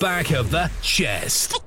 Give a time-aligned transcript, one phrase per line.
[0.00, 1.60] Back of the chest.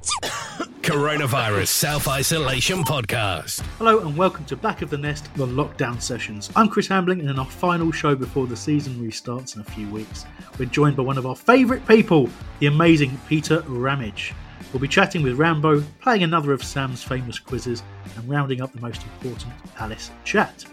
[0.81, 3.59] Coronavirus Self Isolation Podcast.
[3.77, 6.49] Hello and welcome to Back of the Nest, the lockdown sessions.
[6.55, 9.89] I'm Chris Hambling, and in our final show before the season restarts in a few
[9.89, 10.25] weeks,
[10.57, 14.33] we're joined by one of our favourite people, the amazing Peter Ramage.
[14.71, 17.83] We'll be chatting with Rambo, playing another of Sam's famous quizzes,
[18.15, 20.63] and rounding up the most important Palace chat.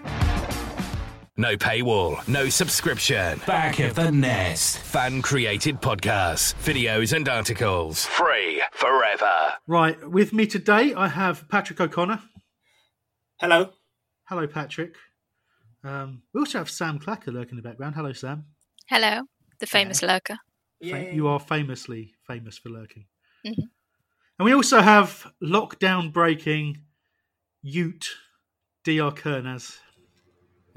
[1.40, 3.40] No paywall, no subscription.
[3.46, 4.78] Back of the Nest.
[4.80, 8.04] Fan created podcasts, videos, and articles.
[8.06, 9.52] Free forever.
[9.68, 12.20] Right, with me today I have Patrick O'Connor.
[13.38, 13.70] Hello.
[14.28, 14.96] Hello, Patrick.
[15.84, 17.94] Um, we also have Sam Clacker lurking in the background.
[17.94, 18.46] Hello, Sam.
[18.88, 19.22] Hello,
[19.60, 20.38] the famous lurker.
[20.82, 23.06] Fa- You are famously famous for lurking.
[23.46, 23.54] Mhm.
[24.40, 26.78] And we also have lockdown breaking
[27.62, 28.08] Ute
[28.84, 29.22] Dr.
[29.22, 29.78] Kernaz.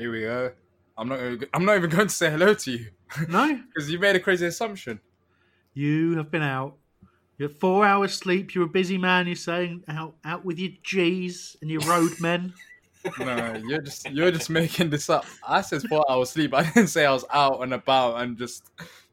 [0.01, 0.51] Here we go.
[0.97, 1.19] I'm not.
[1.19, 2.87] Gonna, I'm not even going to say hello to you
[3.29, 4.99] No, because you made a crazy assumption.
[5.75, 6.77] you have been out.
[7.37, 8.55] You're four hours sleep.
[8.55, 9.27] You're a busy man.
[9.27, 12.53] You're saying out out with your G's and your roadmen.
[13.19, 15.25] No, you're just you're just making this up.
[15.47, 16.53] I said four hours sleep.
[16.55, 18.63] I didn't say I was out and about and just,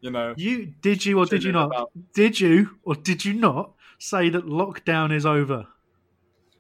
[0.00, 0.32] you know.
[0.38, 1.66] You did you or did you not?
[1.66, 1.90] about.
[2.14, 5.66] Did you or did you not say that lockdown is over?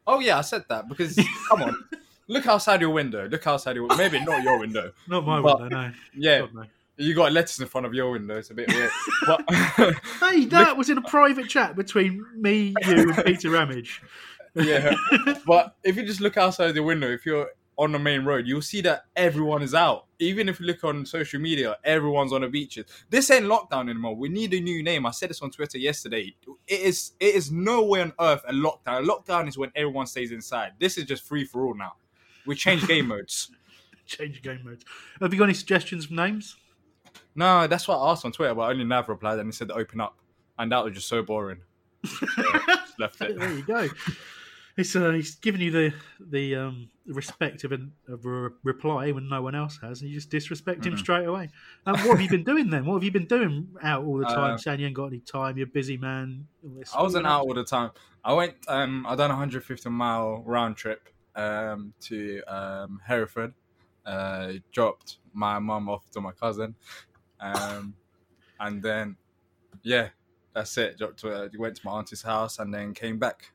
[0.06, 1.18] Oh yeah, I said that because
[1.48, 1.84] come on,
[2.28, 3.28] look outside your window.
[3.28, 4.92] Look outside your maybe not your window.
[5.08, 5.92] Not my But- window, no.
[6.14, 6.64] Yeah, God, no.
[6.96, 8.36] you got letters in front of your window.
[8.38, 8.90] It's a bit weird.
[9.26, 9.42] but
[10.20, 14.02] Hey, that was in a private chat between me, you, and Peter Ramage.
[14.54, 14.94] yeah,
[15.46, 18.60] but if you just look outside the window, if you're on the main road, you'll
[18.60, 20.06] see that everyone is out.
[20.18, 22.86] Even if you look on social media, everyone's on the beaches.
[23.08, 24.16] This ain't lockdown anymore.
[24.16, 25.06] We need a new name.
[25.06, 26.34] I said this on Twitter yesterday.
[26.66, 29.04] It is it is no way on earth a lockdown.
[29.04, 30.72] A lockdown is when everyone stays inside.
[30.80, 31.92] This is just free for all now.
[32.48, 33.50] We change game modes.
[34.06, 34.86] Change game modes.
[35.20, 36.56] Have you got any suggestions for names?
[37.34, 39.74] No, that's what I asked on Twitter, but only Nav replied and he said to
[39.74, 40.16] open up.
[40.58, 41.58] And that was just so boring.
[42.06, 42.26] So,
[42.66, 43.38] just left it.
[43.38, 43.86] There you go.
[44.78, 49.10] It's uh, he's giving you the the um, respect of, an, of a re- reply
[49.12, 50.98] when no one else has, and you just disrespect him Mhm.
[51.00, 51.50] straight away.
[51.84, 52.86] Um, what have you been doing then?
[52.86, 54.54] What have you been doing out all the time?
[54.54, 56.46] Uh, saying you ain't got any time, you're a busy man.
[56.96, 57.90] I wasn't out all the time.
[58.24, 58.54] I went.
[58.68, 63.54] Um, I done a 150 mile round trip um, to um, Hereford.
[64.04, 66.74] Uh, dropped my mum off to my cousin,
[67.40, 67.94] um,
[68.58, 69.16] and then
[69.82, 70.08] yeah,
[70.54, 70.96] that's it.
[70.96, 73.52] Dropped to, uh, went to my auntie's house and then came back.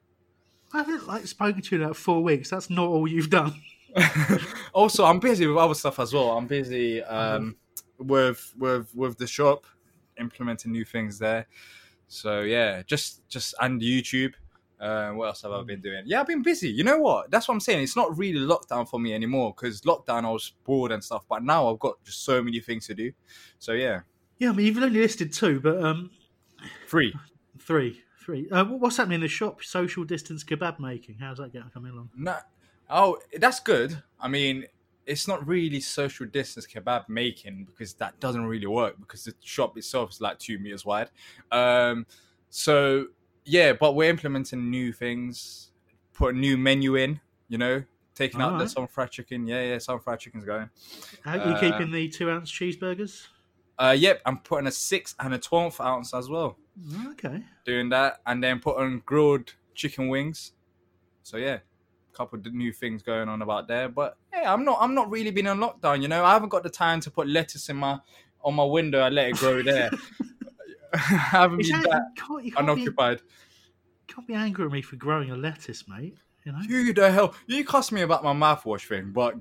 [0.72, 2.52] I haven't like spoken to you in about four weeks.
[2.52, 3.54] That's not all you've done.
[4.74, 6.38] also, I'm busy with other stuff as well.
[6.38, 7.56] I'm busy um,
[7.98, 9.66] with with with the shop,
[10.20, 11.48] implementing new things there.
[12.08, 14.34] So yeah, just just and YouTube.
[14.80, 16.04] Uh, what else have I been doing?
[16.06, 16.70] Yeah, I've been busy.
[16.70, 17.32] You know what?
[17.32, 17.84] That's what I'm saying.
[17.84, 21.24] It's not really lockdown for me anymore because lockdown I was bored and stuff.
[21.30, 23.12] But now I've got just so many things to do.
[23.60, 24.02] So yeah,
[24.40, 26.12] Yeah, I mean you've only listed two, but um,
[26.88, 27.14] free.
[27.60, 28.50] three, three.
[28.50, 29.64] Uh, what's happening in the shop?
[29.64, 31.16] Social distance kebab making.
[31.20, 32.10] How's that getting coming along?
[32.18, 32.38] No,
[32.90, 34.02] oh, that's good.
[34.20, 34.66] I mean,
[35.06, 39.78] it's not really social distance kebab making because that doesn't really work because the shop
[39.78, 41.10] itself is like two meters wide.
[41.52, 42.06] Um,
[42.50, 43.08] so
[43.46, 45.72] yeah, but we're implementing new things,
[46.14, 47.20] put a new menu in.
[47.50, 47.84] You know,
[48.16, 48.70] taking out the Alright.
[48.70, 49.46] some fried chicken.
[49.46, 50.70] Yeah, yeah, some fried chicken's going.
[51.26, 53.28] Are you Uh, keeping the two ounce cheeseburgers?
[53.78, 56.58] Uh, yep, I'm putting a six and a twelfth ounce as well.
[57.12, 57.44] Okay.
[57.66, 60.54] Doing that, and then putting grilled chicken wings.
[61.24, 61.56] So yeah,
[62.14, 63.90] a couple of new things going on about there.
[63.90, 66.02] But hey, I'm not I'm not really been on lockdown.
[66.02, 68.00] You know, I haven't got the time to put lettuce in my
[68.44, 69.92] on my window and let it grow there.
[70.94, 73.22] I haven't been that you can't, you can't, be, unoccupied.
[74.08, 76.16] can't be angry at me for growing a lettuce, mate.
[76.46, 76.58] You know?
[76.60, 77.34] Who the hell?
[77.48, 79.36] You cussed me about my mouthwash thing, but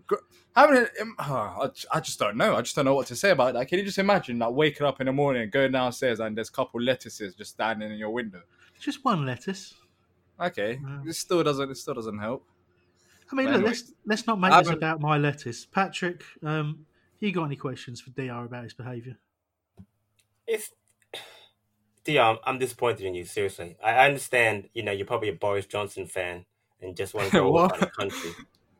[0.54, 2.54] having it, um, I, I just don't know.
[2.56, 3.66] I just don't know what to say about that.
[3.68, 6.52] Can you just imagine like waking up in the morning, going downstairs, and there's a
[6.52, 8.42] couple lettuces just standing in your window?
[8.80, 9.74] Just one lettuce.
[10.40, 11.02] Okay, Wow.
[11.06, 11.70] it still doesn't.
[11.70, 12.46] It still doesn't help.
[13.30, 15.66] I mean, But look, anyway, let's let's not make I this haven't- about my lettuce.
[15.66, 16.86] Patrick, um,
[17.20, 19.16] you got any questions for Dr about his behaviour?
[20.46, 20.70] It's
[22.04, 23.24] Dion, I'm disappointed in you.
[23.24, 24.68] Seriously, I I understand.
[24.74, 26.44] You know, you're probably a Boris Johnson fan
[26.80, 27.66] and just want to go What?
[27.76, 28.30] about the country.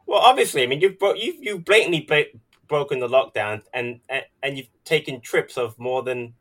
[0.07, 4.25] Well, obviously, I mean, you've bro- you've you blatantly bla- broken the lockdown, and, and
[4.43, 6.35] and you've taken trips of more than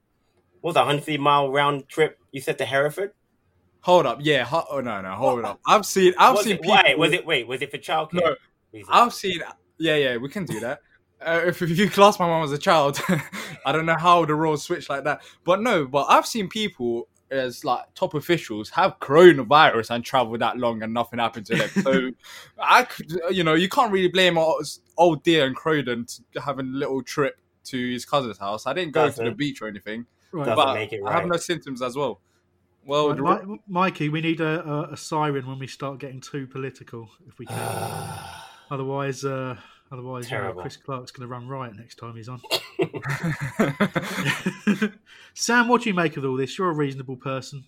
[0.62, 2.20] what was a hundred mile round trip.
[2.32, 3.12] You said to Hereford.
[3.82, 4.44] Hold up, yeah.
[4.44, 5.60] Ho- oh no, no, hold up.
[5.68, 6.14] I've seen.
[6.18, 6.76] I've was seen it, people.
[6.76, 7.26] why was it?
[7.26, 8.14] Wait, was it for childcare?
[8.14, 8.36] No,
[8.74, 8.90] reasons?
[8.92, 9.42] I've seen.
[9.78, 10.82] Yeah, yeah, we can do that.
[11.26, 13.00] Uh, if, if you class my mom as a child,
[13.66, 15.22] I don't know how the roles switch like that.
[15.44, 20.58] But no, but I've seen people as like top officials have coronavirus and travel that
[20.58, 21.70] long and nothing happened to them.
[21.82, 22.12] So
[22.60, 24.66] I, could, you know, you can't really blame old,
[24.98, 28.66] old dear and Croydon to having a little trip to his cousin's house.
[28.66, 31.38] I didn't go to the beach or anything, Right, but make it I have no
[31.38, 32.20] symptoms as well.
[32.84, 36.48] Well, right, the- Mikey, we need a, a, a siren when we start getting too
[36.48, 38.20] political, if we can.
[38.72, 39.58] otherwise, uh,
[39.92, 42.42] otherwise, uh, you know, Chris Clark's going to run riot next time he's on.
[45.34, 46.58] Sam, what do you make of all this?
[46.58, 47.64] You're a reasonable person.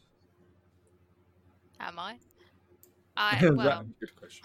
[1.79, 2.15] Am I?
[3.17, 4.43] I That- well, good question.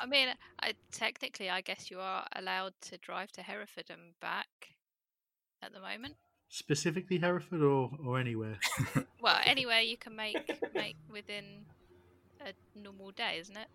[0.00, 0.28] I mean,
[0.60, 4.46] I technically, I guess you are allowed to drive to Hereford and back
[5.62, 6.14] at the moment.
[6.48, 8.58] Specifically Hereford or, or anywhere?
[9.20, 10.36] Well, anywhere you can make
[10.74, 11.64] make within
[12.40, 13.66] a normal day, isn't it?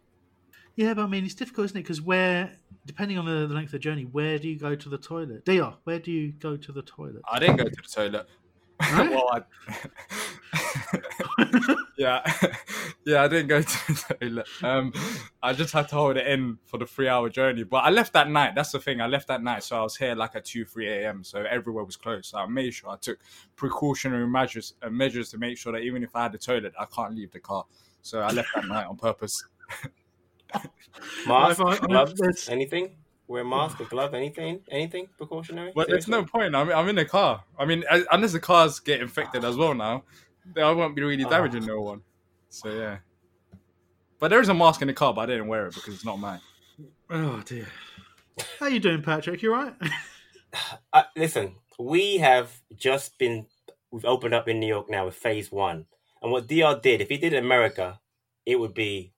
[0.75, 1.83] Yeah, but I mean, it's difficult, isn't it?
[1.83, 2.51] Because where,
[2.85, 5.45] depending on the, the length of the journey, where do you go to the toilet?
[5.45, 7.21] Dr, where do you go to the toilet?
[7.29, 8.27] I didn't go to the toilet.
[8.93, 9.41] Well, I...
[11.97, 12.21] yeah,
[13.05, 14.47] yeah, I didn't go to the toilet.
[14.63, 14.93] Um,
[15.43, 17.63] I just had to hold it in for the three-hour journey.
[17.63, 18.55] But I left that night.
[18.55, 19.01] That's the thing.
[19.01, 21.23] I left that night, so I was here like at two, three a.m.
[21.23, 22.27] So everywhere was closed.
[22.27, 23.19] So I made sure I took
[23.55, 26.85] precautionary measures, uh, measures to make sure that even if I had the toilet, I
[26.85, 27.65] can't leave the car.
[28.01, 29.43] So I left that night on purpose.
[31.27, 32.95] Mask, I- gloves, anything?
[33.27, 34.61] Wear a mask, a glove, anything?
[34.71, 35.71] Anything precautionary?
[35.75, 36.55] But there's no point.
[36.55, 37.43] I'm, I'm in the car.
[37.59, 40.03] I mean, as- unless the cars get infected as well now,
[40.55, 42.01] then I won't be really damaging no one.
[42.49, 42.97] So yeah.
[44.19, 46.05] But there is a mask in the car, but I didn't wear it because it's
[46.05, 46.41] not mine.
[47.09, 47.67] Oh dear.
[48.59, 49.41] How you doing, Patrick?
[49.41, 49.75] You all right?
[50.91, 53.45] Uh, listen, we have just been
[53.91, 55.85] we've opened up in New York now with phase one,
[56.23, 56.79] and what Dr.
[56.81, 57.99] did, if he did in America,
[58.47, 59.13] it would be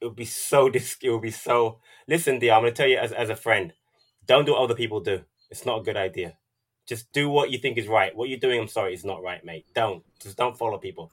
[0.00, 1.78] it would be so dis- it would be so.
[2.06, 3.72] Listen, dear, I'm going to tell you as as a friend,
[4.26, 5.22] don't do what other people do.
[5.50, 6.36] It's not a good idea.
[6.86, 8.14] Just do what you think is right.
[8.16, 9.66] What you're doing, I'm sorry, is not right, mate.
[9.74, 11.10] Don't just don't follow people.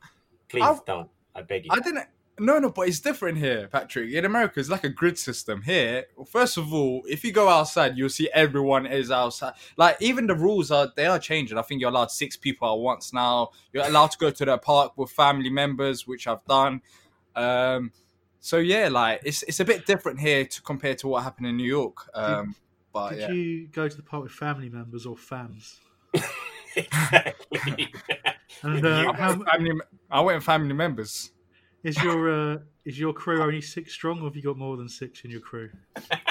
[0.49, 1.09] Please I've- don't.
[1.35, 1.71] I beg you.
[1.71, 2.05] I didn't.
[2.37, 4.11] No, no, but it's different here, Patrick.
[4.11, 5.61] In America, it's like a grid system.
[5.61, 9.53] Here, first of all, if you go outside, you'll see everyone is outside.
[9.77, 11.57] Like even the rules are they are changing.
[11.57, 13.51] I think you're allowed six people at once now.
[13.71, 16.81] You're allowed to go to the park with family members, which I've done.
[17.37, 17.91] Um,
[18.45, 21.57] so yeah, like it's it's a bit different here to compare to what happened in
[21.57, 22.07] New York.
[22.13, 22.53] Um,
[22.93, 25.77] but Did yeah, you go to the park with family members or fams?
[26.75, 27.91] exactly.
[28.61, 29.71] And uh, I how, went with family.
[30.11, 31.31] I went with family members.
[31.83, 34.89] is your uh, is your crew only six strong, or have you got more than
[34.89, 35.71] six in your crew?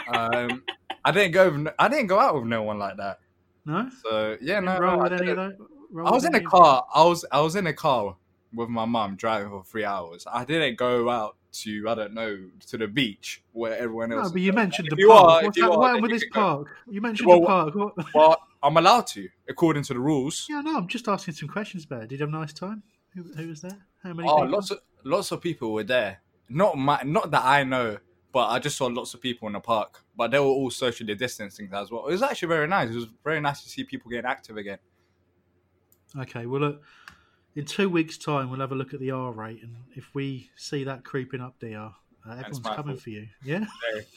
[0.07, 0.63] Um,
[1.05, 1.51] I didn't go.
[1.51, 3.19] With, I didn't go out with no one like that.
[3.67, 5.37] No, So yeah, no, no, I any of didn't.
[5.59, 5.69] those.
[5.91, 6.87] roll I was in a car.
[6.95, 8.17] I was I was in a car
[8.55, 10.27] with my mum driving for three hours.
[10.31, 14.27] I didn't go out to I don't know to the beach where everyone else.
[14.29, 15.25] No, but you mentioned If the park.
[15.25, 16.41] are- What's that, are, what with this can go.
[16.41, 16.69] park?
[16.91, 17.75] You mentioned Well, the park.
[17.75, 17.95] What?
[18.15, 20.47] Well, I'm allowed to according to the rules.
[20.49, 22.09] Yeah, no, I'm just asking some questions about it.
[22.09, 22.83] Did you have a nice time?
[23.15, 23.79] Who, who was there?
[24.03, 24.29] How many?
[24.29, 24.51] Oh, people?
[24.51, 26.21] lots of lots of people were there.
[26.49, 27.99] Not my, not that I know,
[28.33, 30.03] but I just saw lots of people in the park.
[30.17, 32.07] But they were all socially distancing as well.
[32.09, 32.91] It was actually very nice.
[32.91, 34.79] It was very nice to see people getting active again.
[36.19, 36.83] Okay, well, look,
[37.57, 40.51] in two weeks' time, we'll have a look at the R rate, and if we
[40.57, 41.95] see that creeping up, DR,
[42.27, 43.01] uh, everyone's coming fault.
[43.01, 43.29] for you.
[43.45, 43.65] Yeah.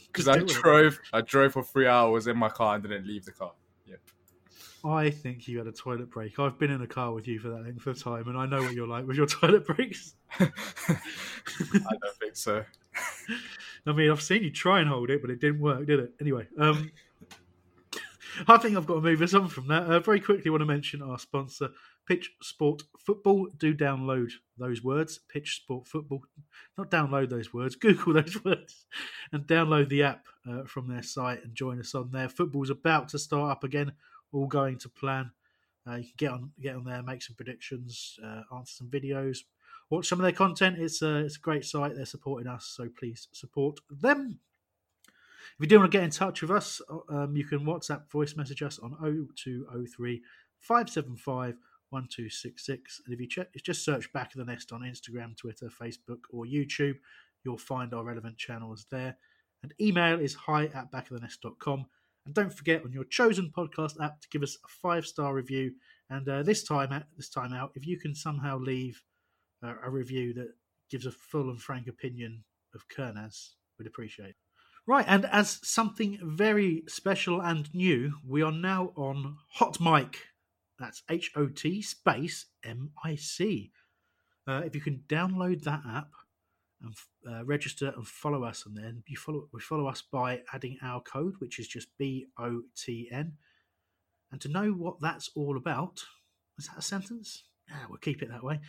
[0.08, 0.50] Because I do it.
[0.50, 3.52] drove, I drove for three hours in my car and didn't leave the car.
[4.84, 6.40] I think you had a toilet break.
[6.40, 8.62] I've been in a car with you for that length of time, and I know
[8.62, 10.16] what you're like with your toilet breaks.
[10.40, 10.48] I
[11.70, 12.64] don't think so.
[13.86, 16.14] I mean, I've seen you try and hold it, but it didn't work, did it?
[16.22, 16.92] Anyway, um,
[18.48, 19.84] I think I've got to move us on from that.
[19.84, 21.70] Uh, very quickly, want to mention our sponsor,
[22.08, 23.48] Pitch Sport Football.
[23.58, 26.24] Do download those words, Pitch Sport Football.
[26.78, 28.86] Not download those words, Google those words,
[29.32, 32.30] and download the app uh, from their site and join us on there.
[32.30, 33.92] Football's about to start up again,
[34.32, 35.32] all going to plan.
[35.86, 39.40] Uh, you can get on get on there, make some predictions, uh, answer some videos,
[39.90, 40.78] watch some of their content.
[40.80, 41.96] It's a it's a great site.
[41.96, 44.40] They're supporting us, so please support them.
[45.08, 48.36] If you do want to get in touch with us, um, you can WhatsApp voice
[48.36, 48.92] message us on
[49.36, 50.22] 0203
[50.60, 51.58] 575
[51.90, 53.02] 1266.
[53.06, 56.46] And if you check, just search Back of the Nest on Instagram, Twitter, Facebook, or
[56.46, 56.96] YouTube,
[57.44, 59.18] you'll find our relevant channels there.
[59.64, 61.86] And email is hi at backofthenest.com.
[62.26, 65.74] And don't forget on your chosen podcast app to give us a five star review.
[66.10, 69.02] And uh, this time, at this time out, if you can somehow leave
[69.64, 70.54] uh, a review that
[70.90, 74.36] gives a full and frank opinion of Kernaz, we'd appreciate it.
[74.86, 80.28] Right, and as something very special and new, we are now on Hot Mic.
[80.80, 83.72] That's H O T space M I C.
[84.48, 86.10] Uh, if you can download that app
[86.82, 86.94] and
[87.28, 91.02] uh, register and follow us, and then you follow we follow us by adding our
[91.02, 93.34] code, which is just B O T N.
[94.32, 96.04] And to know what that's all about,
[96.58, 97.44] is that a sentence?
[97.70, 98.60] Yeah, we'll keep it that way.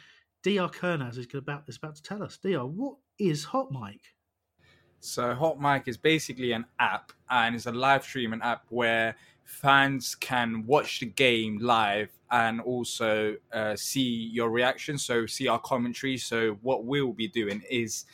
[0.42, 0.68] Dr.
[0.78, 2.38] Kernaz is about is about to tell us.
[2.38, 2.66] Dr.
[2.66, 4.00] What is Hot Mic?
[5.00, 10.14] So Hot Mic is basically an app, and it's a live streaming app where fans
[10.14, 14.98] can watch the game live and also uh, see your reaction.
[14.98, 16.18] So see our commentary.
[16.18, 18.04] So what we'll be doing is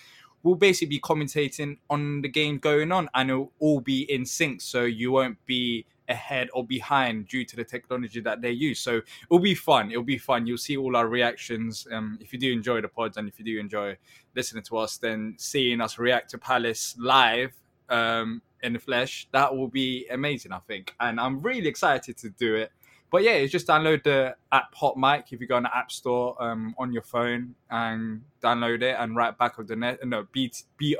[0.42, 4.60] we'll basically be commentating on the game going on, and it'll all be in sync.
[4.60, 8.80] So you won't be ahead or behind due to the technology that they use.
[8.80, 9.90] So it'll be fun.
[9.90, 10.46] It'll be fun.
[10.46, 11.86] You'll see all our reactions.
[11.90, 13.96] Um, if you do enjoy the pods and if you do enjoy
[14.34, 17.54] listening to us, then seeing us react to Palace live
[17.88, 20.94] um, in the flesh, that will be amazing, I think.
[21.00, 22.70] And I'm really excited to do it.
[23.10, 25.92] But yeah, it's just download the app Hot Mic if you go on the App
[25.92, 30.00] Store um, on your phone and download it and write back of the net.
[30.04, 30.50] No, B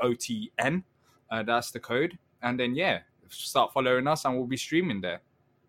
[0.01, 0.83] O T N.
[1.29, 2.17] Uh, that's the code.
[2.41, 5.21] And then yeah, start following us, and we'll be streaming there.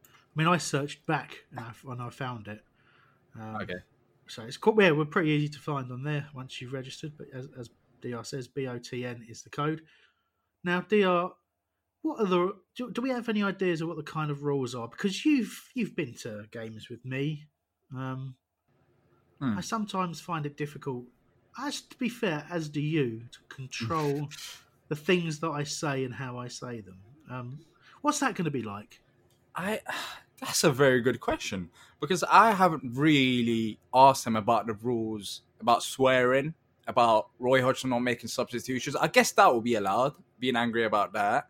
[0.05, 2.63] I mean, I searched back and I, and I found it.
[3.41, 3.75] Um, okay.
[4.29, 7.13] So it's quite yeah, we're pretty easy to find on there once you've registered.
[7.17, 7.71] But as, as
[8.01, 9.83] Dr says, BOTN is the code.
[10.65, 11.31] Now, Dr,
[12.03, 14.75] what are the do, do, we have any ideas of what the kind of rules
[14.75, 14.89] are?
[14.89, 17.47] Because you've you've been to games with me.
[17.95, 18.35] Um,
[19.41, 19.57] hmm.
[19.57, 21.05] I sometimes find it difficult.
[21.59, 24.29] As to be fair, as do you, to control
[24.89, 26.99] the things that I say and how I say them.
[27.31, 27.61] Um,
[28.03, 29.01] what's that going to be like?
[29.55, 29.81] I
[30.41, 35.83] that's a very good question because I haven't really asked them about the rules about
[35.83, 36.55] swearing,
[36.87, 38.97] about Roy Hodgson not making substitutions.
[38.97, 40.15] I guess that will be allowed.
[40.39, 41.47] Being angry about that.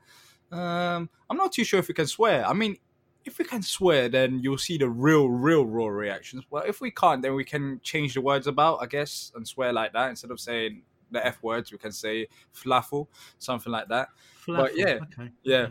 [0.52, 2.46] Um, I'm not too sure if we can swear.
[2.46, 2.76] I mean,
[3.24, 6.44] if we can swear, then you'll see the real, real raw reactions.
[6.48, 9.72] Well, if we can't, then we can change the words about, I guess, and swear
[9.72, 11.72] like that instead of saying the F words.
[11.72, 13.08] We can say flaffle,
[13.38, 14.08] something like that.
[14.44, 14.56] Flaffle.
[14.56, 15.30] But yeah, okay.
[15.42, 15.68] yeah,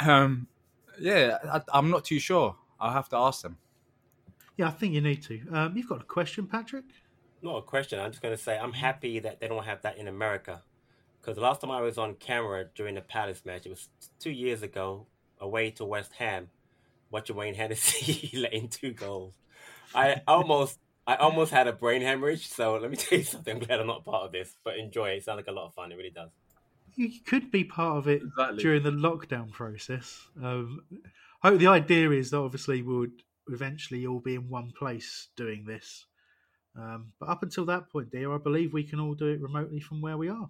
[0.00, 0.46] um,
[0.98, 1.38] yeah.
[1.52, 2.56] I, am not too sure.
[2.78, 3.58] I'll have to ask them.
[4.56, 5.40] Yeah, I think you need to.
[5.52, 6.84] Um, you've got a question, Patrick?
[7.42, 7.98] Not a question.
[7.98, 10.62] I'm just going to say I'm happy that they don't have that in America.
[11.20, 14.30] Because the last time I was on camera during the Palace match, it was two
[14.30, 15.06] years ago,
[15.38, 16.48] away to West Ham,
[17.10, 19.34] watching Wayne Hennessy letting two goals.
[19.94, 20.78] I almost
[21.10, 22.46] I almost had a brain hemorrhage.
[22.46, 23.56] So let me tell you something.
[23.56, 25.16] I'm glad I'm not part of this, but enjoy it.
[25.16, 25.90] It sounds like a lot of fun.
[25.90, 26.30] It really does.
[26.94, 28.62] You could be part of it exactly.
[28.62, 30.28] during the lockdown process.
[30.40, 30.82] Um,
[31.42, 35.64] hope the idea is that obviously we would eventually all be in one place doing
[35.64, 36.06] this.
[36.76, 39.80] Um, but up until that point, dear, I believe we can all do it remotely
[39.80, 40.48] from where we are.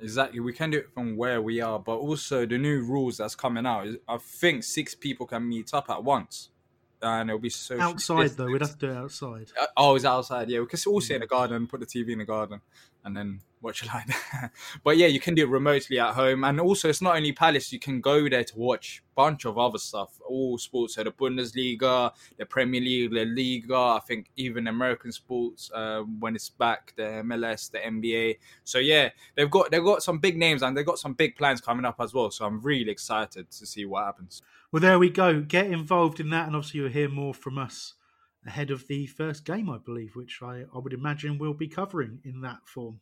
[0.00, 3.36] Exactly, we can do it from where we are, but also the new rules that's
[3.36, 3.86] coming out.
[4.08, 6.50] I think six people can meet up at once
[7.06, 8.46] and it'll be so outside though.
[8.46, 9.50] We'd have to do it outside.
[9.60, 10.48] Uh, oh, it's outside.
[10.48, 12.60] Yeah, we can all sit in the garden, put the TV in the garden,
[13.04, 14.12] and then watch a line.
[14.84, 17.72] but yeah, you can do it remotely at home, and also it's not only Palace.
[17.72, 20.94] You can go there to watch a bunch of other stuff, all sports.
[20.94, 23.76] So the Bundesliga, the Premier League, the Liga.
[23.76, 28.38] I think even American sports uh, when it's back, the MLS, the NBA.
[28.64, 31.60] So yeah, they've got they've got some big names and they've got some big plans
[31.60, 32.30] coming up as well.
[32.30, 34.42] So I'm really excited to see what happens.
[34.72, 35.40] Well, there we go.
[35.40, 37.94] Get involved in that, and obviously you'll hear more from us
[38.46, 42.20] ahead of the first game, I believe, which I, I would imagine we'll be covering
[42.24, 43.00] in that form.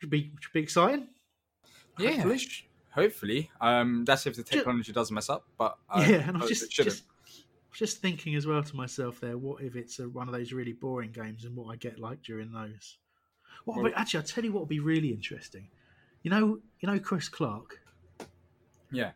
[0.00, 1.08] Should be should be exciting.
[1.98, 2.68] Yeah, hopefully.
[2.90, 3.50] hopefully.
[3.60, 5.44] Um, that's if the technology just, doesn't mess up.
[5.58, 7.04] But yeah, and I'm just just
[7.72, 9.36] just thinking as well to myself there.
[9.36, 12.22] What if it's a, one of those really boring games, and what I get like
[12.22, 12.98] during those?
[13.64, 15.68] What well, actually, I'll tell you what would be really interesting.
[16.22, 17.78] You know, you know Chris Clark.
[18.90, 19.12] Yeah.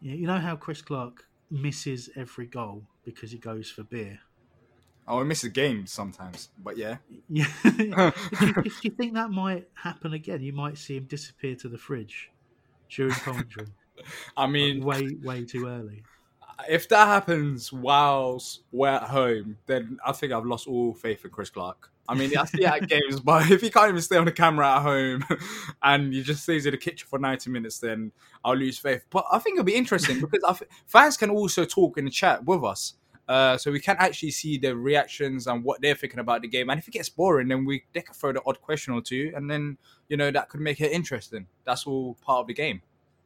[0.00, 4.20] Yeah, you know how Chris Clark misses every goal because he goes for beer.
[5.08, 6.96] Oh, he misses games sometimes, but yeah.
[7.28, 7.46] Yeah.
[7.64, 11.68] if, you, if you think that might happen again, you might see him disappear to
[11.68, 12.30] the fridge
[12.90, 13.68] during commentary.
[14.36, 16.02] I mean, like way way too early.
[16.68, 21.30] if that happens whilst we're at home, then I think I've lost all faith in
[21.30, 21.90] Chris Clark.
[22.08, 24.32] I mean, I see it at games, but if he can't even stay on the
[24.32, 25.24] camera at home
[25.82, 28.12] and he just stays in the kitchen for 90 minutes, then
[28.44, 29.04] I'll lose faith.
[29.10, 32.10] But I think it'll be interesting because I th- fans can also talk in the
[32.10, 32.94] chat with us.
[33.28, 36.70] Uh, so we can actually see the reactions and what they're thinking about the game.
[36.70, 39.32] And if it gets boring, then we they can throw the odd question or two,
[39.34, 41.48] and then you know that could make it interesting.
[41.64, 42.82] That's all part of the game.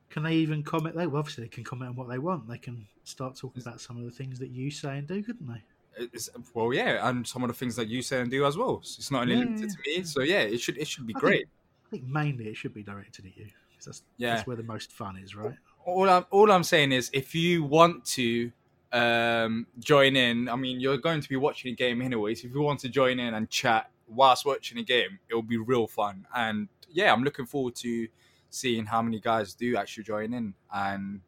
[0.09, 0.97] Can they even comment?
[0.97, 2.49] They well, obviously they can comment on what they want.
[2.49, 5.47] They can start talking about some of the things that you say and do, couldn't
[5.47, 5.63] they?
[6.12, 8.80] It's, well, yeah, and some of the things that you say and do as well.
[8.83, 10.02] So it's not only Yeah, limited to me.
[10.04, 11.38] So yeah, it should it should be I great.
[11.38, 11.49] Think,
[11.87, 13.47] I think mainly it should be directed at you.
[13.85, 14.35] That's, Yeah.
[14.35, 15.57] that's where the most fun is, right?
[15.87, 18.52] all I'm all I'm saying is if you want to
[18.92, 22.45] um, join in, I mean you're going to be watching a game anyways.
[22.45, 25.87] If you want to join in and chat whilst watching a game, it'll be real
[25.87, 26.26] fun.
[26.35, 28.09] And yeah, I'm looking forward to
[28.50, 31.21] seeing how many guys do actually join in and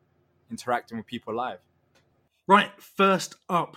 [0.51, 1.61] interacting with people live.
[2.49, 3.77] Right, first up,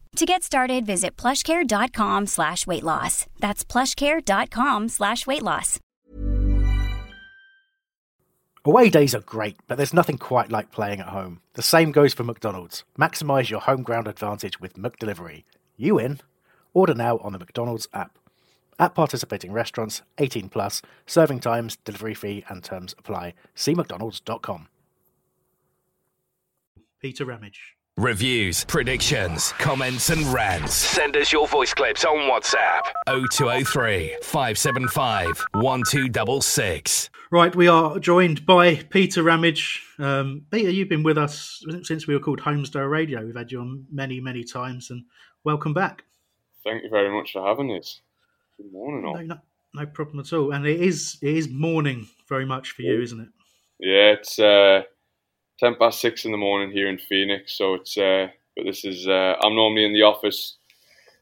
[0.17, 3.25] To get started, visit plushcare.com slash weight loss.
[3.39, 5.79] That's plushcare.com slash weight loss.
[8.63, 11.41] Away days are great, but there's nothing quite like playing at home.
[11.53, 12.83] The same goes for McDonald's.
[12.99, 15.45] Maximise your home ground advantage with McDelivery.
[15.77, 16.19] You in?
[16.73, 18.19] Order now on the McDonald's app.
[18.77, 23.33] At participating restaurants, 18 plus, serving times, delivery fee, and terms apply.
[23.55, 24.67] See McDonald's.com.
[26.99, 27.75] Peter Ramage.
[28.01, 30.73] Reviews, predictions, comments, and rants.
[30.73, 37.11] Send us your voice clips on WhatsApp 0203 575 1266.
[37.31, 39.83] Right, we are joined by Peter Ramage.
[39.99, 43.23] Um, Peter, you've been with us since we were called Homestar Radio.
[43.23, 45.03] We've had you on many, many times, and
[45.43, 46.03] welcome back.
[46.63, 48.01] Thank you very much for having us.
[48.57, 49.13] Good morning, all.
[49.17, 49.37] No, no,
[49.75, 50.53] no problem at all.
[50.53, 53.29] And it is it is morning very much for you, isn't it?
[53.79, 54.85] Yeah, it's uh,
[55.61, 57.53] ten past six in the morning here in Phoenix.
[57.57, 60.57] So it's uh, but this is uh, I'm normally in the office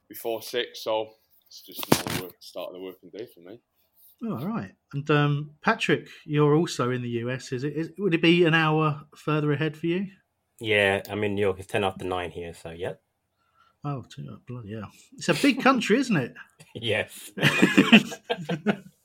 [0.07, 1.09] before six, so
[1.47, 3.59] it's just the work, start of the working day for me.
[4.23, 4.71] Oh, all right.
[4.93, 7.51] And um, Patrick, you're also in the US.
[7.51, 7.73] Is it?
[7.73, 10.07] Is, would it be an hour further ahead for you?
[10.59, 11.59] Yeah, I'm in New York.
[11.59, 13.01] It's ten after nine here, so yep.
[13.85, 14.91] Oh, t- oh, bloody hell!
[15.17, 16.33] It's a big country, isn't it?
[16.75, 17.31] Yes.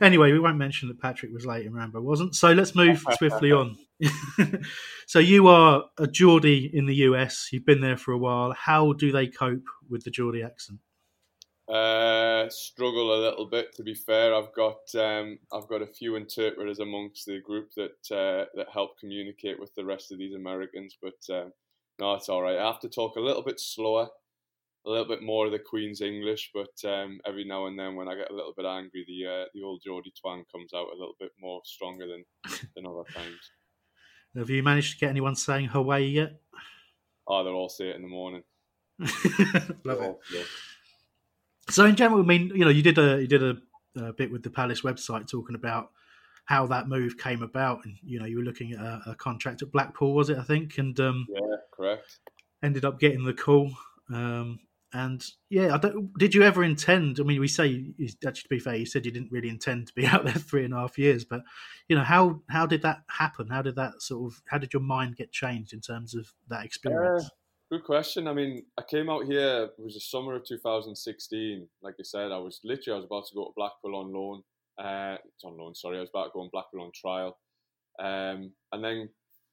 [0.00, 2.34] anyway, we won't mention that Patrick was late and Rambo wasn't.
[2.34, 3.76] So let's move swiftly on.
[5.06, 7.48] so you are a Geordie in the US.
[7.52, 8.52] You've been there for a while.
[8.52, 10.78] How do they cope with the Geordie accent?
[11.68, 14.32] Uh, struggle a little bit to be fair.
[14.32, 19.00] I've got um, I've got a few interpreters amongst the group that uh, that help
[19.00, 21.52] communicate with the rest of these Americans, but um,
[21.98, 22.56] no, it's all right.
[22.56, 24.08] I have to talk a little bit slower,
[24.86, 28.08] a little bit more of the Queen's English, but um, every now and then when
[28.08, 30.96] I get a little bit angry, the uh, the old Geordie twang comes out a
[30.98, 32.24] little bit more stronger than
[32.74, 33.50] than other times.
[34.36, 36.40] Have you managed to get anyone saying Howay yet?
[37.26, 38.42] Oh, they'll all say it in the morning.
[39.84, 40.46] Love it.
[41.70, 43.56] So in general, I mean, you know, you did a you did a,
[43.96, 45.90] a bit with the Palace website talking about
[46.44, 49.62] how that move came about, and you know, you were looking at a, a contract
[49.62, 50.38] at Blackpool, was it?
[50.38, 52.20] I think, and um, Yeah, correct.
[52.62, 53.72] ended up getting the call.
[54.12, 54.60] Um,
[54.96, 57.20] and yeah, I don't, did you ever intend?
[57.20, 57.92] I mean, we say
[58.26, 60.64] actually to be fair, you said you didn't really intend to be out there three
[60.64, 61.42] and a half years, but
[61.88, 63.48] you know, how how did that happen?
[63.48, 66.64] How did that sort of how did your mind get changed in terms of that
[66.64, 67.26] experience?
[67.26, 67.28] Uh,
[67.76, 68.26] good question.
[68.26, 69.68] I mean, I came out here.
[69.78, 71.68] It was the summer of 2016.
[71.82, 74.42] Like I said, I was literally I was about to go to Blackpool on loan.
[74.78, 75.74] Uh, on loan.
[75.74, 77.38] Sorry, I was about to go on Blackpool on trial,
[77.98, 79.10] um, and then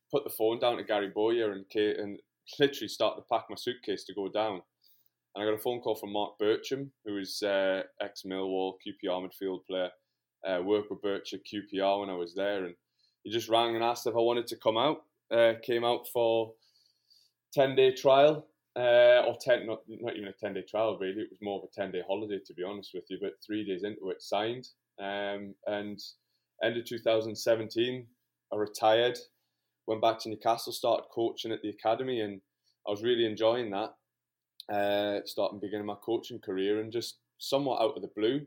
[0.10, 2.20] put the phone down to Gary Bowyer and and
[2.60, 4.62] literally start to pack my suitcase to go down.
[5.36, 9.28] And I got a phone call from Mark Bircham, who is uh, ex Millwall QPR
[9.28, 9.90] midfield player.
[10.48, 12.76] Uh, worked with Birch at QPR when I was there, and
[13.24, 15.04] he just rang and asked if I wanted to come out.
[15.32, 16.54] Uh, came out for
[17.54, 21.30] 10 day trial uh, or 10 not, not even a 10 day trial really it
[21.30, 23.84] was more of a 10 day holiday to be honest with you but three days
[23.84, 24.68] into it signed
[25.00, 26.00] um, and
[26.64, 28.06] end of 2017
[28.52, 29.18] I retired
[29.88, 32.42] went back to Newcastle started coaching at the academy and
[32.88, 33.94] I was really enjoying that
[34.72, 38.42] uh, starting beginning my coaching career and just somewhat out of the blue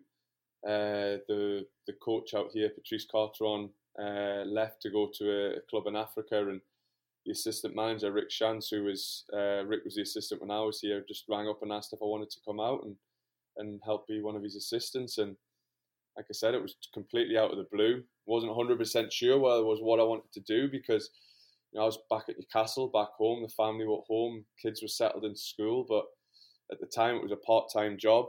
[0.67, 5.61] uh, the the coach out here Patrice Carteron uh, left to go to a, a
[5.71, 6.61] club in Africa and
[7.25, 10.81] the assistant manager Rick Schantz, who was uh, Rick was the assistant when I was
[10.81, 12.97] here, just rang up and asked if I wanted to come out and
[13.59, 15.19] and help be one of his assistants.
[15.19, 15.37] And
[16.17, 18.03] like I said, it was completely out of the blue.
[18.27, 21.11] wasn't 100% sure whether it was what I wanted to do because
[21.77, 23.43] you know, I was back at Newcastle, back home.
[23.43, 26.07] The family were at home, kids were settled in school, but
[26.73, 28.29] at the time it was a part-time job,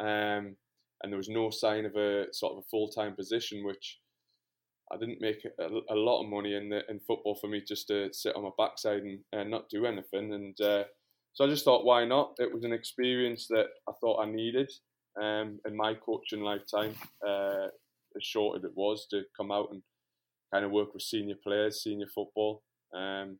[0.00, 0.56] um,
[1.02, 3.98] and there was no sign of a sort of a full-time position, which
[4.90, 7.88] I didn't make a, a, lot of money in the in football for me just
[7.88, 10.32] to sit on my backside and, and not do anything.
[10.32, 10.84] And uh,
[11.34, 12.36] so I just thought, why not?
[12.38, 14.72] It was an experience that I thought I needed
[15.20, 16.94] um, in my coaching lifetime,
[17.26, 17.66] uh,
[18.16, 19.82] as short as it was, to come out and
[20.54, 22.62] kind of work with senior players, senior football,
[22.94, 23.38] um,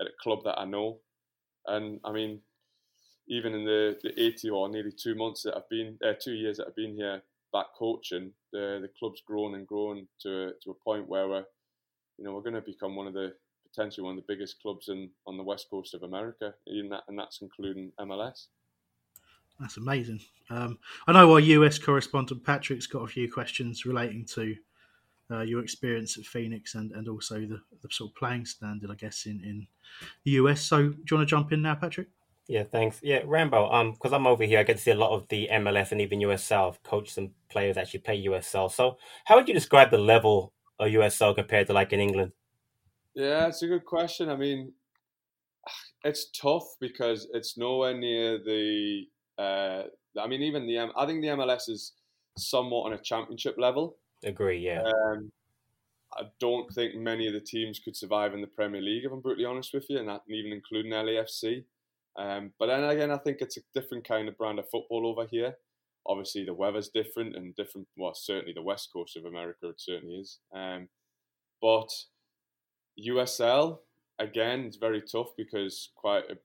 [0.00, 0.98] at a club that I know.
[1.66, 2.40] And I mean,
[3.28, 6.56] even in the, the 80 or nearly two months that I've been, uh, two years
[6.56, 7.22] that I've been here,
[7.52, 11.44] back coaching, the the club's grown and grown to a, to a point where we're,
[12.16, 13.34] you know, we're going to become one of the
[13.72, 17.18] potentially one of the biggest clubs in on the west coast of America, that, and
[17.18, 18.46] that's including MLS.
[19.60, 20.20] That's amazing.
[20.48, 24.56] Um, I know our US correspondent Patrick's got a few questions relating to
[25.30, 28.94] uh, your experience at Phoenix and, and also the, the sort of playing standard, I
[28.94, 29.66] guess, in, in
[30.24, 30.62] the US.
[30.62, 32.08] So, do you want to jump in now, Patrick?
[32.48, 32.98] Yeah, thanks.
[33.02, 33.70] Yeah, Rambo.
[33.70, 36.00] Um, because I'm over here, I get to see a lot of the MLS and
[36.00, 36.76] even USL.
[36.82, 38.72] coach some players actually play USL.
[38.72, 42.32] So, how would you describe the level of USL compared to like in England?
[43.14, 44.28] Yeah, it's a good question.
[44.28, 44.72] I mean,
[46.04, 49.04] it's tough because it's nowhere near the.
[49.38, 49.82] Uh,
[50.20, 51.92] I mean, even the I think the MLS is
[52.36, 53.96] somewhat on a championship level.
[54.24, 54.58] Agree.
[54.58, 54.82] Yeah.
[54.82, 55.30] Um,
[56.16, 59.20] I don't think many of the teams could survive in the Premier League, if I'm
[59.20, 61.64] brutally honest with you, and that even including LAFC.
[62.16, 65.26] Um, but then again, I think it's a different kind of brand of football over
[65.30, 65.56] here.
[66.06, 67.86] Obviously, the weather's different and different.
[67.96, 70.38] Well, certainly the west coast of America, it certainly is.
[70.54, 70.88] Um,
[71.62, 71.88] but
[72.98, 73.78] USL
[74.20, 76.36] again, it's very tough because quite a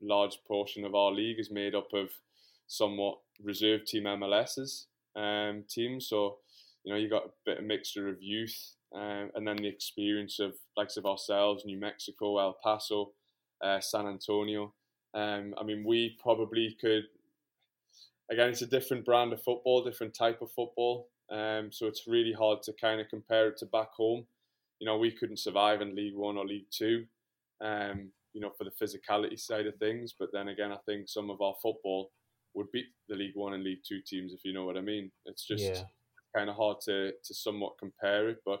[0.00, 2.08] large portion of our league is made up of
[2.66, 6.08] somewhat reserve team MLSs um, teams.
[6.08, 6.38] So
[6.88, 10.38] you know you got a bit of mixture of youth um, and then the experience
[10.38, 13.12] of likes of ourselves, New Mexico, El Paso,
[13.62, 14.72] uh, San Antonio.
[15.12, 17.04] Um, I mean, we probably could.
[18.30, 21.08] Again, it's a different brand of football, different type of football.
[21.30, 24.26] Um, so it's really hard to kind of compare it to back home.
[24.80, 27.04] You know, we couldn't survive in League One or League Two.
[27.60, 30.14] Um, you know, for the physicality side of things.
[30.18, 32.12] But then again, I think some of our football
[32.54, 35.10] would beat the League One and League Two teams, if you know what I mean.
[35.26, 35.82] It's just yeah.
[36.34, 38.38] Kind of hard to to somewhat compare it.
[38.44, 38.60] But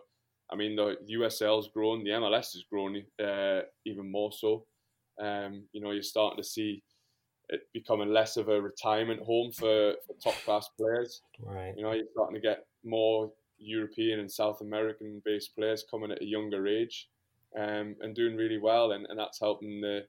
[0.50, 4.64] I mean, the USL's grown, the MLS has grown uh, even more so.
[5.20, 6.82] Um, you know, you're starting to see
[7.50, 11.22] it becoming less of a retirement home for, for top class players.
[11.40, 11.74] Right.
[11.76, 16.22] You know, you're starting to get more European and South American based players coming at
[16.22, 17.08] a younger age
[17.58, 20.04] um, and doing really well, and, and that's helping the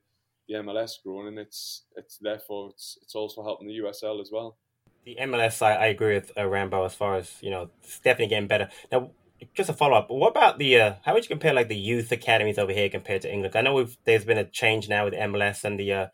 [0.48, 4.56] the MLS grow, and it's it's therefore it's it's also helping the USL as well.
[5.04, 8.28] The MLS, I, I agree with uh, Rambo as far as you know, it's definitely
[8.28, 8.68] getting better.
[8.92, 9.10] Now,
[9.54, 10.10] just a follow up.
[10.10, 10.80] What about the?
[10.80, 13.56] Uh, how would you compare like the youth academies over here compared to England?
[13.56, 16.06] I know there's been a change now with MLS and the uh,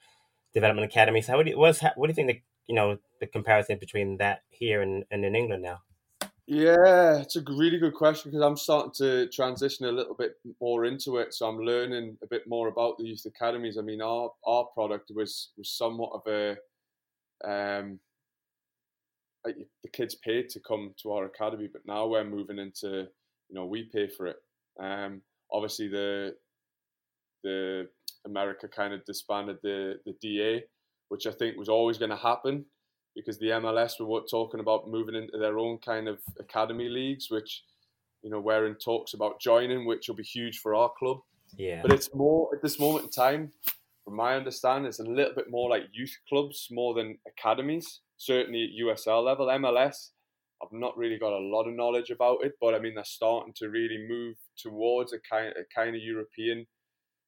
[0.54, 1.26] development academies.
[1.26, 4.82] How would you, what do you think the you know the comparison between that here
[4.82, 5.80] and, and in England now?
[6.46, 10.84] Yeah, it's a really good question because I'm starting to transition a little bit more
[10.84, 11.34] into it.
[11.34, 13.76] So I'm learning a bit more about the youth academies.
[13.76, 16.56] I mean, our our product was was somewhat of a
[17.44, 17.98] um,
[19.52, 23.06] the kids paid to come to our academy, but now we're moving into,
[23.48, 24.36] you know, we pay for it.
[24.80, 26.34] Um, obviously the
[27.42, 27.88] the
[28.24, 30.64] America kind of disbanded the the DA,
[31.08, 32.64] which I think was always going to happen
[33.14, 37.64] because the MLS were talking about moving into their own kind of academy leagues, which
[38.22, 41.18] you know we're in talks about joining, which will be huge for our club.
[41.56, 43.52] Yeah, but it's more at this moment in time,
[44.04, 48.64] from my understanding, it's a little bit more like youth clubs more than academies certainly
[48.64, 49.46] at USL level.
[49.46, 50.10] MLS,
[50.62, 53.52] I've not really got a lot of knowledge about it, but I mean they're starting
[53.56, 56.66] to really move towards a kind a kind of European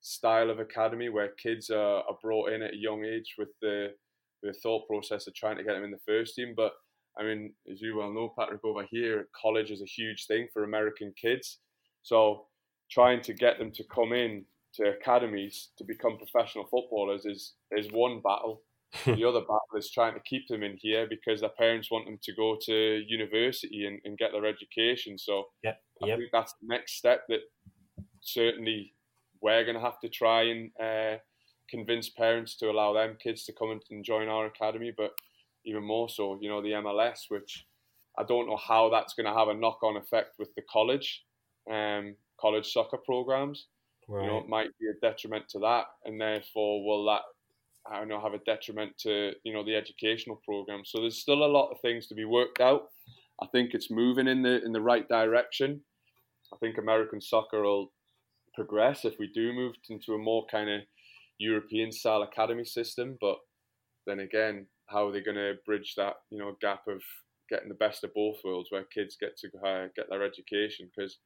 [0.01, 3.89] style of academy where kids are, are brought in at a young age with the
[4.43, 6.55] the thought process of trying to get them in the first team.
[6.57, 6.73] But
[7.19, 10.65] I mean, as you well know, Patrick, over here, college is a huge thing for
[10.65, 11.59] American kids.
[12.03, 12.47] So
[12.91, 17.89] trying to get them to come in to academies to become professional footballers is is
[17.91, 18.63] one battle
[19.05, 22.19] the other battle is trying to keep them in here because their parents want them
[22.23, 25.19] to go to university and, and get their education.
[25.19, 26.19] So yeah, I yep.
[26.19, 27.41] think that's the next step that
[28.21, 28.95] certainly
[29.41, 31.19] we're going to have to try and uh,
[31.71, 34.93] convince parents to allow them kids to come and join our academy.
[34.97, 35.13] But
[35.65, 37.67] even more so, you know, the MLS, which
[38.19, 41.25] I don't know how that's going to have a knock-on effect with the college,
[41.71, 43.67] um, college soccer programs.
[44.09, 44.25] Right.
[44.25, 47.23] You know, it might be a detriment to that, and therefore will that
[47.91, 50.83] I know have a detriment to you know the educational program.
[50.85, 52.89] So there's still a lot of things to be worked out.
[53.43, 55.81] I think it's moving in the in the right direction.
[56.53, 57.93] I think American soccer will
[58.55, 60.81] progress if we do move into a more kind of
[61.39, 63.17] European style academy system.
[63.21, 63.37] But
[64.07, 67.03] then again, how are they going to bridge that you know gap of
[67.51, 70.91] getting the best of both worlds, where kids get to uh, get their education?
[70.95, 71.19] Because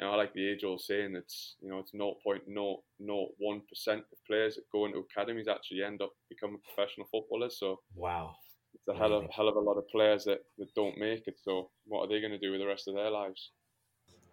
[0.00, 4.18] you know, I like the age old saying it's you know it's 0.001 percent of
[4.26, 7.58] players that go into academies actually end up becoming professional footballers.
[7.58, 8.34] So wow,
[8.74, 11.38] it's a hell of hell of a lot of players that, that don't make it.
[11.42, 13.50] So what are they going to do with the rest of their lives?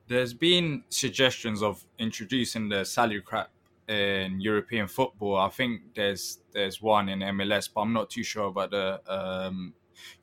[0.07, 3.49] There's been suggestions of introducing the salary cap
[3.89, 5.35] in European football.
[5.35, 9.73] I think there's there's one in MLS, but I'm not too sure about the um,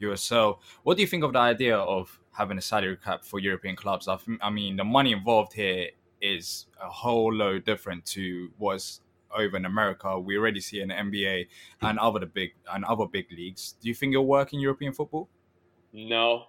[0.01, 0.59] USL.
[0.85, 4.09] What do you think of the idea of having a salary cap for European clubs?
[4.09, 5.89] I, I mean, the money involved here
[6.21, 9.01] is a whole load different to what's
[9.35, 10.19] over in America.
[10.19, 11.49] We already see in the NBA
[11.83, 13.75] and other the big and other big leagues.
[13.81, 15.29] Do you think it'll work in European football?
[15.93, 16.47] No,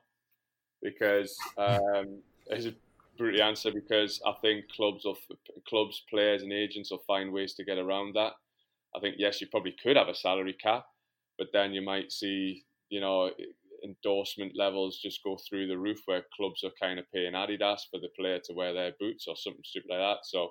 [0.81, 2.73] because um, it's a
[3.17, 3.71] brutal answer.
[3.71, 5.17] Because I think clubs of
[5.67, 8.33] clubs, players, and agents will find ways to get around that.
[8.95, 10.85] I think yes, you probably could have a salary cap,
[11.37, 13.31] but then you might see you know
[13.85, 17.99] endorsement levels just go through the roof where clubs are kind of paying Adidas for
[17.99, 20.17] the player to wear their boots or something stupid like that.
[20.23, 20.49] So,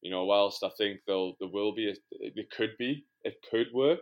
[0.00, 4.00] you know, whilst I think there'll there will be, it could be, it could work.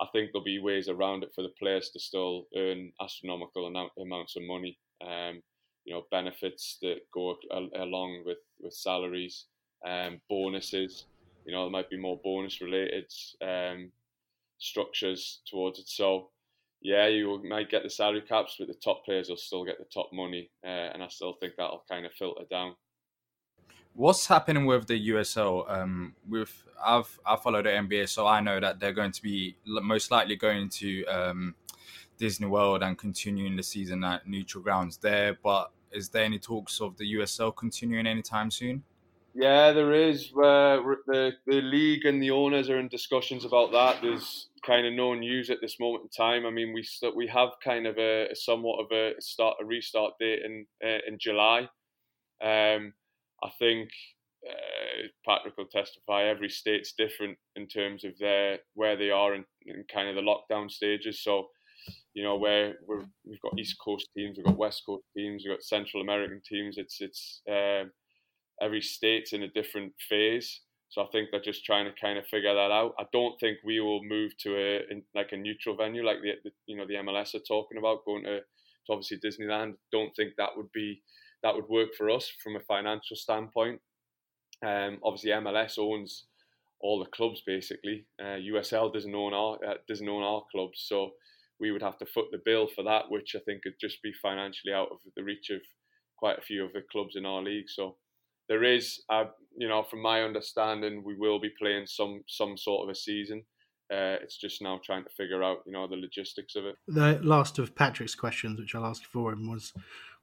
[0.00, 4.36] I think there'll be ways around it for the players to still earn astronomical amounts
[4.36, 4.78] of money.
[5.02, 5.42] Um,
[5.84, 7.36] you know, benefits that go
[7.76, 9.46] along with with salaries,
[9.86, 11.06] um, bonuses.
[11.44, 13.92] You know, there might be more bonus related um,
[14.58, 15.88] structures towards it.
[15.88, 16.30] So
[16.80, 19.84] yeah, you might get the salary caps, but the top players will still get the
[19.84, 22.74] top money, uh, and I still think that'll kind of filter down.
[23.94, 25.70] What's happening with the USL?
[25.70, 29.56] Um, with I've I follow the NBA, so I know that they're going to be
[29.64, 31.54] most likely going to um,
[32.18, 35.38] Disney World and continuing the season at neutral grounds there.
[35.42, 38.82] But is there any talks of the USL continuing anytime soon?
[39.38, 40.32] Yeah, there is.
[40.32, 44.00] Uh, the the league and the owners are in discussions about that.
[44.00, 46.46] There's kind of no news at this moment in time.
[46.46, 49.64] I mean, we st- we have kind of a, a, somewhat of a start a
[49.66, 51.68] restart date in uh, in July.
[52.42, 52.94] Um,
[53.44, 53.90] I think
[54.48, 56.24] uh, Patrick will testify.
[56.24, 60.22] Every state's different in terms of their where they are in, in kind of the
[60.22, 61.22] lockdown stages.
[61.22, 61.48] So,
[62.14, 62.96] you know, where we
[63.32, 66.78] have got East Coast teams, we've got West Coast teams, we've got Central American teams.
[66.78, 67.92] It's it's um,
[68.60, 70.60] every state's in a different phase.
[70.88, 72.94] So I think they're just trying to kind of figure that out.
[72.98, 76.32] I don't think we will move to a in, like a neutral venue like the,
[76.44, 79.74] the, you know the MLS are talking about going to, to obviously Disneyland.
[79.90, 81.02] Don't think that would be
[81.42, 83.80] that would work for us from a financial standpoint.
[84.64, 86.26] Um, obviously MLS owns
[86.80, 88.06] all the clubs basically.
[88.20, 91.10] Uh, USL doesn't own our uh, doesn't own our clubs, so
[91.58, 94.12] we would have to foot the bill for that, which I think could just be
[94.22, 95.60] financially out of the reach of
[96.16, 97.68] quite a few of the clubs in our league.
[97.68, 97.96] So
[98.48, 99.24] there is, uh,
[99.56, 103.44] you know, from my understanding, we will be playing some some sort of a season.
[103.92, 106.74] Uh, it's just now trying to figure out, you know, the logistics of it.
[106.88, 109.72] The last of Patrick's questions, which I'll ask for him, was,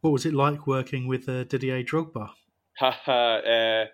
[0.02, 2.32] what was it like working with uh, Didier Drogba?
[2.82, 3.86] uh,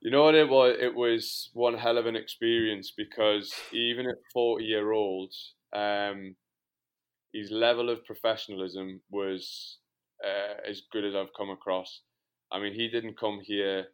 [0.00, 0.76] you know what it was?
[0.80, 5.32] It was one hell of an experience because even at forty year old,
[5.72, 6.34] um,
[7.32, 9.78] his level of professionalism was
[10.24, 12.00] uh, as good as I've come across.
[12.52, 13.86] I mean, he didn't come here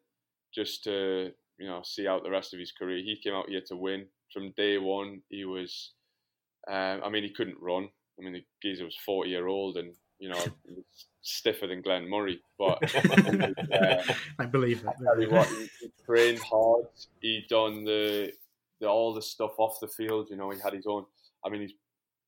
[0.54, 2.98] just to you know see out the rest of his career.
[2.98, 4.06] He came out here to win.
[4.32, 5.92] From day one, he was.
[6.68, 7.88] Um, I mean, he couldn't run.
[8.18, 10.44] I mean, the geezer was forty year old, and you know,
[11.22, 12.40] stiffer than Glenn Murray.
[12.58, 14.02] But uh,
[14.38, 14.86] I believe it.
[14.88, 16.86] I what, he, he trained hard.
[17.20, 18.32] He done the,
[18.80, 20.28] the all the stuff off the field.
[20.30, 21.04] You know, he had his own.
[21.44, 21.74] I mean, he's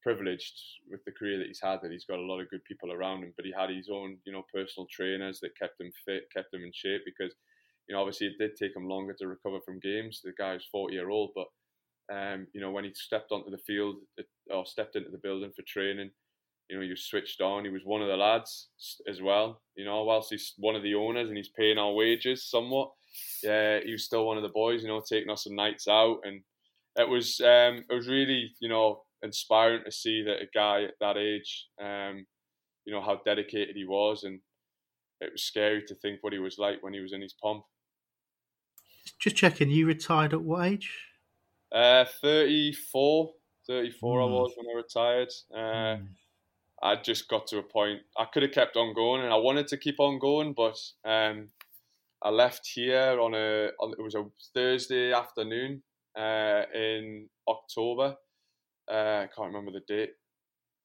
[0.03, 0.59] privileged
[0.91, 3.23] with the career that he's had that he's got a lot of good people around
[3.23, 3.33] him.
[3.37, 6.65] But he had his own, you know, personal trainers that kept him fit, kept him
[6.65, 7.35] in shape because,
[7.89, 10.21] you know, obviously it did take him longer to recover from games.
[10.23, 11.47] The guy's forty year old, but
[12.11, 13.97] um, you know, when he stepped onto the field
[14.51, 16.11] or stepped into the building for training,
[16.69, 17.65] you know, he was switched on.
[17.65, 18.69] He was one of the lads
[19.09, 19.61] as well.
[19.77, 22.91] You know, whilst he's one of the owners and he's paying our wages somewhat,
[23.43, 24.83] yeah, he was still one of the boys.
[24.83, 26.43] You know, taking us some nights out, and
[26.97, 30.95] it was um, it was really you know inspiring to see that a guy at
[31.01, 32.27] that age, um,
[32.85, 34.41] you know, how dedicated he was, and
[35.21, 37.65] it was scary to think what he was like when he was in his pomp.
[39.19, 40.91] Just checking, you retired at what age?
[41.73, 43.33] Uh, 34.
[43.67, 44.23] 34 mm.
[44.23, 45.33] I was when I retired.
[45.55, 46.09] Uh, mm.
[46.83, 49.69] I just got to a point I could have kept on going, and I wanted
[49.69, 51.49] to keep on going, but um,
[52.23, 55.83] I left here on a on it was a Thursday afternoon
[56.19, 58.17] uh, in October.
[58.91, 60.11] Uh, I can't remember the date,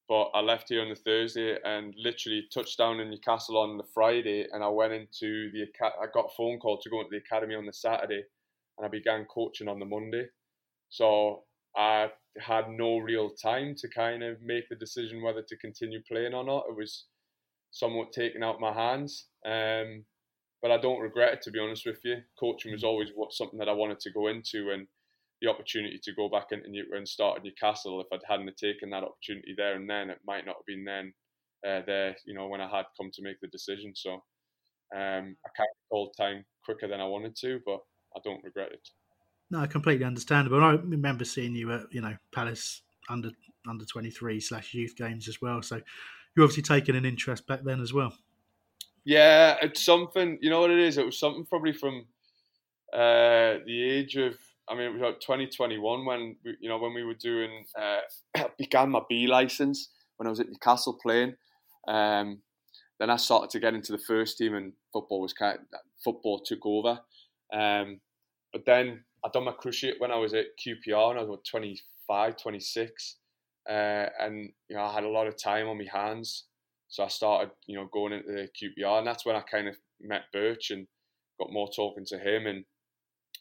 [0.08, 3.84] but I left here on the Thursday and literally touched down in Newcastle on the
[3.94, 7.18] Friday, and I went into the I got a phone call to go into the
[7.18, 8.22] academy on the Saturday,
[8.78, 10.26] and I began coaching on the Monday.
[10.88, 11.44] So
[11.76, 16.34] I had no real time to kind of make the decision whether to continue playing
[16.34, 16.66] or not.
[16.68, 17.06] It was
[17.72, 19.26] somewhat taken out my hands.
[19.44, 20.04] Um,
[20.62, 22.16] but I don't regret it to be honest with you.
[22.38, 24.86] Coaching was always what, something that I wanted to go into, and
[25.42, 28.00] the opportunity to go back into New- and start at Newcastle.
[28.00, 31.12] If I'd hadn't taken that opportunity there and then, it might not have been then
[31.66, 32.16] uh, there.
[32.24, 33.92] You know, when I had come to make the decision.
[33.94, 34.12] So
[34.94, 37.80] um, I kind of called time quicker than I wanted to, but
[38.16, 38.88] I don't regret it.
[39.50, 40.62] No, completely understandable.
[40.62, 43.30] I remember seeing you at you know Palace under
[43.68, 45.62] under twenty three slash youth games as well.
[45.62, 45.76] So
[46.36, 48.12] you obviously taken an interest back then as well.
[49.04, 50.38] Yeah, it's something.
[50.40, 50.98] You know what it is?
[50.98, 52.06] It was something probably from
[52.92, 54.36] uh, the age of.
[54.68, 59.00] I mean, like 2021 when we, you know when we were doing uh, began my
[59.08, 61.34] B license when I was at Newcastle playing.
[61.88, 62.40] Um,
[62.98, 66.40] then I started to get into the first team, and football was kind of, football
[66.40, 66.98] took over.
[67.52, 68.00] Um,
[68.52, 71.44] but then I done my cruciate when I was at QPR, and I was about
[71.50, 73.16] 25, 26,
[73.68, 73.72] uh,
[74.20, 76.44] and you know I had a lot of time on my hands.
[76.88, 79.76] So I started, you know, going into the QPR, and that's when I kind of
[80.00, 80.86] met Birch and
[81.38, 82.46] got more talking to him.
[82.46, 82.64] And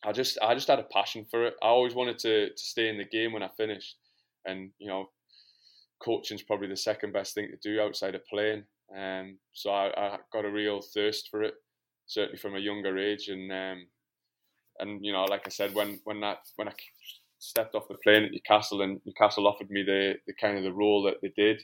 [0.05, 1.55] I just, I just had a passion for it.
[1.63, 3.97] I always wanted to to stay in the game when I finished,
[4.45, 5.09] and you know,
[5.99, 8.63] coaching's probably the second best thing to do outside of playing.
[8.95, 11.55] Um, so I, I got a real thirst for it,
[12.05, 13.87] certainly from a younger age, and um,
[14.79, 16.73] and you know, like I said, when when that when I
[17.39, 20.73] stepped off the plane at Newcastle and Newcastle offered me the the kind of the
[20.73, 21.63] role that they did,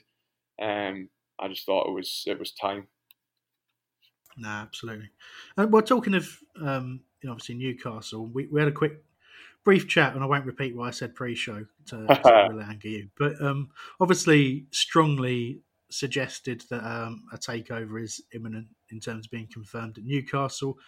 [0.60, 2.88] um, I just thought it was it was time.
[4.36, 5.10] No, absolutely.
[5.56, 9.02] And uh, well, talking of um, know, obviously Newcastle, we, we had a quick
[9.64, 13.08] brief chat, and I won't repeat what I said pre-show to, to really anger you,
[13.18, 19.48] but um, obviously strongly suggested that um, a takeover is imminent in terms of being
[19.52, 20.78] confirmed at Newcastle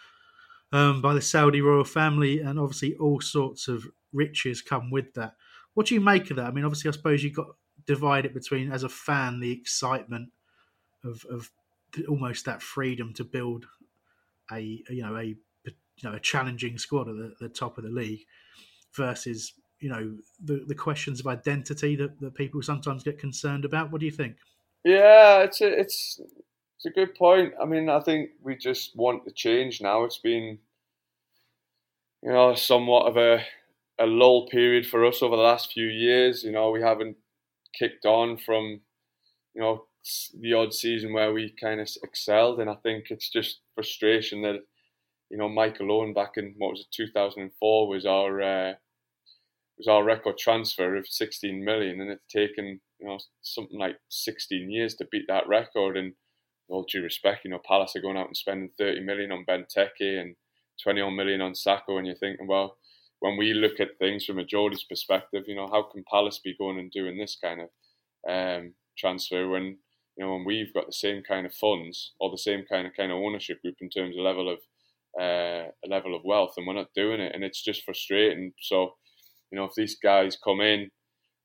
[0.71, 5.35] um, by the Saudi royal family, and obviously all sorts of riches come with that.
[5.73, 6.47] What do you make of that?
[6.47, 7.47] I mean, obviously, I suppose you've got
[7.85, 10.29] divided between, as a fan, the excitement
[11.03, 11.51] of of
[12.09, 13.65] almost that freedom to build
[14.51, 15.35] a you know a
[15.97, 18.21] you know a challenging squad at the, the top of the league
[18.95, 23.91] versus you know the the questions of identity that, that people sometimes get concerned about.
[23.91, 24.35] What do you think?
[24.83, 26.19] Yeah, it's a, it's
[26.77, 27.53] it's a good point.
[27.61, 30.03] I mean, I think we just want to change now.
[30.03, 30.59] It's been
[32.21, 33.43] you know somewhat of a
[33.99, 36.43] a lull period for us over the last few years.
[36.43, 37.17] You know, we haven't
[37.77, 38.81] kicked on from
[39.53, 39.85] you know
[40.39, 44.61] the odd season where we kind of excelled, and I think it's just frustration that
[45.29, 48.73] you know Michael Owen back in what was it 2004 was our uh,
[49.77, 54.69] was our record transfer of 16 million, and it's taken you know something like 16
[54.71, 55.97] years to beat that record.
[55.97, 56.13] And
[56.67, 60.19] all due respect, you know Palace are going out and spending 30 million on Benteke
[60.19, 60.35] and
[60.83, 62.77] 21 million on Sakho, and you're thinking, well,
[63.19, 66.55] when we look at things from a Geordie's perspective, you know how can Palace be
[66.57, 67.69] going and doing this kind of
[68.29, 69.77] um, transfer when
[70.17, 72.93] you know, when we've got the same kind of funds or the same kind of
[72.95, 74.59] kind of ownership group in terms of level of
[75.19, 78.53] uh, a level of wealth, and we're not doing it, and it's just frustrating.
[78.61, 78.93] So,
[79.51, 80.89] you know, if these guys come in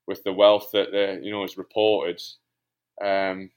[0.06, 2.20] with the wealth that they, you know, is reported,
[3.04, 3.50] um,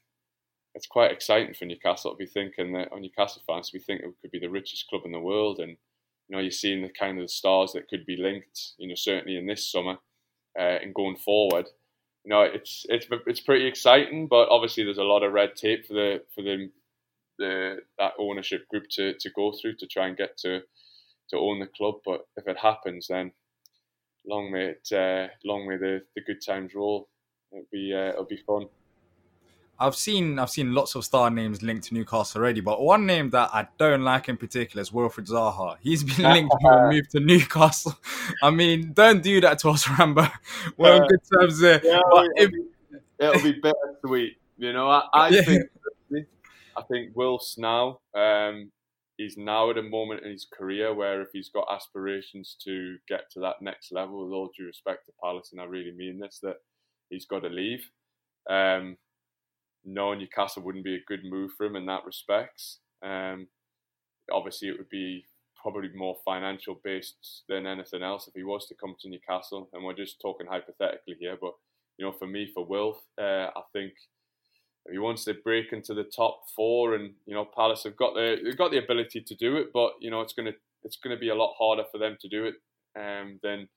[0.74, 4.08] it's quite exciting for Newcastle to be thinking that, or Newcastle fans to be thinking
[4.08, 5.76] it could be the richest club in the world, and
[6.28, 8.94] you know, you're seeing the kind of the stars that could be linked, you know,
[8.94, 9.98] certainly in this summer
[10.58, 11.66] uh, and going forward
[12.24, 15.86] you know, it's it's it's pretty exciting, but obviously there's a lot of red tape
[15.86, 16.70] for the for the
[17.38, 20.60] the that ownership group to, to go through to try and get to
[21.30, 21.96] to own the club.
[22.04, 23.32] But if it happens, then
[24.26, 27.08] long may it uh, long may the, the good times roll.
[27.52, 28.68] It'll be uh, it'll be fun.
[29.78, 33.30] I've seen I've seen lots of star names linked to Newcastle already, but one name
[33.30, 35.76] that I don't like in particular is Wilfried Zaha.
[35.80, 37.98] He's been linked to a move to Newcastle.
[38.42, 40.26] I mean, don't do that to us, Rambo.
[40.76, 41.80] We're on good terms there.
[41.82, 42.64] Yeah, but it'll, be,
[43.18, 44.38] it'll be bittersweet.
[44.58, 45.42] You know, I, I yeah.
[45.42, 45.62] think
[46.76, 48.70] I think Wilf's now um,
[49.16, 53.30] he's now at a moment in his career where if he's got aspirations to get
[53.32, 56.40] to that next level, with all due respect to Palace, and I really mean this,
[56.42, 56.56] that
[57.10, 57.84] he's got to leave.
[58.50, 58.96] Um,
[59.84, 62.80] Newcastle wouldn't be a good move for him in that respects.
[63.02, 63.48] Um,
[64.32, 65.24] obviously, it would be
[65.60, 69.68] probably more financial based than anything else if he was to come to Newcastle.
[69.72, 71.52] And we're just talking hypothetically here, but
[71.98, 73.92] you know, for me, for Wilf, uh, I think
[74.90, 78.36] he wants to break into the top four, and you know Palace have got the
[78.42, 81.30] they've got the ability to do it, but you know it's gonna it's gonna be
[81.30, 82.54] a lot harder for them to do it
[82.98, 83.68] um, than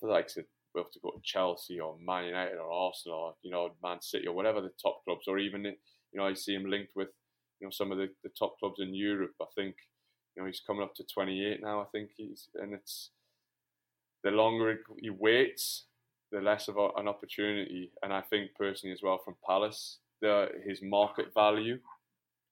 [0.00, 0.44] the likes of
[0.74, 4.00] we have to go to Chelsea or Man United or Arsenal or you know Man
[4.00, 5.74] City or whatever the top clubs, or even you
[6.14, 7.08] know I see him linked with
[7.60, 9.34] you know some of the, the top clubs in Europe.
[9.40, 9.76] I think
[10.36, 11.80] you know he's coming up to 28 now.
[11.80, 13.10] I think he's and it's
[14.24, 15.84] the longer he waits,
[16.32, 17.92] the less of an opportunity.
[18.02, 21.78] And I think personally as well from Palace, the his market value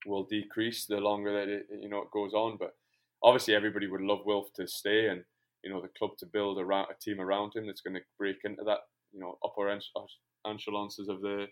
[0.05, 2.57] will decrease the longer that it you know it goes on.
[2.59, 2.75] But
[3.23, 5.25] obviously everybody would love Wilf to stay and
[5.65, 8.37] you know the club to build around a team around him that's going to break
[8.45, 8.81] into that
[9.13, 11.47] you know upper echelons of the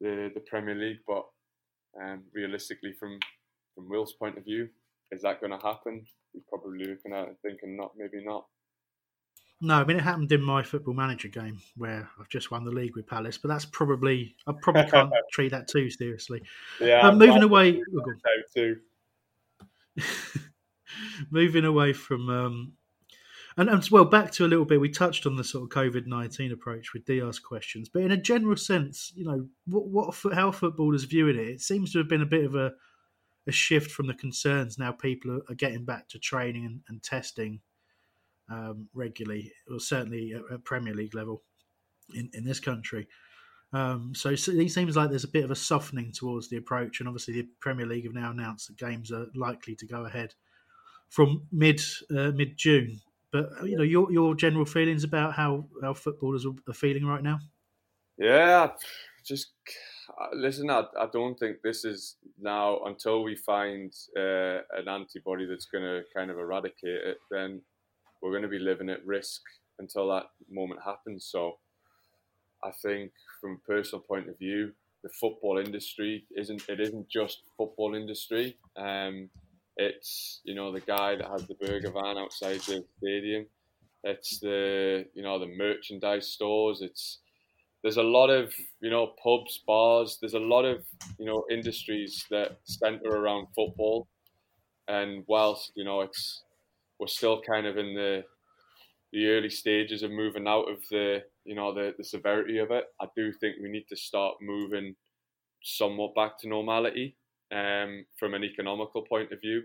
[0.00, 1.02] the the Premier League.
[1.06, 1.24] But
[2.00, 3.18] um, realistically, from
[3.74, 4.68] from Will's point of view,
[5.10, 6.04] is that going to happen?
[6.32, 8.46] He's probably looking at it thinking not, maybe not.
[9.64, 12.72] No, I mean it happened in my football manager game where I've just won the
[12.72, 16.42] league with Palace, but that's probably I probably can't treat that too seriously.
[16.80, 17.80] Yeah, um, moving away.
[18.56, 18.80] too.
[21.30, 22.72] moving away from um,
[23.56, 24.80] and, and well, back to a little bit.
[24.80, 28.16] We touched on the sort of COVID nineteen approach with Dia's questions, but in a
[28.16, 32.22] general sense, you know, what, what how footballers viewing it, it seems to have been
[32.22, 32.72] a bit of a
[33.46, 34.76] a shift from the concerns.
[34.76, 37.60] Now people are, are getting back to training and, and testing
[38.50, 41.42] um, regularly, or certainly at, at, Premier League level
[42.14, 43.08] in, in this country.
[43.72, 47.00] Um, so, so, it seems like there's a bit of a softening towards the approach,
[47.00, 50.34] and obviously the Premier League have now announced that games are likely to go ahead
[51.08, 51.80] from mid
[52.10, 53.00] uh, mid June.
[53.30, 57.22] But uh, you know your your general feelings about how how footballers are feeling right
[57.22, 57.38] now.
[58.18, 58.72] Yeah,
[59.24, 59.52] just
[60.20, 60.68] uh, listen.
[60.68, 65.84] I, I don't think this is now until we find uh, an antibody that's going
[65.84, 67.18] to kind of eradicate it.
[67.30, 67.62] Then
[68.22, 69.42] we're going to be living at risk
[69.78, 71.28] until that moment happens.
[71.30, 71.58] So
[72.64, 77.42] I think from a personal point of view, the football industry isn't it isn't just
[77.56, 78.56] football industry.
[78.76, 79.30] Um,
[79.76, 83.46] it's you know the guy that has the burger van outside the stadium.
[84.04, 86.82] It's the you know the merchandise stores.
[86.82, 87.18] It's
[87.82, 90.18] there's a lot of you know pubs, bars.
[90.20, 90.84] There's a lot of
[91.18, 94.08] you know industries that center around football.
[94.88, 96.42] And whilst you know it's
[97.02, 98.22] we're still kind of in the
[99.12, 102.84] the early stages of moving out of the you know the, the severity of it.
[103.00, 104.94] I do think we need to start moving
[105.64, 107.16] somewhat back to normality
[107.52, 109.62] um, from an economical point of view,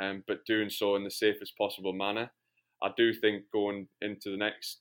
[0.00, 2.30] um, but doing so in the safest possible manner.
[2.82, 4.78] I do think going into the next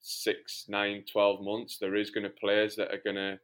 [0.00, 3.38] six, nine, 12 months, there is going to players that are going to,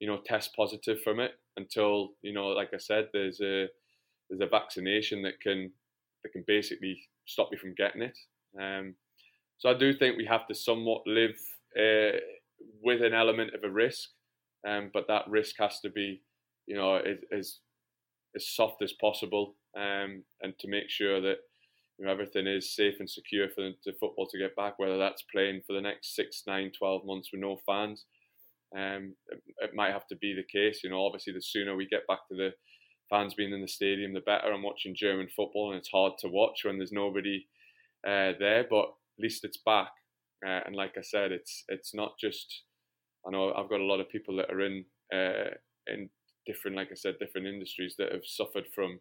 [0.00, 3.68] you know, test positive from it until, you know, like I said, there's a
[4.28, 5.70] there's a vaccination that can
[6.24, 8.18] that can basically stop you from getting it.
[8.60, 8.94] Um,
[9.58, 11.36] so I do think we have to somewhat live
[11.76, 12.18] uh,
[12.82, 14.10] with an element of a risk,
[14.66, 16.22] um, but that risk has to be,
[16.66, 17.00] you know,
[17.32, 17.58] as
[18.36, 21.36] as soft as possible, um, and to make sure that
[21.98, 24.78] you know everything is safe and secure for the football to get back.
[24.78, 28.04] Whether that's playing for the next six, nine, 12 months with no fans,
[28.76, 30.80] um, it, it might have to be the case.
[30.82, 32.50] You know, obviously the sooner we get back to the
[33.10, 34.52] fans being in the stadium, the better.
[34.52, 37.46] I'm watching German football, and it's hard to watch when there's nobody
[38.06, 38.66] uh, there.
[38.68, 39.90] But at least it's back.
[40.46, 42.62] Uh, and like I said, it's it's not just.
[43.26, 45.54] I know I've got a lot of people that are in uh,
[45.86, 46.10] in
[46.46, 49.00] different, like I said, different industries that have suffered from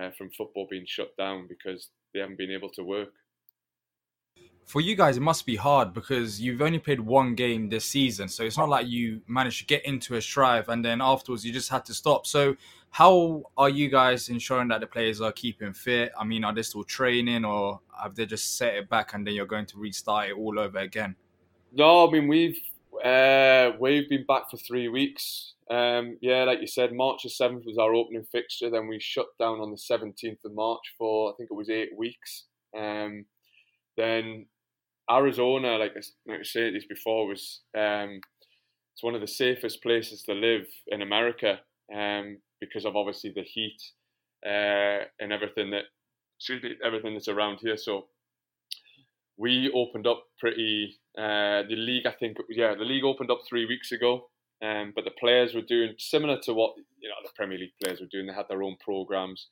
[0.00, 3.12] uh, from football being shut down because they haven't been able to work
[4.72, 8.26] for you guys, it must be hard because you've only played one game this season.
[8.26, 11.52] So it's not like you managed to get into a strive and then afterwards you
[11.52, 12.26] just had to stop.
[12.26, 12.56] So,
[12.88, 16.10] how are you guys ensuring that the players are keeping fit?
[16.18, 19.34] I mean, are they still training or have they just set it back and then
[19.34, 21.16] you're going to restart it all over again?
[21.70, 22.58] No, I mean, we've
[23.04, 25.52] uh, we've been back for three weeks.
[25.70, 28.70] Um, yeah, like you said, March the 7th was our opening fixture.
[28.70, 31.94] Then we shut down on the 17th of March for, I think it was eight
[31.94, 32.44] weeks.
[32.74, 33.26] Um,
[33.98, 34.46] then
[35.12, 38.20] Arizona, like I, like I said this before, was um,
[38.94, 41.60] it's one of the safest places to live in America
[41.94, 43.80] um, because of obviously the heat
[44.46, 45.84] uh, and everything that
[46.38, 47.76] excuse me, everything that's around here.
[47.76, 48.06] So
[49.36, 50.98] we opened up pretty.
[51.16, 54.30] Uh, the league, I think, yeah, the league opened up three weeks ago,
[54.64, 58.00] um, but the players were doing similar to what you know the Premier League players
[58.00, 58.26] were doing.
[58.26, 59.48] They had their own programs.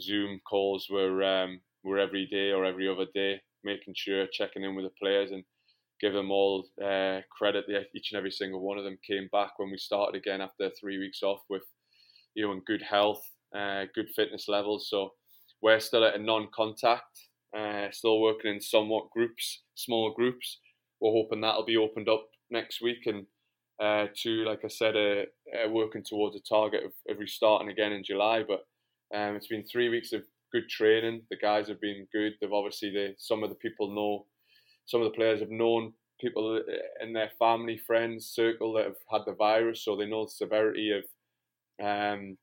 [0.00, 4.74] Zoom calls were um, were every day or every other day making sure, checking in
[4.74, 5.44] with the players and
[6.00, 7.64] give them all uh, credit.
[7.94, 10.98] Each and every single one of them came back when we started again after three
[10.98, 11.62] weeks off with,
[12.34, 13.22] you know, in good health,
[13.56, 14.88] uh, good fitness levels.
[14.90, 15.12] So
[15.60, 20.60] we're still at a non-contact, uh, still working in somewhat groups, small groups.
[21.00, 23.26] We're hoping that'll be opened up next week and
[23.80, 25.22] uh, to, like I said, uh,
[25.56, 28.42] uh, working towards a target of, of restarting again in July.
[28.46, 28.66] But
[29.16, 30.22] um, it's been three weeks of
[30.52, 31.22] good training.
[31.30, 32.34] The guys have been good.
[32.40, 34.26] They've obviously the some of the people know,
[34.86, 36.62] some of the players have known people
[37.00, 40.90] in their family, friends, circle that have had the virus, so they know the severity
[40.92, 41.04] of
[41.84, 42.36] um,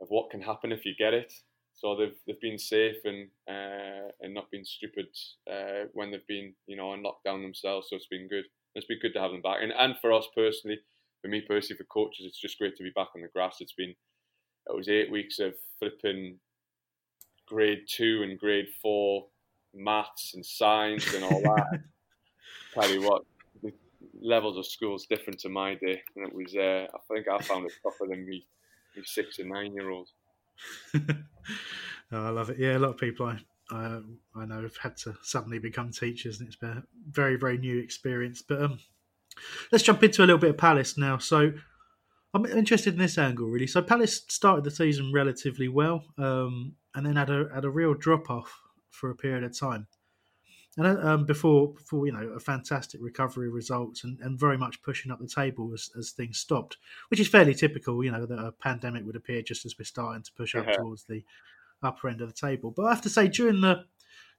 [0.00, 1.32] of what can happen if you get it.
[1.74, 5.06] So they've they've been safe and uh, and not been stupid
[5.50, 7.88] uh, when they've been you know on lockdown themselves.
[7.88, 8.44] So it's been good.
[8.74, 10.78] It's been good to have them back, and and for us personally,
[11.22, 13.58] for me personally, for coaches, it's just great to be back on the grass.
[13.60, 13.94] It's been
[14.68, 16.38] it was eight weeks of flipping
[17.48, 19.26] grade two and grade four
[19.74, 21.80] maths and science and all that.
[22.74, 23.22] Tell you what,
[23.62, 23.72] the
[24.20, 26.54] levels of school is different to my day, and it was.
[26.54, 28.46] Uh, I think I found it tougher than me,
[28.96, 30.12] me six and nine year olds.
[30.94, 31.00] oh,
[32.12, 32.58] I love it.
[32.58, 33.38] Yeah, a lot of people I
[33.70, 34.00] I,
[34.36, 37.78] I know have had to suddenly become teachers, and it's been a very very new
[37.78, 38.42] experience.
[38.42, 38.78] But um,
[39.72, 41.18] let's jump into a little bit of Palace now.
[41.18, 41.52] So
[42.34, 43.66] I'm interested in this angle really.
[43.66, 47.94] So Palace started the season relatively well, um, and then had a had a real
[47.94, 48.60] drop off
[48.90, 49.86] for a period of time.
[50.76, 54.80] And uh, um, before, before you know, a fantastic recovery results and, and very much
[54.80, 56.76] pushing up the table as, as things stopped,
[57.08, 58.04] which is fairly typical.
[58.04, 60.76] You know that a pandemic would appear just as we're starting to push up uh-huh.
[60.76, 61.24] towards the
[61.82, 62.70] upper end of the table.
[62.70, 63.84] But I have to say, during the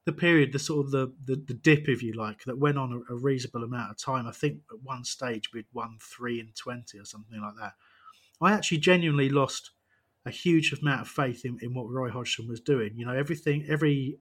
[0.05, 3.03] the period, the sort of the, the, the dip, if you like, that went on
[3.09, 4.27] a, a, reasonable amount of time.
[4.27, 7.73] I think at one stage we'd won three and twenty or something like that.
[8.41, 9.71] I actually genuinely lost
[10.25, 12.93] a huge amount of faith in, in what Roy Hodgson was doing.
[12.95, 14.19] You know, everything, every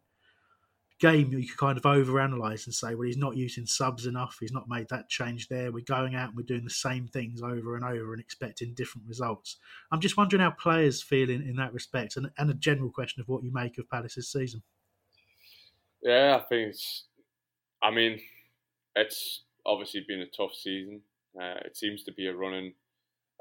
[0.98, 4.36] game you could kind of overanalyze and say, well, he's not using subs enough.
[4.40, 5.70] He's not made that change there.
[5.70, 9.06] We're going out and we're doing the same things over and over and expecting different
[9.06, 9.56] results.
[9.92, 13.20] I'm just wondering how players feel in, in that respect and, and a general question
[13.20, 14.62] of what you make of Palace's season.
[16.03, 17.05] Yeah, I think it's,
[17.82, 18.20] I mean,
[18.96, 21.03] it's obviously been a tough season.
[21.40, 22.74] Uh, it seems to be a running,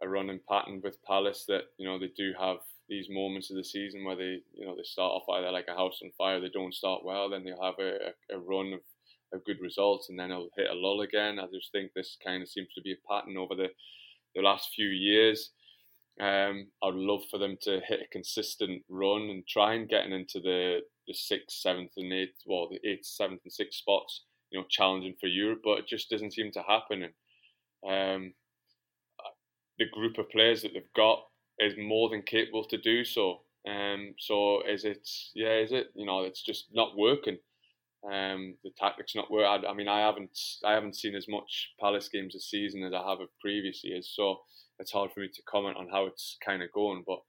[0.01, 2.57] a running pattern with Palace that, you know, they do have
[2.89, 5.75] these moments of the season where they, you know, they start off either like a
[5.75, 8.81] house on fire, they don't start well, then they'll have a, a run of,
[9.33, 11.39] of good results, and then they'll hit a lull again.
[11.39, 13.69] I just think this kind of seems to be a pattern over the
[14.35, 15.51] the last few years.
[16.19, 20.39] Um, I'd love for them to hit a consistent run and try and getting into
[20.39, 24.25] the the sixth, seventh, and eighth, well, the eighth, seventh, and sixth spots.
[24.49, 27.03] You know, challenging for Europe, but it just doesn't seem to happen.
[27.83, 28.33] And um,
[29.77, 31.19] the group of players that they've got
[31.59, 33.41] is more than capable to do so.
[33.67, 35.07] Um, so is it?
[35.35, 35.87] Yeah, is it?
[35.95, 37.37] You know, it's just not working.
[38.05, 39.45] Um, the tactics not work.
[39.45, 42.93] I, I, mean, I haven't I haven't seen as much Palace games this season as
[42.93, 44.39] I have of previous years, so
[44.79, 47.03] it's hard for me to comment on how it's kind of going.
[47.05, 47.19] But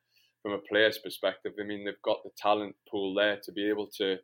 [0.42, 3.88] from a player's perspective, I mean, they've got the talent pool there to be able
[3.98, 4.16] to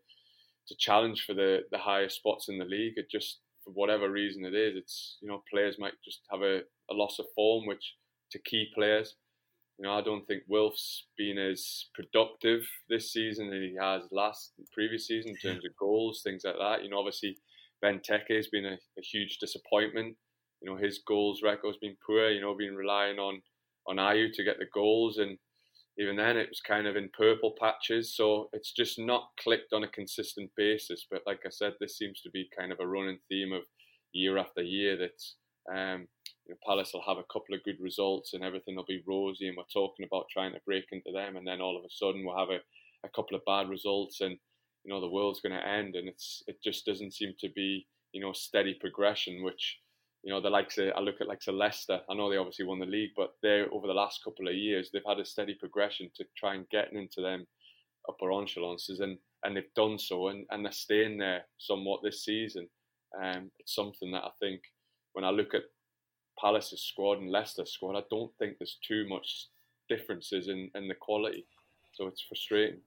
[0.68, 2.94] to challenge for the the higher spots in the league.
[2.96, 6.58] It just for whatever reason it is, it's you know players might just have a,
[6.90, 7.94] a loss of form, which
[8.32, 9.14] to key players
[9.78, 14.52] you know, I don't think Wilf's been as productive this season as he has last
[14.72, 16.84] previous season in terms of goals, things like that.
[16.84, 17.36] You know, obviously
[17.84, 20.16] Benteke has been a, a, huge disappointment.
[20.64, 22.30] You know, his goals record's been poor.
[22.30, 23.42] You know, been relying on
[23.86, 25.36] on Ayew to get the goals, and
[25.98, 28.16] even then it was kind of in purple patches.
[28.16, 31.06] So it's just not clicked on a consistent basis.
[31.10, 33.62] But like I said, this seems to be kind of a running theme of
[34.12, 35.22] year after year that
[35.70, 36.08] um,
[36.46, 39.48] you know, Palace will have a couple of good results and everything will be rosy,
[39.48, 42.24] and we're talking about trying to break into them, and then all of a sudden
[42.24, 42.60] we'll have a,
[43.04, 44.38] a couple of bad results, and
[44.84, 47.86] you know the world's going to end, and it's it just doesn't seem to be
[48.12, 49.78] you know steady progression, which
[50.24, 52.00] you know the likes of, I look at like Leicester.
[52.08, 54.90] I know they obviously won the league, but they over the last couple of years
[54.92, 57.46] they've had a steady progression to try and getting into them
[58.08, 62.68] upper echelons, and and they've done so, and, and they're staying there somewhat this season.
[63.22, 64.62] Um, it's something that I think
[65.12, 65.62] when I look at
[66.40, 69.48] Palace's squad and Leicester's squad, I don't think there's too much
[69.88, 71.46] differences in, in the quality.
[71.92, 72.80] So it's frustrating.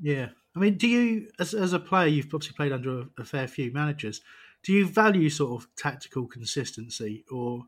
[0.00, 0.28] Yeah.
[0.54, 3.48] I mean, do you, as, as a player, you've obviously played under a, a fair
[3.48, 4.20] few managers,
[4.64, 7.62] do you value sort of tactical consistency or,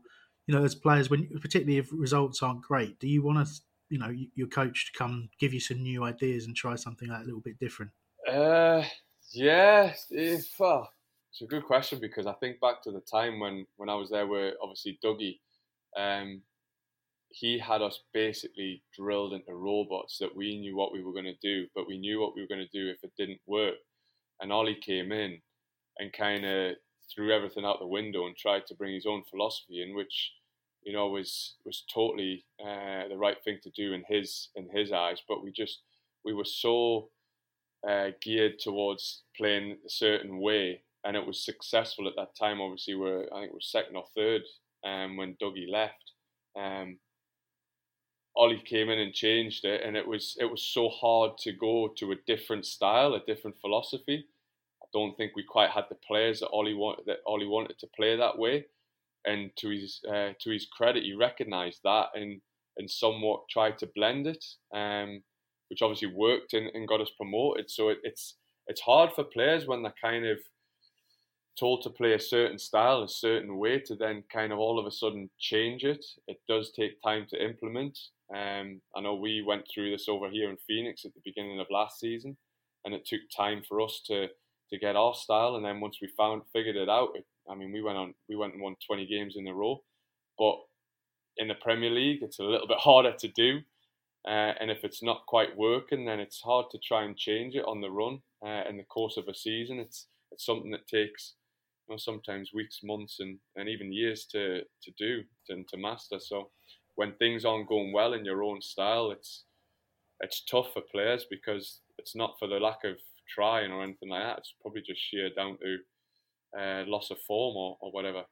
[0.47, 3.53] you know, as players, when particularly if results aren't great, do you want to,
[3.89, 7.21] you know, your coach to come give you some new ideas and try something like
[7.21, 7.91] a little bit different?
[8.27, 8.83] Uh,
[9.31, 9.93] yeah.
[10.11, 10.83] Uh,
[11.31, 14.09] it's a good question because I think back to the time when, when I was
[14.09, 15.39] there with obviously Dougie,
[15.95, 16.41] um,
[17.29, 21.35] he had us basically drilled into robots that we knew what we were going to
[21.41, 23.75] do, but we knew what we were going to do if it didn't work.
[24.39, 25.39] And Ollie came in
[25.99, 26.75] and kind of
[27.13, 30.33] threw everything out the window and tried to bring his own philosophy in, which
[30.83, 34.91] you know was was totally uh, the right thing to do in his in his
[34.91, 35.21] eyes.
[35.27, 35.81] But we just
[36.23, 37.09] we were so
[37.87, 42.59] uh, geared towards playing a certain way and it was successful at that time.
[42.59, 44.41] Obviously, we're I think we're second or third
[44.85, 46.11] um, when Dougie left.
[46.55, 46.99] Um,
[48.35, 51.93] Ollie came in and changed it, and it was it was so hard to go
[51.97, 54.25] to a different style, a different philosophy.
[54.93, 58.15] Don't think we quite had the players that Ollie wanted that Ollie wanted to play
[58.15, 58.65] that way.
[59.25, 62.41] And to his uh, to his credit, he recognised that and
[62.77, 65.21] and somewhat tried to blend it, um,
[65.69, 67.69] which obviously worked and, and got us promoted.
[67.69, 68.35] So it, it's
[68.67, 70.37] it's hard for players when they're kind of
[71.59, 74.85] told to play a certain style, a certain way, to then kind of all of
[74.85, 76.05] a sudden change it.
[76.27, 77.97] It does take time to implement.
[78.35, 81.67] Um, I know we went through this over here in Phoenix at the beginning of
[81.71, 82.37] last season,
[82.85, 84.27] and it took time for us to
[84.69, 85.55] to get our style.
[85.55, 88.35] And then once we found figured it out, it, I mean, we went on we
[88.35, 89.83] went and won 20 games in a row.
[90.37, 90.57] But
[91.37, 93.59] in the Premier League, it's a little bit harder to do.
[94.27, 97.65] Uh, and if it's not quite working, then it's hard to try and change it
[97.65, 99.79] on the run uh, in the course of a season.
[99.79, 101.35] It's it's something that takes
[101.95, 106.19] sometimes weeks, months, and, and even years to to do to, to master.
[106.19, 106.49] So
[106.95, 109.45] when things aren't going well in your own style, it's
[110.19, 112.97] it's tough for players because it's not for the lack of
[113.33, 114.39] trying or anything like that.
[114.39, 115.77] It's probably just sheer down to
[116.59, 118.23] uh, loss of form or, or whatever.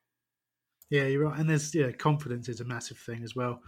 [0.89, 1.39] Yeah, you're right.
[1.39, 3.61] And there's yeah, confidence is a massive thing as well.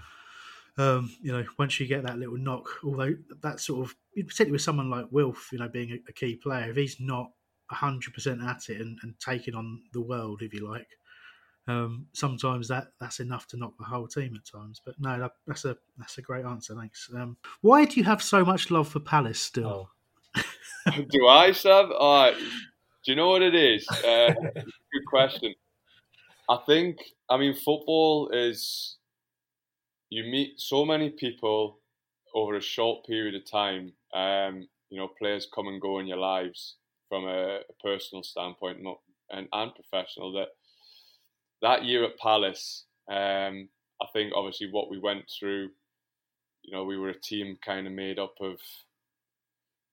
[0.78, 4.62] Um, you know, once you get that little knock, although that sort of particularly with
[4.62, 7.32] someone like Wilf, you know, being a, a key player, if he's not
[7.70, 10.88] hundred percent at it and, and taking on the world, if you like,
[11.68, 14.80] um, sometimes that that's enough to knock the whole team at times.
[14.86, 16.76] But no, that, that's a that's a great answer.
[16.76, 17.10] Thanks.
[17.14, 19.68] Um, why do you have so much love for Palace still?
[19.68, 19.90] Oh.
[21.10, 21.92] do I, Sam?
[21.98, 23.88] Uh, do you know what it is?
[23.90, 25.54] Uh, good question.
[26.50, 26.98] I think,
[27.30, 28.98] I mean, football is
[30.10, 31.80] you meet so many people
[32.34, 33.94] over a short period of time.
[34.14, 36.76] Um, you know, players come and go in your lives
[37.10, 38.80] from a, a personal standpoint
[39.30, 40.32] and, and professional.
[40.34, 40.50] That
[41.62, 43.68] that year at Palace, um,
[44.02, 45.70] I think obviously what we went through.
[46.64, 48.58] You know, we were a team kind of made up of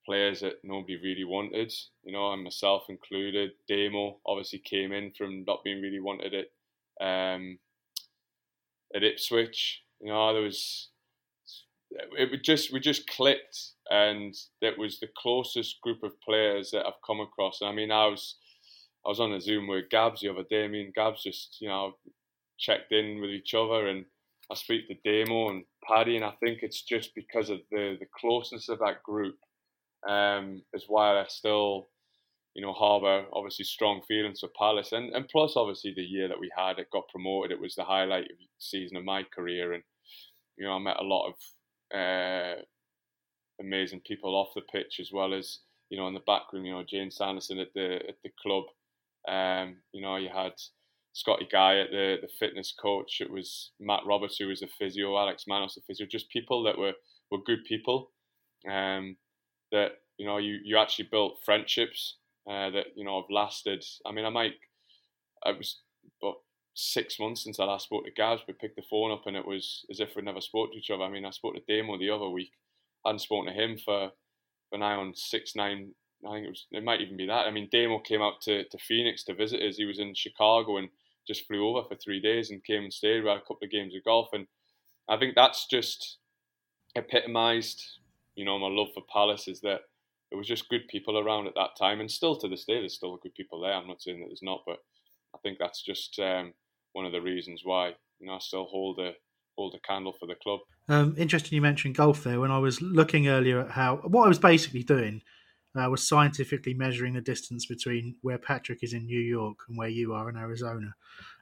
[0.04, 1.72] players that nobody really wanted,
[2.04, 3.52] you know, and myself included.
[3.68, 6.52] Damo obviously came in from not being really wanted it.
[7.00, 7.58] Um,
[8.94, 10.88] at Ipswich, you know, there was
[11.90, 17.02] it just we just clicked, and that was the closest group of players that I've
[17.06, 17.60] come across.
[17.62, 18.36] I mean, I was
[19.04, 20.64] I was on a Zoom with Gabs the other day.
[20.64, 21.94] I mean, Gabs just you know
[22.58, 24.04] checked in with each other, and
[24.50, 28.06] I speak to Damo and Paddy, and I think it's just because of the the
[28.18, 29.36] closeness of that group
[30.08, 31.88] um, is why I still,
[32.54, 36.40] you know, harbour obviously strong feelings for Palace, and and plus obviously the year that
[36.40, 37.52] we had, it got promoted.
[37.52, 39.82] It was the highlight of the season of my career, and
[40.56, 41.34] you know, I met a lot of
[41.98, 42.62] uh,
[43.60, 46.64] amazing people off the pitch as well as you know in the back room.
[46.64, 48.64] You know, Jane Sanderson at the at the club.
[49.28, 50.52] Um, you know, you had
[51.12, 53.20] Scotty Guy at the the fitness coach.
[53.20, 56.06] It was Matt Roberts who was the physio, Alex Manos the physio.
[56.10, 56.94] Just people that were
[57.30, 58.10] were good people.
[58.70, 59.16] Um,
[59.74, 62.16] that you know you you actually built friendships
[62.48, 63.84] uh, that you know have lasted.
[64.06, 64.54] I mean, I might.
[65.44, 65.80] I was
[66.22, 66.36] about
[66.74, 69.46] six months since I last spoke to Gaz, We picked the phone up and it
[69.46, 71.04] was as if we'd never spoke to each other.
[71.04, 72.52] I mean, I spoke to Damo the other week.
[73.04, 74.10] I hadn't spoken to him for
[74.70, 75.92] for now on six nine.
[76.26, 76.66] I think it was.
[76.70, 77.46] It might even be that.
[77.46, 79.76] I mean, Damo came out to, to Phoenix to visit us.
[79.76, 80.88] He was in Chicago and
[81.26, 83.22] just flew over for three days and came and stayed.
[83.22, 84.46] We had a couple of games of golf, and
[85.08, 86.18] I think that's just
[86.96, 88.00] epitomised
[88.36, 89.80] you know, my love for Palace is that
[90.30, 92.94] there was just good people around at that time, and still to this day, there's
[92.94, 93.72] still good people there.
[93.72, 94.78] I'm not saying that there's not, but
[95.34, 96.52] I think that's just um,
[96.92, 99.12] one of the reasons why you know I still hold a
[99.56, 100.60] hold a candle for the club.
[100.88, 102.40] Um, interesting, you mentioned golf there.
[102.40, 105.22] When I was looking earlier at how what I was basically doing
[105.76, 109.88] uh, was scientifically measuring the distance between where Patrick is in New York and where
[109.88, 110.94] you are in Arizona,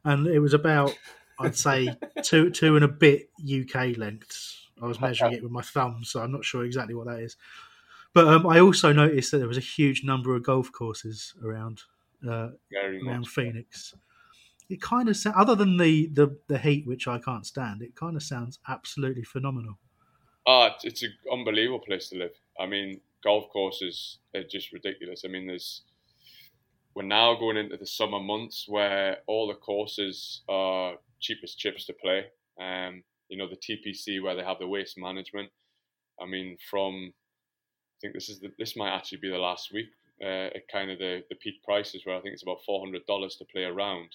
[0.04, 0.94] and it was about
[1.38, 5.62] I'd say two two and a bit UK lengths I was measuring it with my
[5.62, 7.36] thumb, so I'm not sure exactly what that is.
[8.14, 11.82] But um, I also noticed that there was a huge number of golf courses around
[12.28, 12.50] uh,
[13.06, 13.94] around Phoenix.
[14.68, 18.16] It kind of other than the, the the heat, which I can't stand, it kind
[18.16, 19.78] of sounds absolutely phenomenal.
[20.46, 22.32] Ah, oh, it's an unbelievable place to live.
[22.58, 25.22] I mean, golf courses are just ridiculous.
[25.24, 25.82] I mean, there's
[26.94, 31.94] we're now going into the summer months where all the courses are cheapest chips to
[31.94, 32.26] play.
[32.60, 33.02] Um,
[33.32, 35.50] you know the TPC where they have the waste management.
[36.20, 39.88] I mean, from I think this is the, this might actually be the last week
[40.22, 43.06] uh, at kind of the the peak prices where I think it's about four hundred
[43.06, 44.10] dollars to play around.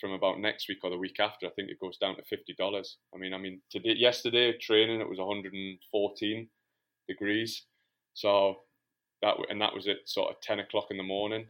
[0.00, 2.54] From about next week or the week after, I think it goes down to fifty
[2.54, 2.98] dollars.
[3.14, 6.48] I mean, I mean today yesterday training it was one hundred and fourteen
[7.08, 7.66] degrees,
[8.14, 8.62] so
[9.22, 11.46] that and that was at sort of ten o'clock in the morning.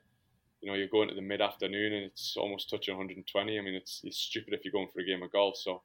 [0.61, 3.59] you know, you're going to the mid afternoon and it's almost touching 120.
[3.59, 5.57] I mean, it's, it's stupid if you're going for a game of golf.
[5.57, 5.83] So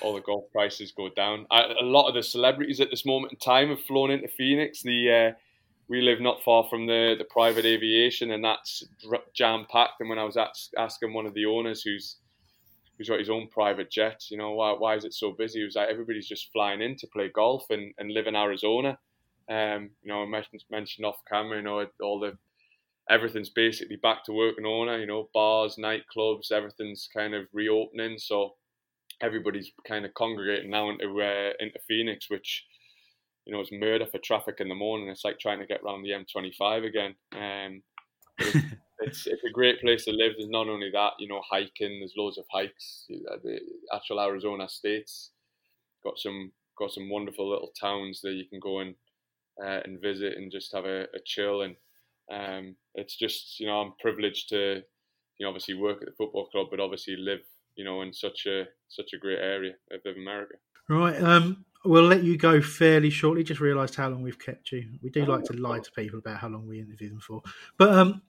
[0.00, 1.46] all the golf prices go down.
[1.50, 4.82] I, a lot of the celebrities at this moment in time have flown into Phoenix.
[4.82, 5.38] The uh,
[5.88, 8.84] we live not far from the, the private aviation, and that's
[9.34, 10.00] jam packed.
[10.00, 10.38] And when I was
[10.78, 12.16] asking one of the owners, who's
[12.96, 15.64] who's got his own private jet, you know, why, why is it so busy?
[15.64, 18.98] Was like, everybody's just flying in to play golf and, and live in Arizona.
[19.48, 22.36] Um, you know, I mentioned, mentioned off camera, you know, all the
[23.10, 24.98] everything's basically back to work in Ona.
[24.98, 28.18] You know, bars, nightclubs, everything's kind of reopening.
[28.18, 28.54] So
[29.20, 32.64] everybody's kind of congregating now into uh, into Phoenix, which
[33.44, 35.08] you know is murder for traffic in the morning.
[35.08, 37.14] It's like trying to get around the M25 again.
[37.32, 37.82] Um,
[38.38, 38.56] it's,
[39.00, 40.32] it's, it's a great place to live.
[40.36, 41.98] There's not only that, you know, hiking.
[41.98, 43.06] There's loads of hikes.
[43.08, 43.60] The
[43.92, 45.30] actual Arizona states
[46.04, 48.94] got some got some wonderful little towns that you can go and
[49.62, 51.76] uh, and visit and just have a, a chill and
[52.32, 54.82] um, it's just you know I'm privileged to
[55.38, 57.40] you know obviously work at the football club, but obviously live
[57.76, 60.54] you know in such a such a great area of America.
[60.88, 61.20] Right.
[61.22, 63.44] Um, we'll let you go fairly shortly.
[63.44, 64.98] Just realised how long we've kept you.
[65.02, 67.42] We do like to lie to people about how long we interview them for.
[67.78, 68.22] But um,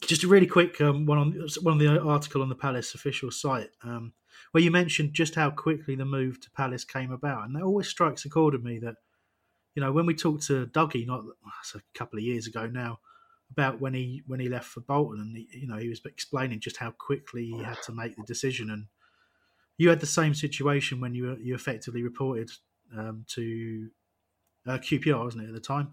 [0.00, 3.30] just a really quick um, one on one of the article on the Palace official
[3.30, 4.12] site, um,
[4.52, 7.88] where you mentioned just how quickly the move to Palace came about, and that always
[7.88, 8.96] strikes a chord with me that
[9.74, 11.24] you know when we talked to Dougie, not
[11.74, 12.98] a couple of years ago now,
[13.54, 16.60] about when he when he left for Bolton, and he, you know he was explaining
[16.60, 18.68] just how quickly he had to make the decision.
[18.68, 18.86] And
[19.78, 22.50] you had the same situation when you you effectively reported
[22.96, 23.88] um, to
[24.66, 25.92] uh, QPR, wasn't it at the time?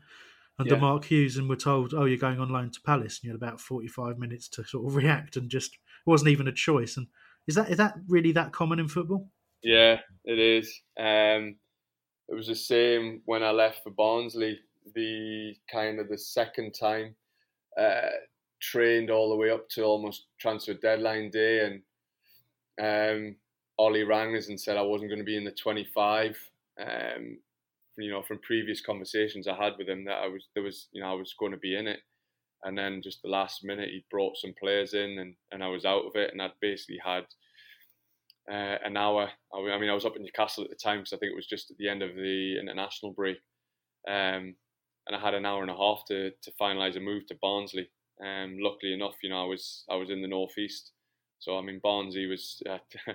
[0.58, 0.82] Under yeah.
[0.82, 3.42] Mark Hughes, and were told, "Oh, you're going on loan to Palace," and you had
[3.42, 6.98] about forty-five minutes to sort of react, and just it wasn't even a choice.
[6.98, 7.08] And
[7.48, 9.30] is that is that really that common in football?
[9.62, 10.82] Yeah, it is.
[11.00, 11.58] Um,
[12.28, 14.60] it was the same when I left for Barnsley.
[14.96, 17.16] The kind of the second time
[17.80, 18.10] uh,
[18.62, 21.82] trained all the way up to almost transfer deadline day, and
[22.82, 23.36] um,
[23.78, 26.38] Ollie rang us and said I wasn't going to be in the 25.
[26.80, 27.38] Um,
[27.98, 31.02] you know, from previous conversations I had with him, that I was there was you
[31.02, 32.00] know I was going to be in it,
[32.64, 35.86] and then just the last minute he brought some players in, and, and I was
[35.86, 37.26] out of it, and I'd basically had.
[38.52, 39.30] Uh, an hour.
[39.54, 41.46] I mean, I was up in Newcastle at the time because I think it was
[41.46, 43.38] just at the end of the international break.
[44.10, 44.56] Um,
[45.08, 47.90] and I had an hour and a half to to finalise a move to Barnsley.
[48.24, 50.92] Um, luckily enough, you know, I was I was in the northeast,
[51.40, 52.78] so I mean Barnsley was uh,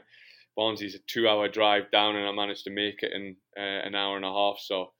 [0.57, 4.17] Barnsley's a two-hour drive down, and I managed to make it in uh, an hour
[4.17, 4.59] and a half.
[4.59, 4.93] So,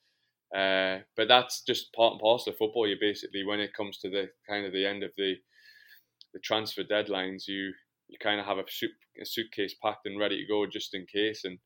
[0.57, 2.87] uh, but that's just part and parcel of football.
[2.87, 5.35] You basically, when it comes to the kind of the end of the
[6.35, 7.73] the transfer deadlines, you
[8.09, 11.07] you kind of have a, suit, a suitcase packed and ready to go just in
[11.07, 11.59] case, and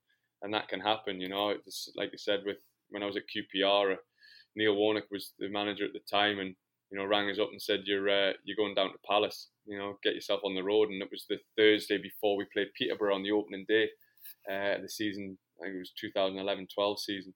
[0.42, 1.20] and that can happen.
[1.20, 2.58] You know, it's like I said with
[2.90, 3.96] when I was at QPR
[4.56, 6.54] Neil Warnock was the manager at the time, and
[6.90, 9.48] you know rang us up and said you're uh, you're going down to Palace.
[9.66, 10.90] You know, get yourself on the road.
[10.90, 13.88] And it was the Thursday before we played Peterborough on the opening day,
[14.50, 15.38] uh, the season.
[15.60, 15.92] I think it was
[16.78, 17.34] 2011-12 season,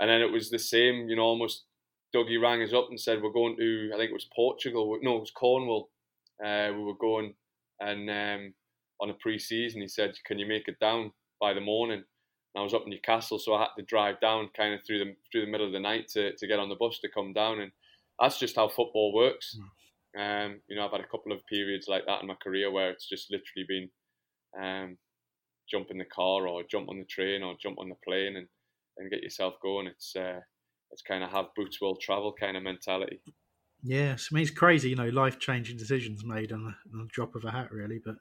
[0.00, 1.08] and then it was the same.
[1.08, 1.64] You know, almost
[2.14, 3.90] Dougie rang us up and said we're going to.
[3.94, 4.98] I think it was Portugal.
[5.02, 5.90] No, it was Cornwall.
[6.44, 7.34] Uh, we were going
[7.80, 8.54] and um,
[9.00, 9.80] on a pre-season.
[9.80, 12.04] He said, "Can you make it down by the morning?"
[12.56, 15.16] I was up in Newcastle, so I had to drive down kind of through the
[15.30, 17.60] through the middle of the night to, to get on the bus to come down,
[17.60, 17.72] and
[18.20, 19.58] that's just how football works.
[19.58, 19.70] Mm.
[20.14, 22.90] Um, you know, I've had a couple of periods like that in my career where
[22.90, 24.98] it's just literally been um,
[25.70, 28.46] jump in the car or jump on the train or jump on the plane and,
[28.98, 29.86] and get yourself going.
[29.86, 30.40] It's uh,
[30.90, 33.20] it's kind of have boots will travel kind of mentality.
[33.82, 37.10] Yes, I mean it's crazy, you know, life changing decisions made on the, on the
[37.10, 38.00] drop of a hat, really.
[38.04, 38.16] But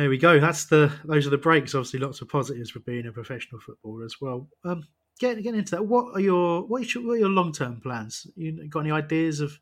[0.00, 0.40] there we go.
[0.40, 1.74] That's the those are the breaks.
[1.74, 4.48] Obviously, lots of positives for being a professional footballer as well.
[4.64, 4.82] Um,
[5.18, 8.26] getting getting into that, what are your what are your, long term plans?
[8.34, 9.58] You got any ideas of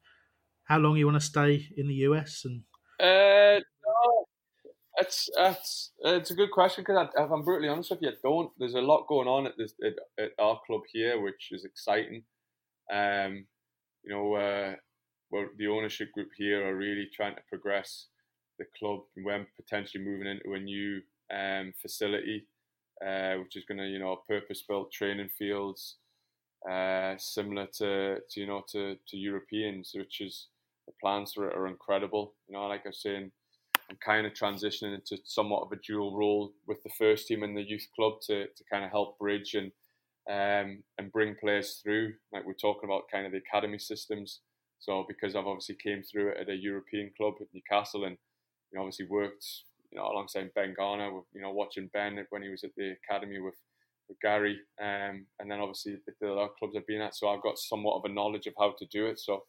[0.63, 2.45] how long you want to stay in the US?
[2.45, 2.63] And
[3.01, 4.27] uh, no,
[4.99, 8.53] it's it's it's a good question because if I'm brutally honest with you, don't.
[8.59, 12.23] There's a lot going on at this at, at our club here, which is exciting.
[12.93, 13.45] Um,
[14.05, 14.75] you know, uh,
[15.33, 18.07] well, the ownership group here are really trying to progress
[18.59, 21.01] the club when potentially moving into a new
[21.33, 22.47] um, facility,
[23.05, 25.97] uh, which is going to you know purpose built training fields,
[26.71, 30.49] uh, similar to, to you know to, to Europeans, which is
[30.87, 32.35] the plans for it are incredible.
[32.49, 33.31] You know, like I was saying,
[33.91, 37.57] I'm kind of transitioning into somewhat of a dual role with the first team and
[37.57, 39.71] the youth club to, to kind of help bridge and
[40.29, 42.15] um, and bring players through.
[42.33, 44.41] Like we're talking about kind of the academy systems.
[44.79, 48.17] So because I've obviously came through it at a European club at Newcastle and
[48.71, 49.45] you know, obviously worked,
[49.91, 52.95] you know, alongside Ben Garner, with, you know, watching Ben when he was at the
[53.05, 53.55] academy with,
[54.09, 57.17] with Gary, um, and then obviously the other clubs I've been at.
[57.17, 59.19] So I've got somewhat of a knowledge of how to do it.
[59.19, 59.45] So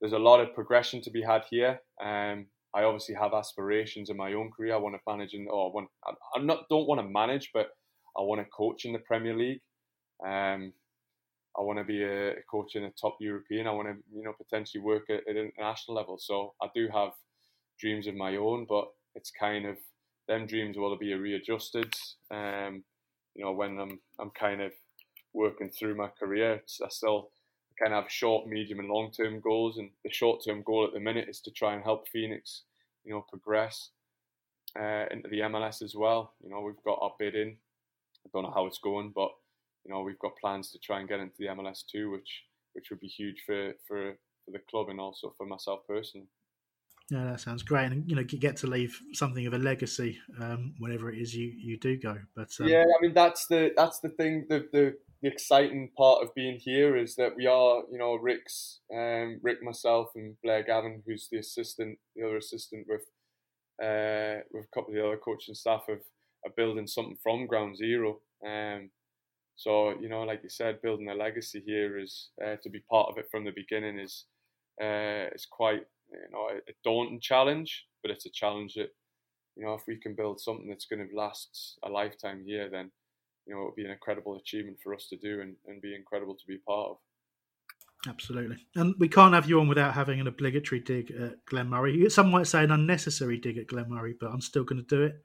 [0.00, 1.80] there's a lot of progression to be had here.
[2.02, 4.74] Um, I obviously have aspirations in my own career.
[4.74, 5.88] I want to manage in, or I want,
[6.34, 7.70] I'm not don't want to manage, but
[8.16, 9.60] I want to coach in the Premier League.
[10.24, 10.72] Um,
[11.58, 13.66] I want to be a coach in a top European.
[13.66, 16.18] I want to, you know, potentially work at, at international level.
[16.18, 17.10] So I do have
[17.80, 19.76] dreams of my own, but it's kind of
[20.26, 21.94] them dreams will be readjusted.
[22.30, 22.84] Um,
[23.34, 24.72] you know, when I'm I'm kind of
[25.32, 27.30] working through my career, I still
[27.78, 29.78] kind of have short, medium, and long term goals.
[29.78, 32.62] And the short term goal at the minute is to try and help Phoenix,
[33.04, 33.90] you know, progress
[34.78, 36.34] uh, into the MLS as well.
[36.42, 37.56] You know, we've got our bid in.
[38.26, 39.30] I don't know how it's going, but
[39.84, 42.90] you know, we've got plans to try and get into the MLS too, which which
[42.90, 44.14] would be huge for for
[44.44, 46.28] for the club and also for myself personally.
[47.10, 50.74] Yeah, that sounds great, and you know, get to leave something of a legacy um,
[50.78, 52.18] whenever it is you, you do go.
[52.36, 52.68] But um...
[52.68, 54.44] yeah, I mean that's the that's the thing.
[54.48, 58.80] The, the the exciting part of being here is that we are, you know, Rick's,
[58.94, 63.00] um, Rick, myself, and Blair Gavin, who's the assistant, the other assistant with,
[63.82, 65.98] uh, with a couple of the other coaching staff, of
[66.46, 68.20] are building something from ground zero.
[68.46, 68.90] Um,
[69.56, 73.08] so you know, like you said, building a legacy here is uh, to be part
[73.08, 74.26] of it from the beginning is
[74.80, 75.82] uh, is quite
[76.12, 78.94] you know a, daunting challenge, but it's a challenge that
[79.56, 82.90] you know if we can build something that's going to last a lifetime here, then
[83.46, 85.94] you know it would be an incredible achievement for us to do and, and be
[85.94, 86.96] incredible to be part of.
[88.08, 92.08] Absolutely, and we can't have you on without having an obligatory dig at Glenn Murray.
[92.10, 95.02] Some might say an unnecessary dig at Glenn Murray, but I'm still going to do
[95.02, 95.16] it.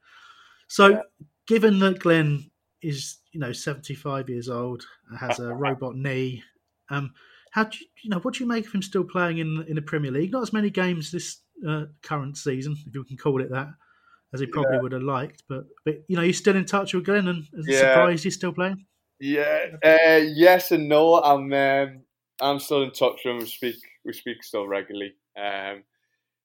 [0.68, 1.00] So, yeah.
[1.46, 2.50] given that Glenn
[2.82, 4.84] is you know 75 years old,
[5.18, 6.42] has a robot knee.
[6.90, 7.14] Um,
[7.54, 9.76] how do you, you, know what do you make of him still playing in in
[9.76, 10.32] the Premier League?
[10.32, 13.68] Not as many games this uh, current season, if you can call it that,
[14.32, 14.82] as he probably yeah.
[14.82, 15.44] would have liked.
[15.48, 17.78] But but you know he's still in touch with Glenn, and yeah.
[17.78, 18.84] surprised he's still playing.
[19.20, 21.22] Yeah, uh, yes and no.
[21.22, 22.00] I'm um,
[22.40, 23.38] I'm still in touch with him.
[23.38, 25.14] We speak we speak still regularly.
[25.38, 25.84] Um,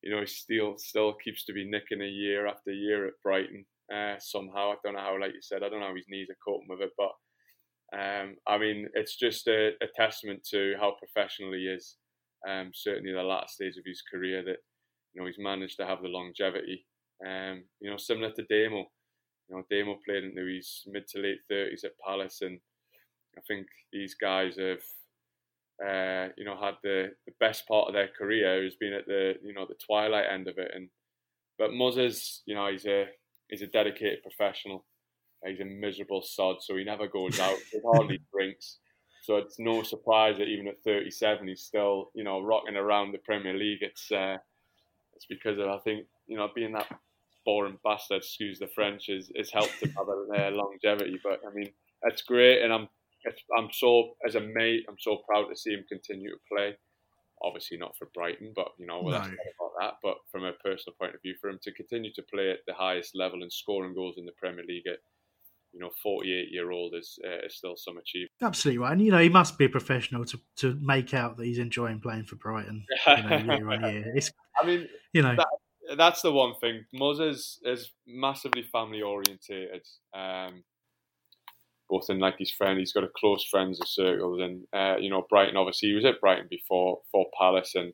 [0.03, 3.66] you know, he still still keeps to be nicking a year after year at Brighton
[3.91, 4.74] uh, somehow.
[4.74, 6.68] I don't know how, like you said, I don't know how his knees are coping
[6.70, 7.12] with it, but
[7.94, 11.96] um, I mean, it's just a, a, testament to how professional he is.
[12.48, 14.58] Um, certainly, the last stage of his career, that
[15.14, 16.86] you know he's managed to have the longevity.
[17.26, 18.86] Um, you know, similar to Damo.
[19.50, 22.60] You know, Damo played into his mid to late thirties at Palace, and
[23.38, 24.82] I think these guys have.
[25.82, 29.36] Uh, you know, had the, the best part of their career has been at the
[29.42, 30.90] you know the twilight end of it, and
[31.58, 33.06] but Muzzers, you know, he's a
[33.48, 34.86] he's a dedicated professional.
[35.46, 37.58] He's a miserable sod, so he never goes out.
[37.72, 38.78] he hardly drinks.
[39.22, 43.20] So it's no surprise that even at 37, he's still, you know, rocking around the
[43.20, 43.82] Premier League.
[43.82, 44.38] It's uh,
[45.16, 46.88] it's because of I think you know being that
[47.46, 51.20] boring bastard, excuse the French, is, is helped him have a longevity.
[51.24, 51.70] But I mean,
[52.04, 52.88] that's great, and I'm
[53.58, 56.76] I'm so as a mate, I'm so proud to see him continue to play
[57.42, 59.26] obviously not for Brighton, but you know, well, no.
[59.26, 59.94] about that.
[60.04, 62.74] But from a personal point of view, for him to continue to play at the
[62.74, 65.00] highest level and scoring goals in the Premier League at
[65.74, 68.32] you know, 48 year old is, uh, is still some achievement.
[68.42, 68.94] Absolutely right.
[68.94, 72.00] And, you know, he must be a professional to, to make out that he's enjoying
[72.00, 74.12] playing for Brighton you know, year on year.
[74.16, 76.86] It's, I mean, you know, that, that's the one thing.
[76.94, 79.86] Muzz is, is massively family orientated.
[80.14, 80.64] Um,
[81.90, 85.10] both in like his friend, he's got a close friends of circles, and uh, you
[85.10, 85.58] know Brighton.
[85.58, 87.88] Obviously, he was at Brighton before for Palace, and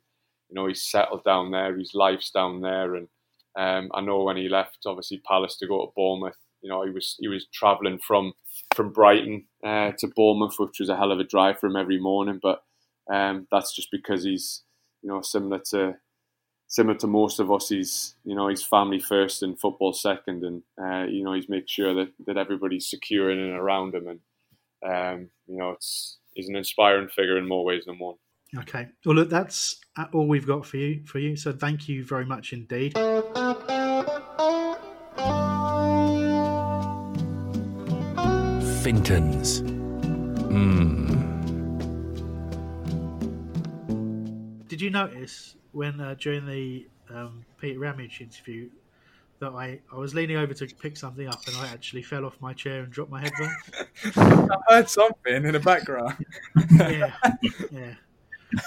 [0.49, 1.77] you know he's settled down there.
[1.77, 3.07] His life's down there, and
[3.55, 6.37] um, I know when he left, obviously Palace to go to Bournemouth.
[6.65, 8.33] You know he was he was travelling from
[8.73, 11.99] from Brighton uh, to Bournemouth, which was a hell of a drive for him every
[11.99, 12.39] morning.
[12.41, 12.63] But
[13.07, 14.63] um, that's just because he's
[15.03, 15.93] you know similar to
[16.65, 20.63] similar to most of us, he's you know he's family first and football second, and
[20.83, 24.19] uh, you know he's made sure that, that everybody's secure in and around him, and
[24.91, 28.15] um, you know it's he's an inspiring figure in more ways than one.
[28.57, 29.81] Okay, well look, that's
[30.13, 31.35] all we've got for you for you.
[31.35, 32.97] So thank you very much indeed.
[38.85, 39.63] Fintons.
[40.51, 41.07] Mmm.
[44.67, 48.69] Did you notice when uh, during the um, Peter Ramage interview
[49.39, 52.39] that I, I was leaning over to pick something up and I actually fell off
[52.39, 53.55] my chair and dropped my headphones.
[54.17, 56.23] I heard something in the background.
[56.73, 57.11] yeah,
[57.71, 57.95] yeah.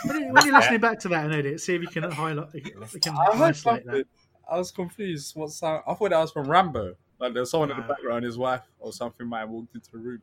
[0.04, 2.52] When, you, when you're listening back to that and edit, see if you can highlight.
[2.54, 2.62] You
[3.00, 3.86] can I heard something.
[3.86, 4.06] That.
[4.50, 5.36] I was confused.
[5.36, 5.84] What sound?
[5.86, 6.96] I thought that was from Rambo.
[7.18, 7.76] Like there's someone no.
[7.76, 10.22] in the background, his wife or something might have walked into the room.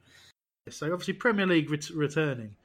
[0.69, 2.55] So obviously Premier League ret- returning.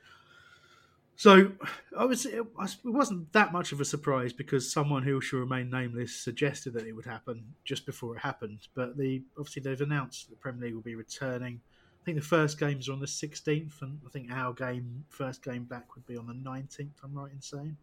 [1.17, 1.53] So
[1.99, 2.43] I was, it
[2.83, 6.93] wasn't that much of a surprise because someone who shall remain nameless suggested that it
[6.93, 8.61] would happen just before it happened.
[8.75, 11.61] But the obviously they've announced the Premier League will be returning.
[12.01, 15.45] I think the first games are on the 16th, and I think our game first
[15.45, 16.89] game back would be on the 19th.
[17.05, 17.77] I'm right in saying.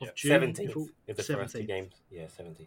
[0.00, 0.08] of Yeah.
[0.14, 0.40] June.
[0.54, 1.66] 17th before- is the first two 17th.
[1.66, 1.92] games.
[2.10, 2.66] Yeah, 17th.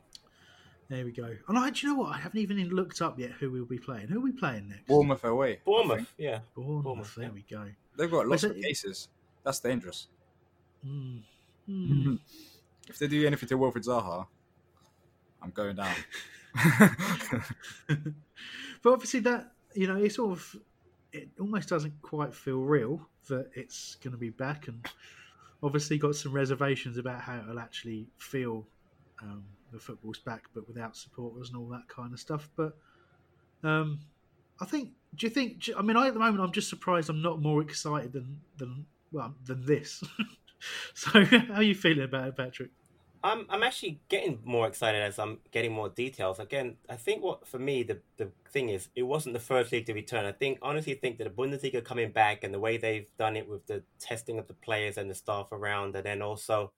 [0.89, 1.35] There we go.
[1.47, 2.13] And I, do you know what?
[2.13, 4.07] I haven't even looked up yet who we'll be playing.
[4.07, 4.88] Who are we playing next?
[4.88, 5.45] Bournemouth away.
[5.45, 5.65] I think.
[5.65, 6.39] Bournemouth, yeah.
[6.55, 6.83] Bournemouth.
[6.83, 7.31] Bournemouth, there yeah.
[7.31, 7.65] we go.
[7.97, 9.09] They've got lots But of cases.
[9.43, 10.07] That's dangerous.
[10.85, 11.21] Mm.
[11.69, 12.19] Mm.
[12.88, 14.27] If they do anything to Wilfried Zaha,
[15.41, 15.95] I'm going down.
[18.81, 20.55] but obviously, that you know, it sort of
[21.11, 24.85] it almost doesn't quite feel real that it's going to be back, and
[25.61, 28.65] obviously got some reservations about how it'll actually feel.
[29.21, 32.49] Um, the football's back, but without supporters and all that kind of stuff.
[32.55, 32.78] But
[33.63, 33.99] um,
[34.59, 34.91] I think.
[35.15, 35.70] Do you think?
[35.76, 38.86] I mean, I at the moment I'm just surprised I'm not more excited than than
[39.11, 40.03] well than this.
[40.93, 42.70] so, how are you feeling about it, Patrick?
[43.24, 46.39] I'm I'm actually getting more excited as I'm getting more details.
[46.39, 49.86] Again, I think what for me the the thing is it wasn't the first league
[49.88, 50.26] to return.
[50.26, 53.49] I think honestly think that the Bundesliga coming back and the way they've done it
[53.49, 56.72] with the testing of the players and the staff around, and then also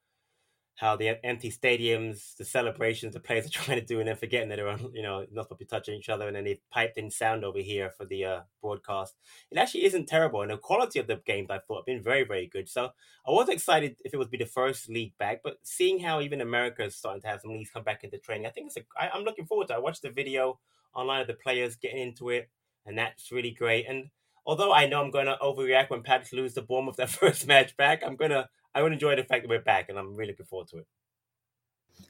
[0.80, 4.48] how the empty stadiums, the celebrations the players are trying to do, and then forgetting
[4.48, 6.98] that they're you know not supposed to be touching each other, and then they've piped
[6.98, 9.16] in sound over here for the uh, broadcast.
[9.52, 12.24] It actually isn't terrible, and the quality of the games I thought have been very
[12.24, 12.70] very good.
[12.70, 12.92] So
[13.28, 16.40] I was excited if it would be the first league back, but seeing how even
[16.40, 18.82] America is starting to have some leagues come back into training, I think it's a.
[18.98, 19.74] I, I'm looking forward to.
[19.74, 19.78] it.
[19.78, 20.60] I watched the video
[20.96, 22.50] online of the players getting into it,
[22.86, 23.86] and that's really great.
[23.86, 24.12] And
[24.46, 27.76] although I know I'm going to overreact when Pats lose to Bournemouth their first match
[27.76, 30.46] back, I'm gonna I would enjoy the fact that we're back, and I'm really looking
[30.46, 30.88] forward to it.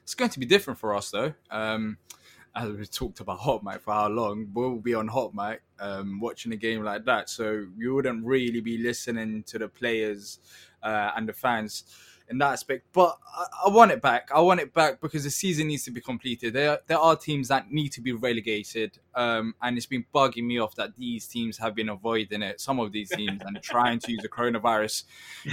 [0.02, 1.34] It's going to be different for us though.
[1.50, 1.98] Um,
[2.54, 6.20] as we talked about hot mic for how long, we'll be on hot mic um,
[6.20, 7.30] watching a game like that.
[7.30, 10.38] So you wouldn't really be listening to the players
[10.82, 11.84] uh, and the fans
[12.30, 12.86] in that aspect.
[12.92, 14.30] But I, I want it back.
[14.34, 16.54] I want it back because the season needs to be completed.
[16.54, 20.58] There, there are teams that need to be relegated, um, and it's been bugging me
[20.58, 22.60] off that these teams have been avoiding it.
[22.60, 25.04] Some of these teams and trying to use the coronavirus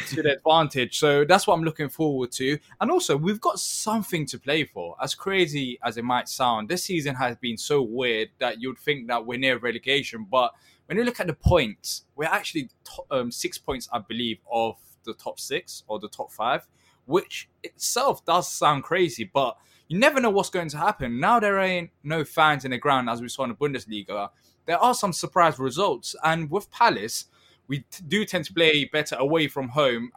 [0.10, 1.00] to their advantage.
[1.00, 2.60] So that's what I'm looking forward to.
[2.80, 4.96] And also, we've got something to play for.
[5.02, 9.08] As crazy as it might sound, this season has been so weird that you'd think
[9.08, 10.54] that we're near relegation, but
[10.86, 14.78] when you look at the points, we're actually to- um, six points, I believe, of
[15.08, 16.68] the top six or the top five,
[17.06, 21.20] which itself does sound crazy, but you never know what's going to happen.
[21.20, 24.30] Now there ain't no fans in the ground as we saw in the Bundesliga.
[24.66, 27.26] There are some surprise results, and with Palace,
[27.70, 30.12] we t- do tend to play better away from home.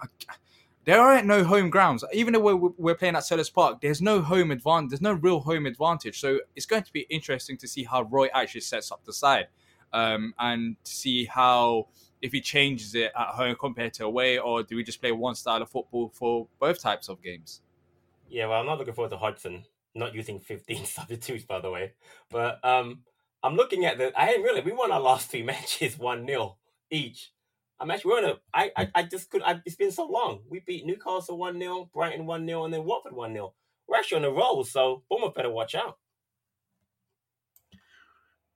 [0.84, 3.80] There aren't no home grounds, even though we're, we're playing at Selhurst Park.
[3.80, 4.90] There's no home advantage.
[4.90, 6.18] There's no real home advantage.
[6.20, 9.48] So it's going to be interesting to see how Roy actually sets up the side,
[9.92, 11.88] um, and to see how
[12.22, 15.34] if he changes it at home compared to away, or do we just play one
[15.34, 17.62] style of football for both types of games?
[18.28, 19.64] Yeah, well, I'm not looking forward to Hodgson
[19.94, 21.92] not using 15 substitutes, by the way.
[22.30, 23.00] But um,
[23.42, 24.12] I'm looking at the.
[24.18, 24.60] I didn't really.
[24.60, 26.56] We won our last three matches one 0
[26.90, 27.32] each.
[27.78, 28.34] I'm actually we're on a.
[28.52, 29.42] I I, I just could.
[29.42, 30.40] I, it's been so long.
[30.48, 33.54] We beat Newcastle one 0 Brighton one 0 and then Watford one 0
[33.88, 35.98] We're actually on a roll, so Bournemouth better watch out.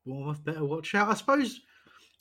[0.04, 1.08] Bournemouth better watch out.
[1.08, 1.60] I suppose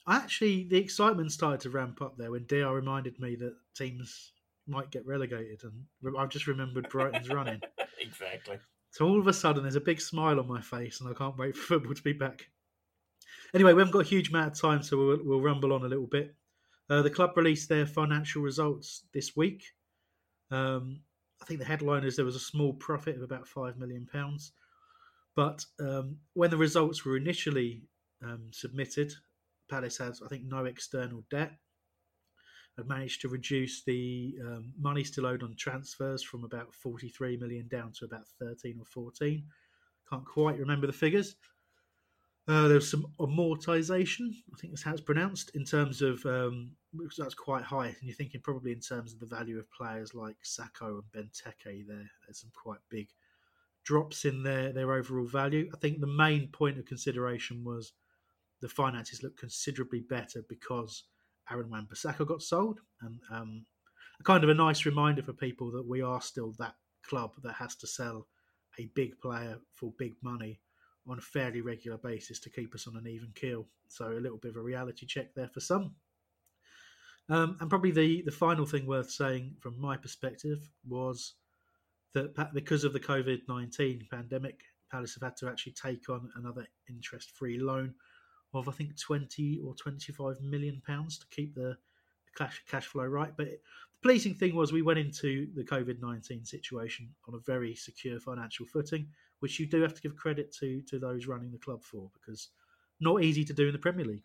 [0.07, 4.33] actually the excitement started to ramp up there when DR reminded me that teams
[4.67, 7.61] might get relegated, and I've just remembered Brighton's running.
[7.99, 8.57] exactly.
[8.91, 11.37] So all of a sudden, there's a big smile on my face, and I can't
[11.37, 12.47] wait for football to be back.
[13.53, 15.87] Anyway, we haven't got a huge amount of time, so we'll, we'll rumble on a
[15.87, 16.35] little bit.
[16.89, 19.63] Uh, the club released their financial results this week.
[20.51, 21.01] Um,
[21.41, 24.53] I think the headline is there was a small profit of about five million pounds,
[25.35, 27.81] but um, when the results were initially
[28.23, 29.13] um, submitted,
[29.69, 31.53] Palace has, I think, no external debt.
[32.77, 37.67] Have managed to reduce the um, money still owed on transfers from about 43 million
[37.67, 39.43] down to about 13 or 14.
[40.09, 41.35] Can't quite remember the figures.
[42.47, 46.71] Uh, there was some amortization, I think that's how it's pronounced, in terms of um,
[47.17, 47.87] that's quite high.
[47.87, 51.87] And you're thinking probably in terms of the value of players like Sakho and Benteke.
[51.87, 53.07] There, there's some quite big
[53.85, 55.69] drops in their their overall value.
[55.73, 57.93] I think the main point of consideration was
[58.63, 61.03] the finances look considerably better because
[61.51, 63.65] Aaron Wan-Bissaka got sold, and um,
[64.19, 67.53] a kind of a nice reminder for people that we are still that club that
[67.55, 68.25] has to sell
[68.79, 70.61] a big player for big money
[71.05, 73.67] on a fairly regular basis to keep us on an even keel.
[73.89, 75.93] So a little bit of a reality check there for some.
[77.29, 81.33] Um, and probably the, the final thing worth saying from my perspective was
[82.13, 86.65] that because of the COVID 19 pandemic, Palace have had to actually take on another
[86.89, 87.93] interest free loan
[88.53, 91.77] of, I think, 20 or 25 million pounds to keep the
[92.35, 93.33] cash, cash flow right.
[93.35, 93.59] But the
[94.01, 98.65] pleasing thing was we went into the COVID 19 situation on a very secure financial
[98.65, 99.07] footing,
[99.39, 102.49] which you do have to give credit to, to those running the club for because
[102.99, 104.23] not easy to do in the Premier League.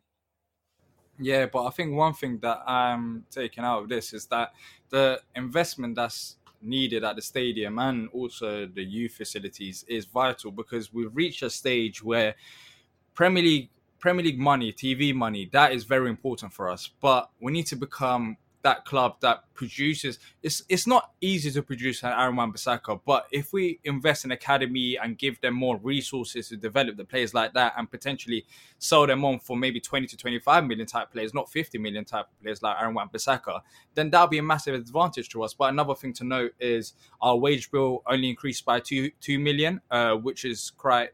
[1.20, 4.52] Yeah, but I think one thing that I'm taking out of this is that
[4.88, 10.92] the investment that's needed at the stadium and also the youth facilities is vital because
[10.92, 12.34] we've reached a stage where
[13.14, 16.90] Premier League Premier League money, TV money, that is very important for us.
[17.00, 20.18] But we need to become that club that produces.
[20.42, 24.98] It's it's not easy to produce an Aaron Wan-Bissaka, but if we invest in academy
[25.00, 28.44] and give them more resources to develop the players like that, and potentially
[28.78, 32.26] sell them on for maybe twenty to twenty-five million type players, not fifty million type
[32.42, 33.60] players like Aaron Wan-Bissaka,
[33.94, 35.54] then that'll be a massive advantage to us.
[35.54, 39.80] But another thing to note is our wage bill only increased by two two million,
[39.90, 41.10] uh, which is quite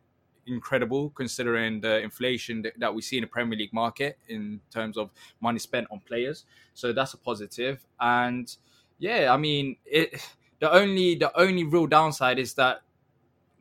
[0.46, 4.96] incredible considering the inflation that, that we see in the Premier League market in terms
[4.96, 6.44] of money spent on players.
[6.74, 7.84] So that's a positive.
[8.00, 8.54] And
[8.98, 10.20] yeah, I mean, it
[10.60, 12.82] the only the only real downside is that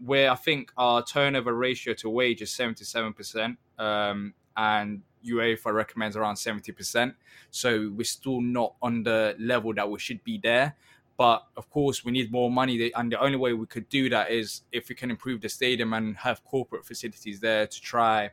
[0.03, 5.73] where I think our turnover ratio to wage is seventy seven percent, um, and UEFA
[5.73, 7.15] recommends around seventy percent.
[7.51, 10.75] So we're still not on the level that we should be there.
[11.17, 14.31] But of course, we need more money, and the only way we could do that
[14.31, 18.31] is if we can improve the stadium and have corporate facilities there to try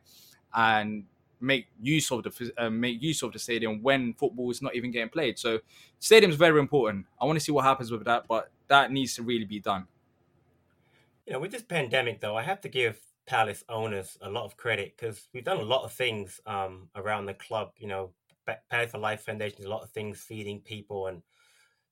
[0.55, 1.05] and
[1.41, 4.91] make use of the uh, make use of the stadium when football is not even
[4.91, 5.39] getting played.
[5.39, 5.61] So,
[5.99, 7.07] stadium is very important.
[7.21, 9.87] I want to see what happens with that, but that needs to really be done.
[11.27, 14.57] You know, with this pandemic, though, I have to give Palace owners a lot of
[14.57, 17.73] credit because we've done a lot of things um, around the club.
[17.79, 18.11] You know,
[18.71, 21.23] Palace for Life Foundation, a lot of things feeding people and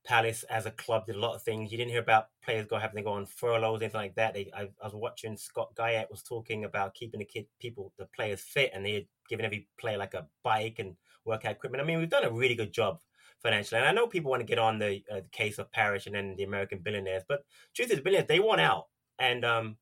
[0.04, 1.70] Palace as a club did a lot of things.
[1.70, 4.34] You didn't hear about players go having to go on furloughs, anything like that.
[4.34, 8.06] They, I, I, was watching Scott Guyett was talking about keeping the kid people, the
[8.06, 11.82] players fit, and they had given every player like a bike and workout equipment.
[11.82, 13.00] I mean, we've done a really good job
[13.42, 13.80] financially.
[13.80, 16.14] And I know people want to get on the, uh, the case of Parish and
[16.14, 17.44] then the American billionaires, but
[17.74, 18.86] truth is, billionaires they want out,
[19.18, 19.76] and um,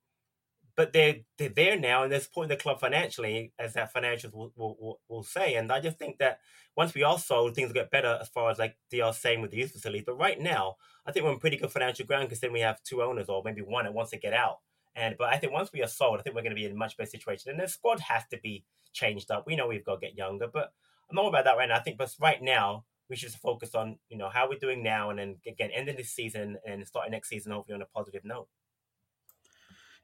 [0.77, 4.53] but they're they're there now and they're supporting the club financially, as that financials will,
[4.57, 5.55] will, will, say.
[5.55, 6.41] And I just think that
[6.77, 9.41] once we are sold, things will get better as far as like they are saying
[9.41, 10.05] with the youth facilities.
[10.07, 12.83] But right now, I think we're in pretty good financial ground because then we have
[12.83, 14.59] two owners or maybe one that wants to get out.
[14.95, 16.73] And but I think once we are sold, I think we're going to be in
[16.73, 17.51] a much better situation.
[17.51, 19.47] And the squad has to be changed up.
[19.47, 20.73] We know we've got to get younger, but
[21.09, 21.77] I'm not about that right now.
[21.77, 25.09] I think, but right now we should focus on you know how we're doing now,
[25.09, 28.49] and then again ending this season and starting next season hopefully on a positive note.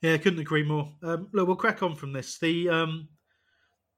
[0.03, 0.93] Yeah, I couldn't agree more.
[1.03, 2.37] Um, look, we'll crack on from this.
[2.39, 3.09] The um,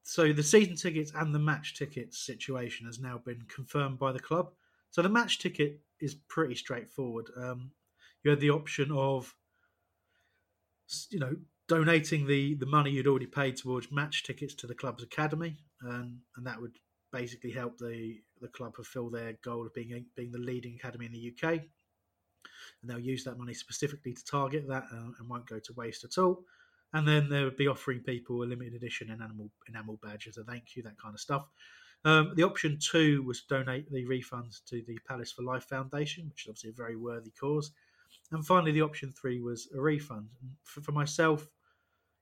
[0.02, 4.20] so the season tickets and the match tickets situation has now been confirmed by the
[4.20, 4.50] club.
[4.90, 7.30] So the match ticket is pretty straightforward.
[7.36, 7.70] Um,
[8.22, 9.34] you had the option of,
[11.10, 11.34] you know,
[11.68, 16.18] donating the the money you'd already paid towards match tickets to the club's academy, and
[16.36, 16.78] and that would
[17.12, 21.12] basically help the the club fulfil their goal of being being the leading academy in
[21.12, 21.62] the UK
[22.80, 26.04] and they'll use that money specifically to target that uh, and won't go to waste
[26.04, 26.44] at all.
[26.92, 30.44] And then they would be offering people a limited edition enamel enamel badge as a
[30.44, 31.48] thank you, that kind of stuff.
[32.04, 36.44] Um, the option two was donate the refunds to the Palace for Life Foundation, which
[36.44, 37.72] is obviously a very worthy cause.
[38.30, 40.28] And finally, the option three was a refund.
[40.64, 41.48] For, for, myself,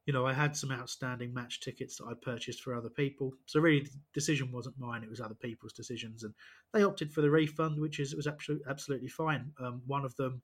[0.07, 3.33] you know, I had some outstanding match tickets that I purchased for other people.
[3.47, 6.35] So really, the decision wasn't mine; it was other people's decisions, and
[6.73, 9.53] they opted for the refund, which is it was absolutely absolutely fine.
[9.61, 10.43] Um, one of them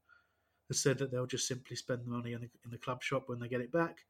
[0.68, 3.24] has said that they'll just simply spend the money in the, in the club shop
[3.26, 4.04] when they get it back.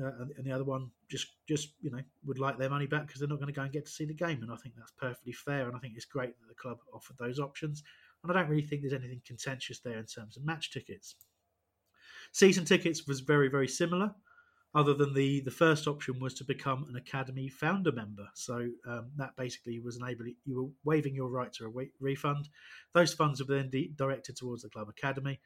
[0.00, 3.06] Uh, and, and, the other one just just you know would like their money back
[3.06, 4.76] because they're not going to go and get to see the game and I think
[4.76, 7.82] that's perfectly fair and I think it's great that the club offered those options
[8.22, 11.16] and I don't really think there's anything contentious there in terms of match tickets.
[12.30, 14.14] Season tickets was very very similar,
[14.74, 18.28] other than the the first option was to become an academy founder member.
[18.34, 22.48] So um, that basically was enabling you were waiving your right to a refund.
[22.92, 25.40] Those funds were then de- directed towards the club academy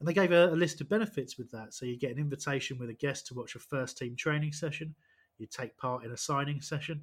[0.00, 1.74] and they gave a, a, list of benefits with that.
[1.74, 4.94] So you get an invitation with a guest to watch a first team training session.
[5.38, 7.02] You take part in a signing session.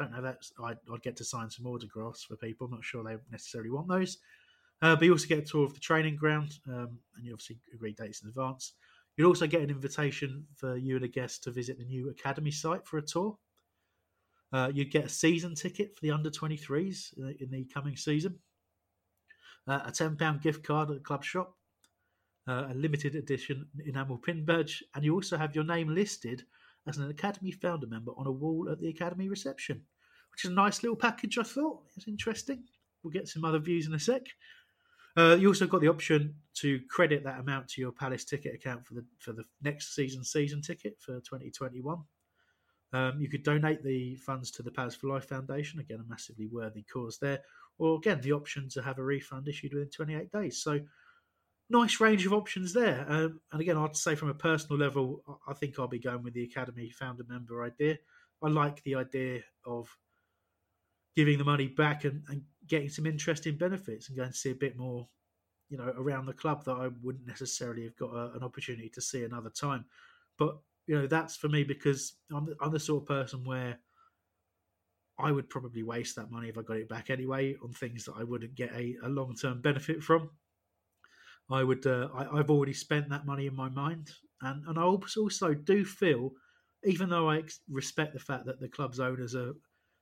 [0.00, 2.66] I don't know that I'd, I'd, get to sign some autographs for people.
[2.66, 4.18] I'm not sure they necessarily want those.
[4.80, 7.58] Uh, but you also get a tour of the training ground, um, and you obviously
[7.74, 8.74] agree dates in advance.
[9.18, 12.52] You'd also get an invitation for you and a guest to visit the new academy
[12.52, 13.36] site for a tour.
[14.52, 18.38] Uh, you'd get a season ticket for the under 23s in the coming season,
[19.66, 21.56] uh, a £10 gift card at the club shop,
[22.46, 26.44] uh, a limited edition enamel pin badge, and you also have your name listed
[26.86, 29.82] as an Academy founder member on a wall at the Academy reception,
[30.30, 31.38] which is a nice little package.
[31.38, 32.62] I thought it's interesting.
[33.02, 34.22] We'll get some other views in a sec.
[35.16, 38.86] Uh, you also got the option to credit that amount to your Palace ticket account
[38.86, 41.98] for the for the next season season ticket for 2021.
[42.92, 45.80] Um, you could donate the funds to the Palace for Life Foundation.
[45.80, 47.40] Again, a massively worthy cause there.
[47.78, 50.62] Or again, the option to have a refund issued within 28 days.
[50.62, 50.80] So
[51.70, 53.04] nice range of options there.
[53.08, 56.34] Um, and again, I'd say from a personal level, I think I'll be going with
[56.34, 57.98] the Academy founder member idea.
[58.42, 59.88] I like the idea of
[61.14, 64.54] giving the money back and, and getting some interesting benefits and going to see a
[64.54, 65.08] bit more
[65.68, 69.00] you know around the club that I wouldn't necessarily have got a, an opportunity to
[69.00, 69.84] see another time.
[70.38, 73.78] But you know that's for me because I'm the, I'm the sort of person where
[75.18, 78.14] I would probably waste that money if I got it back anyway on things that
[78.16, 80.30] I wouldn't get a, a long term benefit from.
[81.50, 84.10] I would uh, I, have already spent that money in my mind,
[84.42, 86.32] and and I also do feel,
[86.84, 89.52] even though I respect the fact that the club's owners are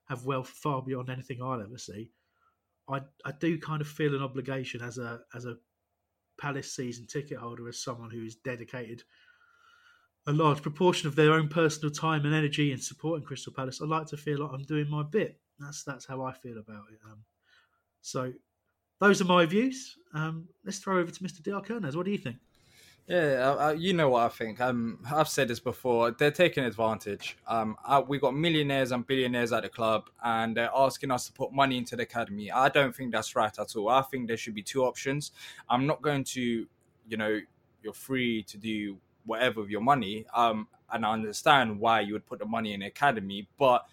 [0.09, 2.11] have wealth far beyond anything I'll ever see,
[2.89, 5.57] I I do kind of feel an obligation as a as a
[6.39, 9.03] Palace season ticket holder, as someone who is dedicated
[10.27, 13.87] a large proportion of their own personal time and energy in supporting Crystal Palace, I
[13.87, 15.41] like to feel like I'm doing my bit.
[15.59, 16.99] That's that's how I feel about it.
[17.05, 17.25] Um,
[18.03, 18.33] so
[19.01, 19.95] those are my views.
[20.15, 21.43] Um, let's throw over to Mr.
[21.43, 21.95] Diakonas.
[21.95, 22.37] What do you think?
[23.09, 24.61] Yeah, uh, you know what I think.
[24.61, 26.11] Um, I've said this before.
[26.11, 27.37] They're taking advantage.
[27.47, 27.77] Um,
[28.09, 31.79] we got millionaires and billionaires at the club, and they're asking us to put money
[31.79, 32.51] into the academy.
[32.51, 33.91] I don't think that's right at all.
[33.91, 35.31] I think there should be two options.
[35.71, 36.67] I'm not going to,
[37.09, 37.39] you know,
[37.81, 40.27] you're free to do whatever with your money.
[40.35, 43.87] Um, and I understand why you would put the money in the academy, but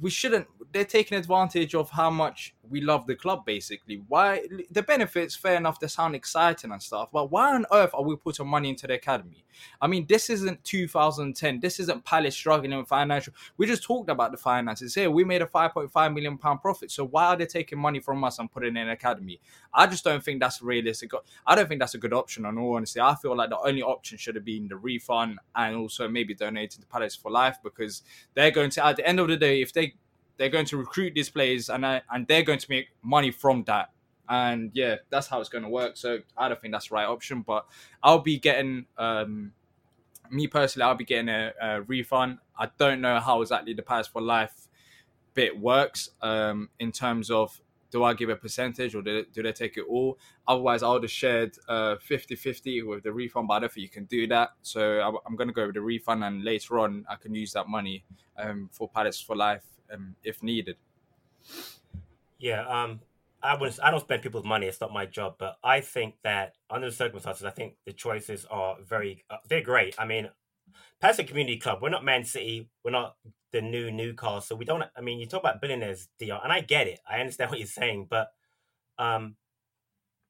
[0.00, 0.46] we shouldn't.
[0.72, 4.02] They're taking advantage of how much we love the club basically.
[4.08, 8.02] Why the benefits, fair enough, they sound exciting and stuff, but why on earth are
[8.02, 9.44] we putting money into the academy?
[9.80, 11.60] I mean, this isn't 2010.
[11.60, 13.32] This isn't Palace struggling with financial.
[13.56, 15.10] We just talked about the finances here.
[15.10, 16.90] We made a 5.5 million pound profit.
[16.90, 19.40] So why are they taking money from us and putting in academy?
[19.72, 21.12] I just don't think that's realistic.
[21.46, 22.44] I don't think that's a good option.
[22.44, 25.76] On all honesty, I feel like the only option should have been the refund and
[25.76, 28.02] also maybe donating to Palace for life because
[28.34, 29.85] they're going to at the end of the day, if they
[30.36, 33.64] they're going to recruit these players and I, and they're going to make money from
[33.64, 33.90] that.
[34.28, 35.96] And yeah, that's how it's going to work.
[35.96, 37.42] So I don't think that's the right option.
[37.42, 37.66] But
[38.02, 39.52] I'll be getting, um,
[40.30, 42.38] me personally, I'll be getting a, a refund.
[42.58, 44.68] I don't know how exactly the Palace for Life
[45.34, 47.60] bit works um, in terms of
[47.92, 50.18] do I give a percentage or do they, do they take it all?
[50.48, 53.88] Otherwise, I would have shared uh, 50-50 with the refund, but I don't think you
[53.88, 54.50] can do that.
[54.62, 57.52] So I, am going to go with the refund, and later on, I can use
[57.52, 58.04] that money
[58.36, 60.76] um, for Palace for Life um, if needed.
[62.38, 63.00] Yeah, um,
[63.42, 64.66] I was I don't spend people's money.
[64.66, 68.46] It's not my job, but I think that under the circumstances, I think the choices
[68.50, 69.94] are very uh, they're great.
[69.98, 70.30] I mean,
[71.00, 71.78] Palace Community Club.
[71.82, 72.68] We're not Man City.
[72.84, 73.16] We're not
[73.52, 74.56] the new Newcastle.
[74.56, 74.84] We don't.
[74.96, 77.00] I mean, you talk about billionaires, Dion, and I get it.
[77.08, 78.32] I understand what you're saying, but
[78.98, 79.36] um,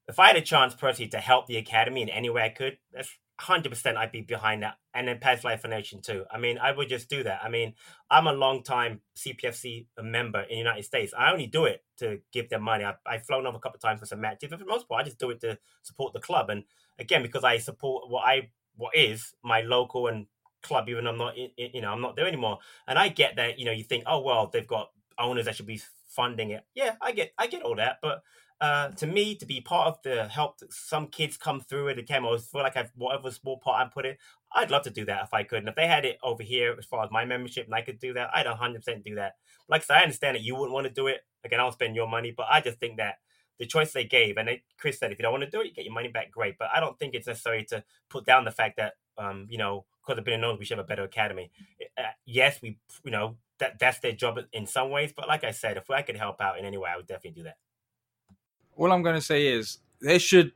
[0.09, 2.79] if I had a chance personally to help the academy in any way I could,
[2.93, 6.25] that's hundred percent I'd be behind that, and then Palace Life Foundation too.
[6.31, 7.41] I mean, I would just do that.
[7.43, 7.75] I mean,
[8.11, 11.13] I'm a long time CPFC member in the United States.
[11.17, 12.85] I only do it to give them money.
[12.85, 14.89] I, I've flown over a couple of times for some matches, but for the most
[14.89, 16.51] part, I just do it to support the club.
[16.51, 16.65] And
[16.99, 20.27] again, because I support what I what is my local and
[20.63, 22.59] club, even I'm not, you know, I'm not there anymore.
[22.87, 25.67] And I get that, you know, you think, oh well, they've got owners that should
[25.67, 26.65] be funding it.
[26.75, 28.23] Yeah, I get, I get all that, but
[28.61, 31.99] uh, to me, to be part of the help that some kids come through it,
[31.99, 34.17] again, I feel like I've whatever small part I put in,
[34.55, 35.59] I'd love to do that if I could.
[35.59, 37.99] And if they had it over here as far as my membership and I could
[37.99, 39.35] do that, I'd 100% do that.
[39.69, 41.21] Like I said, I understand that you wouldn't want to do it.
[41.45, 43.17] Again, I'll spend your money, but I just think that
[43.59, 45.75] the choice they gave, and Chris said, if you don't want to do it, you
[45.75, 46.57] get your money back, great.
[46.59, 49.85] But I don't think it's necessary to put down the fact that, um, you know,
[50.03, 51.51] because of being known, we should have a better academy.
[51.99, 55.13] Uh, yes, we, you know, that that's their job in some ways.
[55.15, 57.43] But like I said, if I could help out in any way, I would definitely
[57.43, 57.57] do that
[58.77, 60.53] all I'm going to say is they should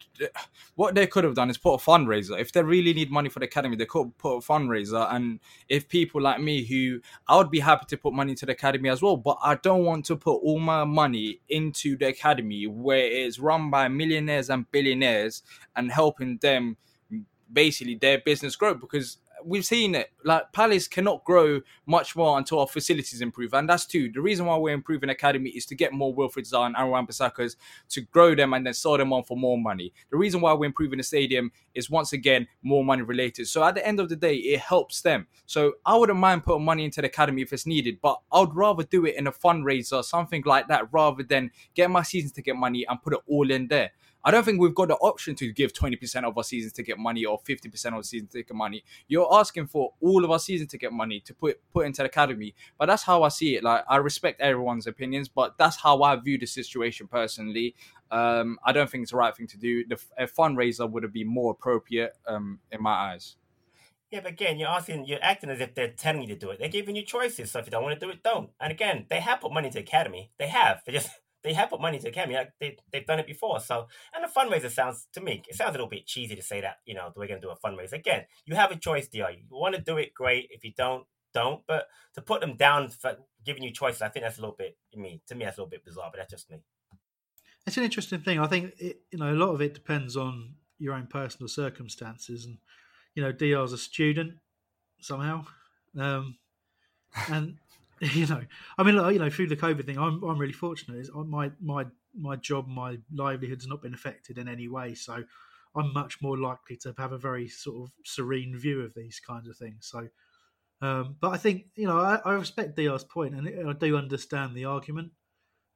[0.75, 2.39] what they could have done is put a fundraiser.
[2.39, 5.13] If they really need money for the academy they could put a fundraiser.
[5.13, 8.53] And if people like me who i would be happy to put money into the
[8.53, 12.67] academy as well but i don't want to put all my money into the academy
[12.67, 15.43] where it's run by millionaires and billionaires
[15.77, 16.77] and helping them
[17.53, 20.11] basically their business grow because we've seen it.
[20.25, 24.11] Like Palace cannot grow much more until our facilities improve, and that's too.
[24.13, 27.57] The reason why we're improving academy is to get more Wilfried Zaha and Aaron Wan-Bissakas
[27.91, 29.93] to grow them and then sell them on for more money.
[30.11, 33.49] The reason why we're improving the stadium is once again more money related.
[33.49, 35.27] So at the end of the day, it helps them.
[35.47, 38.55] So I wouldn't mind putting money into the academy if it's needed, but I would
[38.55, 42.57] rather do it in a fundraiser, something like that, rather than get my season ticket
[42.57, 43.91] money and put it all in there.
[44.25, 47.25] I don't think we've got the option to give 20% of our season ticket money
[47.25, 48.85] or 50% of the season ticket money.
[49.09, 52.55] You're asking for all of our season ticket money to put put into the academy.
[52.79, 53.65] But that's how I see it.
[53.65, 57.75] Like I respect everyone's opinions, but that's how I view the situation personally.
[58.11, 59.87] Um, I don't think it's the right thing to do.
[59.87, 63.37] The a fundraiser would have been more appropriate um, in my eyes.
[64.11, 66.59] Yeah, but again, you're asking, you're acting as if they're telling you to do it.
[66.59, 67.53] They're giving you choices.
[67.53, 68.51] So if you don't want to do it, don't.
[68.61, 70.33] And again, they have put money into the academy.
[70.37, 70.83] They have.
[70.85, 71.11] They just
[71.43, 72.35] they have put money into academy.
[72.35, 73.61] Like they they've done it before.
[73.61, 76.61] So and a fundraiser sounds to me it sounds a little bit cheesy to say
[76.61, 78.25] that you know we're going to do a fundraiser again.
[78.47, 79.33] You have a choice, Dr.
[79.33, 80.49] You want to do it, great.
[80.51, 81.05] If you don't,
[81.35, 81.63] don't.
[81.67, 84.77] But to put them down for giving you choices, I think that's a little bit.
[84.95, 86.11] I mean, to me, that's a little bit bizarre.
[86.13, 86.63] But that's just me.
[87.67, 88.41] It's an interesting thing.
[88.41, 92.47] I think it, you know a lot of it depends on your own personal circumstances,
[92.47, 92.59] and
[93.15, 94.35] you know, Dr's a student
[95.01, 95.45] somehow,
[95.99, 96.39] um,
[97.29, 97.57] and
[98.15, 98.41] you know,
[98.79, 100.99] I mean, you know, through the COVID thing, I'm I'm really fortunate.
[100.99, 101.85] Is my my
[102.19, 105.23] my job, my livelihood's not been affected in any way, so
[105.77, 109.49] I'm much more likely to have a very sort of serene view of these kinds
[109.49, 109.89] of things.
[109.91, 110.09] So,
[110.81, 114.55] um, but I think you know, I, I respect Dr's point, and I do understand
[114.55, 115.13] the argument.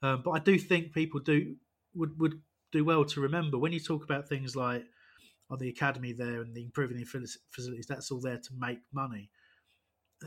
[0.03, 1.57] Um, but I do think people do
[1.95, 2.41] would would
[2.73, 4.85] do well to remember when you talk about things like
[5.51, 7.05] on the academy there and the improving the
[7.51, 7.87] facilities.
[7.87, 9.31] That's all there to make money.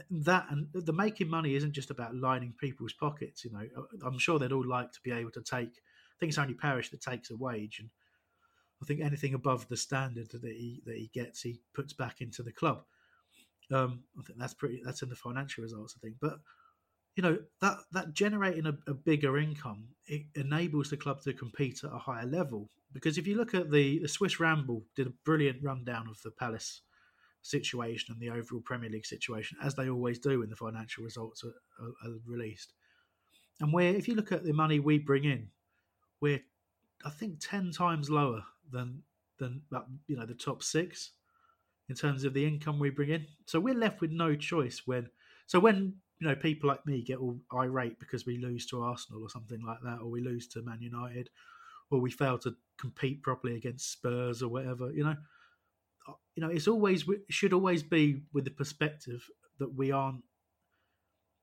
[0.09, 3.43] That and the making money isn't just about lining people's pockets.
[3.43, 3.67] You know,
[4.05, 5.69] I'm sure they'd all like to be able to take.
[5.69, 7.89] I think it's only Parish that takes a wage, and
[8.81, 12.43] I think anything above the standard that he that he gets, he puts back into
[12.43, 12.83] the club.
[13.71, 14.81] Um, I think that's pretty.
[14.83, 16.15] That's in the financial results, I think.
[16.21, 16.39] But
[17.15, 21.81] you know that that generating a, a, bigger income it enables the club to compete
[21.83, 22.69] at a higher level.
[22.93, 26.31] Because if you look at the the Swiss Ramble, did a brilliant rundown of the
[26.31, 26.81] Palace
[27.41, 31.43] situation and the overall Premier League situation, as they always do when the financial results
[31.43, 32.73] are, are, are released.
[33.59, 35.49] And where if you look at the money we bring in,
[36.21, 36.41] we're
[37.05, 39.03] I think ten times lower than
[39.39, 39.61] than
[40.07, 41.11] you know the top six
[41.89, 43.25] in terms of the income we bring in.
[43.45, 45.09] So we're left with no choice when.
[45.45, 49.23] So when you know people like me get all irate because we lose to Arsenal
[49.23, 51.29] or something like that, or we lose to Man United,
[51.89, 55.15] or we fail to compete properly against Spurs or whatever, you know, uh,
[56.35, 59.23] you know, it's always should always be with the perspective
[59.59, 60.23] that we aren't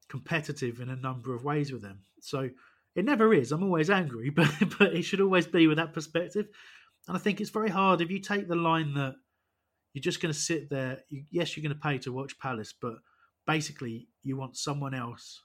[0.09, 2.01] competitive in a number of ways with them.
[2.20, 2.51] So
[2.95, 3.53] it never is.
[3.53, 6.47] I'm always angry, but but it should always be with that perspective.
[7.09, 9.15] And I think it's very hard if you take the line that
[9.93, 11.01] you're just going to sit there.
[11.11, 12.95] You, yes, you're going to pay to watch Palace, but
[13.47, 15.43] basically you want someone else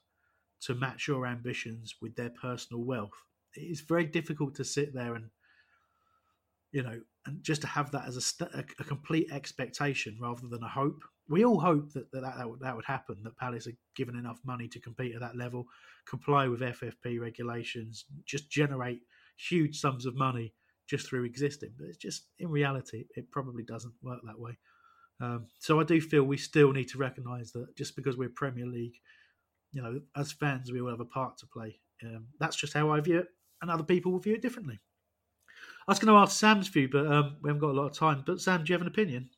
[0.62, 3.26] to match your ambitions with their personal wealth.
[3.56, 5.30] It's very difficult to sit there and
[6.72, 10.64] you know, and just to have that as a, a, a complete expectation rather than
[10.64, 11.02] a hope.
[11.28, 14.40] We all hope that that, that, would, that would happen, that Palace are given enough
[14.46, 15.66] money to compete at that level,
[16.08, 19.02] comply with FFP regulations, just generate
[19.38, 20.54] huge sums of money
[20.90, 21.72] just through existing.
[21.78, 24.58] But it's just, in reality, it probably doesn't work that way.
[25.22, 28.66] Um, so I do feel we still need to recognise that just because we're Premier
[28.66, 28.96] League,
[29.72, 31.80] you know, as fans, we all have a part to play.
[32.04, 33.28] Um, that's just how I view it,
[33.62, 34.80] and other people will view it differently.
[35.90, 37.98] I was going to ask Sam's view, but um, we haven't got a lot of
[37.98, 38.22] time.
[38.24, 39.32] But Sam, do you have an opinion?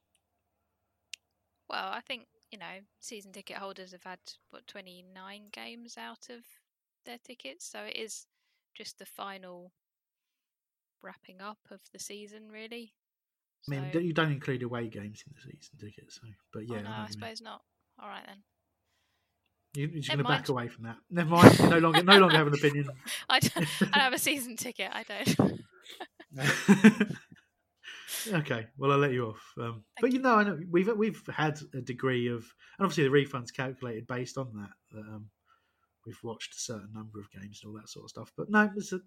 [1.70, 4.20] Well, I think you know season ticket holders have had
[4.50, 6.44] what twenty nine games out of
[7.06, 8.26] their tickets, so it is
[8.76, 9.72] just the final
[11.02, 12.96] wrapping up of the season, really.
[13.70, 14.00] I mean, so...
[14.00, 17.04] you don't include away games in the season tickets, so but yeah, oh, no, I,
[17.04, 17.62] I suppose not.
[17.98, 18.44] All right then.
[19.74, 20.98] You, are just going to back away from that.
[21.10, 21.58] Never mind.
[21.62, 22.90] no longer, no longer have an opinion.
[23.30, 24.92] I, don't, I have a season ticket.
[24.92, 25.62] I don't.
[28.34, 29.54] okay, well I'll let you off.
[29.60, 32.44] Um, but you know, I know we've we've had a degree of,
[32.78, 34.72] and obviously the refund's calculated based on that.
[34.94, 35.30] that um,
[36.06, 38.32] we've watched a certain number of games and all that sort of stuff.
[38.36, 39.00] But no, it's a,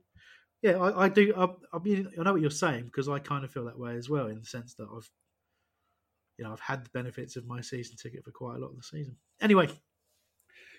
[0.62, 1.34] yeah, I, I do.
[1.36, 3.96] I, I, mean, I know what you're saying because I kind of feel that way
[3.96, 5.10] as well, in the sense that I've,
[6.38, 8.76] you know, I've had the benefits of my season ticket for quite a lot of
[8.76, 9.16] the season.
[9.40, 9.68] Anyway,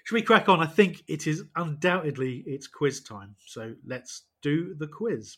[0.04, 0.60] should we crack on?
[0.60, 3.36] I think it is undoubtedly it's quiz time.
[3.46, 5.38] So let's do the quiz.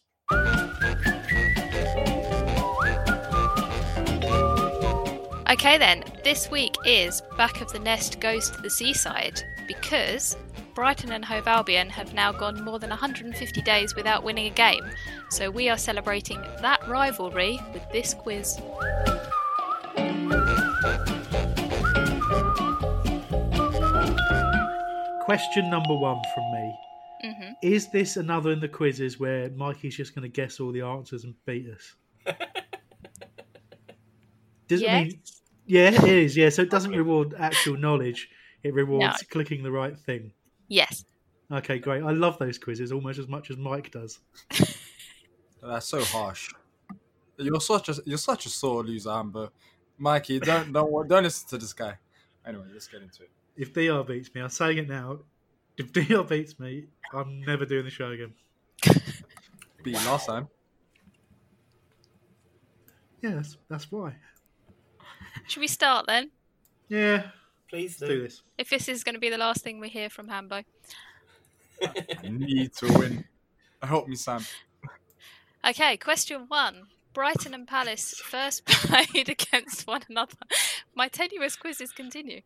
[5.50, 10.36] Okay, then, this week is Back of the Nest Goes to the Seaside because
[10.76, 14.84] Brighton and Hove Albion have now gone more than 150 days without winning a game,
[15.30, 18.60] so we are celebrating that rivalry with this quiz.
[25.24, 26.87] Question number one from me
[27.24, 27.54] Mm-hmm.
[27.62, 31.24] Is this another in the quizzes where Mikey's just going to guess all the answers
[31.24, 31.96] and beat us?
[34.68, 35.02] Does yes.
[35.02, 35.20] it mean?
[35.66, 36.38] Yeah, it is.
[36.38, 38.30] Yeah, so it doesn't reward actual knowledge;
[38.64, 39.28] it rewards no.
[39.30, 40.32] clicking the right thing.
[40.68, 41.06] Yes.
[41.52, 42.04] Okay, great.
[42.04, 44.20] I love those quizzes almost as much as Mike does.
[45.62, 46.50] That's so harsh.
[47.38, 49.50] You're such a you're such a sore loser, Amber.
[49.98, 51.98] Mikey, don't don't don't listen to this guy.
[52.46, 53.32] Anyway, let's get into it.
[53.56, 55.20] If DR beats me, I'm saying it now.
[55.80, 58.34] If DR beats me, I'm never doing the show again.
[59.84, 60.48] Beat you last time.
[63.22, 64.16] Yeah, that's, that's why.
[65.48, 66.32] Should we start then?
[66.90, 67.28] Yeah.
[67.70, 68.08] Please do.
[68.08, 68.42] do this.
[68.58, 70.64] If this is going to be the last thing we hear from Hambo.
[71.84, 71.94] I
[72.24, 73.26] need to win.
[73.84, 74.44] Help me, Sam.
[75.68, 76.88] Okay, question one.
[77.18, 80.38] Brighton and Palace first played against one another.
[80.94, 82.42] My tenuous quizzes continue.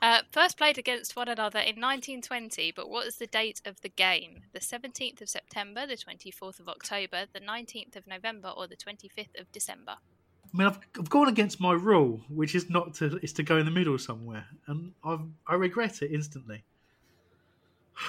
[0.00, 3.90] Uh, first played against one another in 1920, but what is the date of the
[3.90, 4.44] game?
[4.54, 9.38] The 17th of September, the 24th of October, the 19th of November, or the 25th
[9.38, 9.96] of December?
[10.46, 13.58] I mean, I've, I've gone against my rule, which is not to is to go
[13.58, 16.64] in the middle somewhere, and I've, I regret it instantly.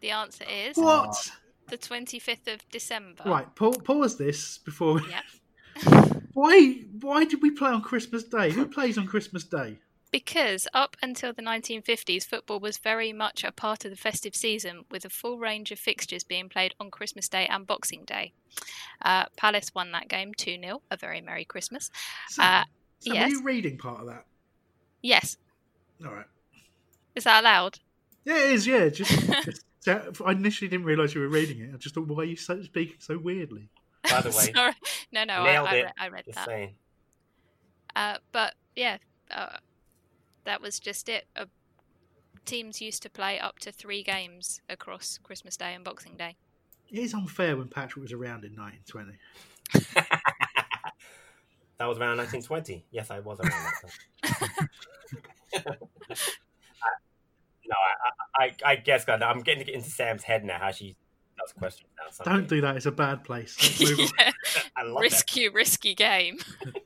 [0.00, 1.30] The answer is What?
[1.70, 3.22] The 25th of December.
[3.26, 4.94] Right, pa- pause this before.
[4.94, 5.24] we- Yep.
[6.34, 6.72] Why?
[7.00, 8.50] Why did we play on Christmas Day?
[8.50, 9.78] Who plays on Christmas Day?
[10.12, 14.84] Because up until the 1950s, football was very much a part of the festive season,
[14.90, 18.32] with a full range of fixtures being played on Christmas Day and Boxing Day.
[19.02, 20.82] Uh, Palace won that game 2 0.
[20.90, 21.90] A very Merry Christmas.
[22.28, 22.64] So, Uh,
[22.98, 23.24] so yes.
[23.30, 24.24] were you reading part of that?
[25.02, 25.36] Yes.
[26.04, 26.26] All right.
[27.14, 27.78] Is that allowed?
[28.24, 28.66] Yeah, it is.
[28.66, 29.10] Yeah, just.
[29.44, 31.70] just I initially didn't realise you were reading it.
[31.74, 33.70] I just thought, why are you so speaking so weirdly?
[34.02, 34.74] By the way, Sorry.
[35.12, 36.46] No, no, I, I, re- I read Just that.
[36.46, 36.74] saying.
[37.96, 38.98] Uh, but yeah,
[39.30, 39.56] uh,
[40.44, 41.26] that was just it.
[41.34, 41.46] Uh,
[42.44, 46.36] teams used to play up to three games across Christmas Day and Boxing Day.
[46.90, 49.96] It is unfair when Patrick was around in 1920.
[51.78, 52.84] That was around 1920.
[52.90, 54.68] Yes, I was around that time.
[55.54, 55.74] I- no,
[58.38, 60.58] I, I, I guess God, I'm getting to get into Sam's head now.
[60.58, 60.96] How she
[61.38, 62.10] does questions now.
[62.10, 62.76] so Don't do that.
[62.76, 63.56] It's a bad place.
[63.60, 64.06] Let's move on.
[64.18, 64.32] Yeah,
[64.76, 65.00] I love that.
[65.00, 66.38] risky, risky game.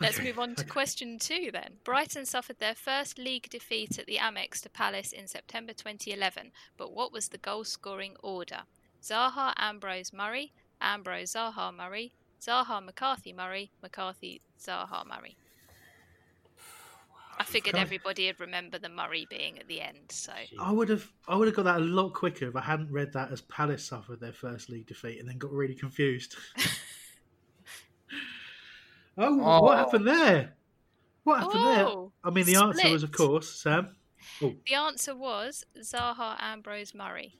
[0.00, 0.70] Let's Okay, move on to okay.
[0.70, 1.74] question two then.
[1.84, 6.92] Brighton suffered their first league defeat at the Amex to Palace in September 2011, but
[6.92, 8.62] what was the goal scoring order?
[9.00, 15.36] Zaha, Ambrose, Murray, Ambrose, Zaha, Murray, Zaha, McCarthy, Murray, McCarthy, Zaha, Murray.
[17.38, 17.82] I figured Okay.
[17.82, 21.48] everybody would remember the Murray being at the end, so I would have I would
[21.48, 24.32] have got that a lot quicker if I hadn't read that as Palace suffered their
[24.32, 26.36] first league defeat and then got really confused.
[26.58, 26.62] oh,
[29.18, 29.62] Oh.
[29.62, 29.76] what oh.
[29.76, 30.54] happened there?
[31.24, 31.86] What happened there?
[31.86, 33.96] Oh, I mean, the answer was, of course, Sam.
[34.40, 34.54] Oh.
[34.66, 37.34] the answer was Zaha, Ambrose, Murray.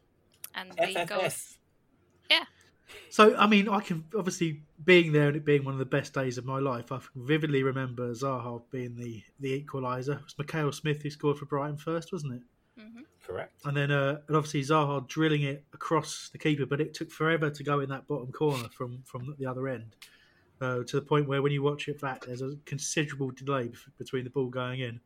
[0.55, 1.57] And the goal FFS.
[3.11, 6.13] So, I mean, I can obviously being there and it being one of the best
[6.13, 6.93] days of my life.
[6.93, 10.17] I vividly remember Zaha being the the equaliser.
[10.19, 12.43] It was Mackail-Smith who scored for Brighton first, wasn't it?
[12.81, 13.05] Mhm.
[13.27, 13.53] Correct.
[13.65, 17.51] And then, uh, and obviously Zaha drilling it across the keeper, but it took forever
[17.51, 19.95] to go in that bottom corner from from the other end.
[20.61, 23.89] Uh, to the point where when you watch it back, there's a considerable delay bef-
[23.99, 25.01] between the ball going in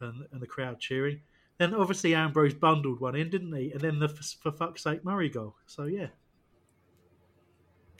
[0.00, 1.20] and, and the crowd cheering.
[1.58, 3.72] Then obviously Ambrose bundled one in, didn't he?
[3.72, 5.56] And then the f- for fuck's sake Murray goal.
[5.66, 6.08] So yeah.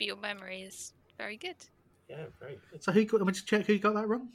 [0.01, 1.57] But your memory is very good.
[2.09, 2.83] Yeah, very good.
[2.83, 3.17] So who got?
[3.19, 4.29] Let me just check who got that wrong.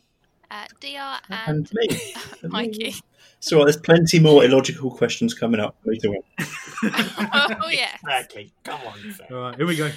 [0.49, 1.89] Uh, DR and, And me.
[2.45, 2.69] And me.
[2.69, 2.95] Mikey.
[3.41, 6.23] So there's plenty more illogical questions coming up later on.
[7.65, 7.99] oh, yes.
[8.01, 8.53] Exactly.
[8.63, 9.27] Come on, Sam.
[9.33, 9.91] All right, here we go.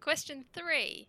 [0.00, 1.06] Question three.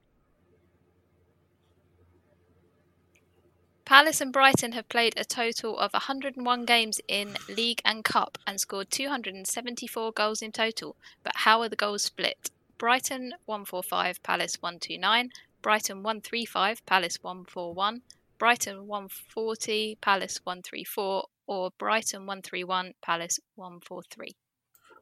[3.86, 8.60] Palace and Brighton have played a total of 101 games in League and Cup and
[8.60, 10.98] scored 274 goals in total.
[11.24, 12.52] But how are the goals split?
[12.82, 15.30] Brighton 145, Palace 129,
[15.62, 18.02] Brighton 135, Palace 141,
[18.40, 24.36] Brighton 140, Palace 134, or Brighton 131, Palace 143.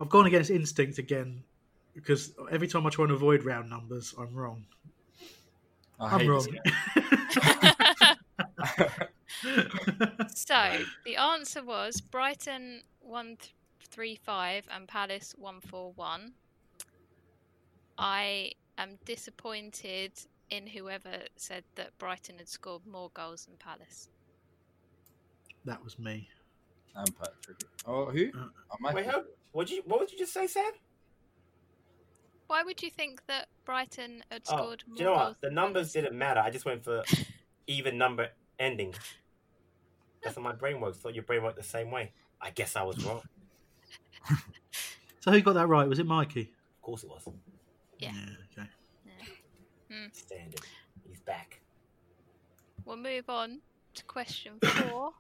[0.02, 1.42] I've gone against instinct again
[1.94, 4.66] because every time I try and avoid round numbers, I'm wrong.
[6.02, 6.48] I I'm hate wrong.
[10.36, 13.38] So the answer was Brighton one
[13.82, 16.34] three five and Palace one four one.
[18.00, 20.14] I am disappointed
[20.50, 24.10] in whoever said that Brighton had scored more goals than Palace.
[25.66, 26.28] that was me.
[26.96, 27.58] I'm Patrick.
[27.86, 28.30] Oh, who?
[28.30, 28.96] Uh, Oh, Michael.
[28.98, 30.72] Wait, how, what you what would you just say, Sam?
[32.48, 35.28] Why would you think that Brighton had scored Oh, scored do more you know goals?
[35.30, 35.42] what?
[35.42, 36.40] The numbers didn't matter.
[36.40, 37.04] I just went for
[37.68, 38.96] even number ending.
[40.24, 40.98] That's how my brain works.
[40.98, 42.12] Thought your brain worked the same way.
[42.42, 43.22] I guess I was wrong.
[45.22, 45.86] So who got that right?
[45.88, 46.54] Was it Mikey?
[46.78, 47.28] Of course it was.
[48.00, 48.12] Yeah.
[48.58, 48.68] okay.
[49.92, 50.08] Hmm.
[50.14, 50.62] Standard.
[51.08, 51.60] He's back.
[52.86, 53.60] We'll move on
[53.96, 55.12] to question four.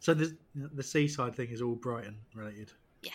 [0.00, 2.72] So the the seaside thing is all Brighton related.
[3.02, 3.10] Yeah.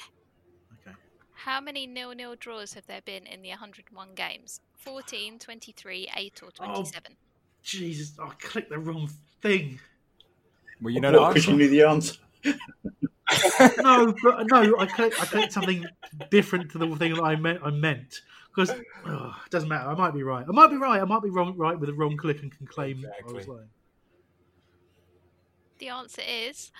[0.86, 0.96] Okay.
[1.34, 4.60] How many nil-nil draws have there been in the 101 games?
[4.78, 6.66] 14, 23, 8 or Oh.
[6.66, 7.16] 27?
[7.64, 9.10] Jesus, I clicked the wrong
[9.42, 9.80] thing.
[10.82, 11.64] Well, you know the What, because you answer.
[11.64, 12.18] knew the answer.
[13.82, 15.86] no, but no, I clicked, I clicked something
[16.32, 17.60] different to the thing that I meant.
[17.64, 18.22] I meant
[18.56, 18.72] because
[19.06, 19.90] oh, it doesn't matter.
[19.90, 20.46] I might be right.
[20.48, 21.02] I might be right.
[21.02, 21.56] I might be wrong.
[21.58, 23.70] Right with a wrong click and can claim I was lying.
[25.80, 26.72] The answer is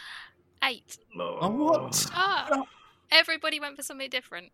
[0.64, 0.98] 8.
[1.20, 2.12] Oh, Oh, what?
[2.14, 2.64] Ah,
[3.12, 4.52] everybody went for something different.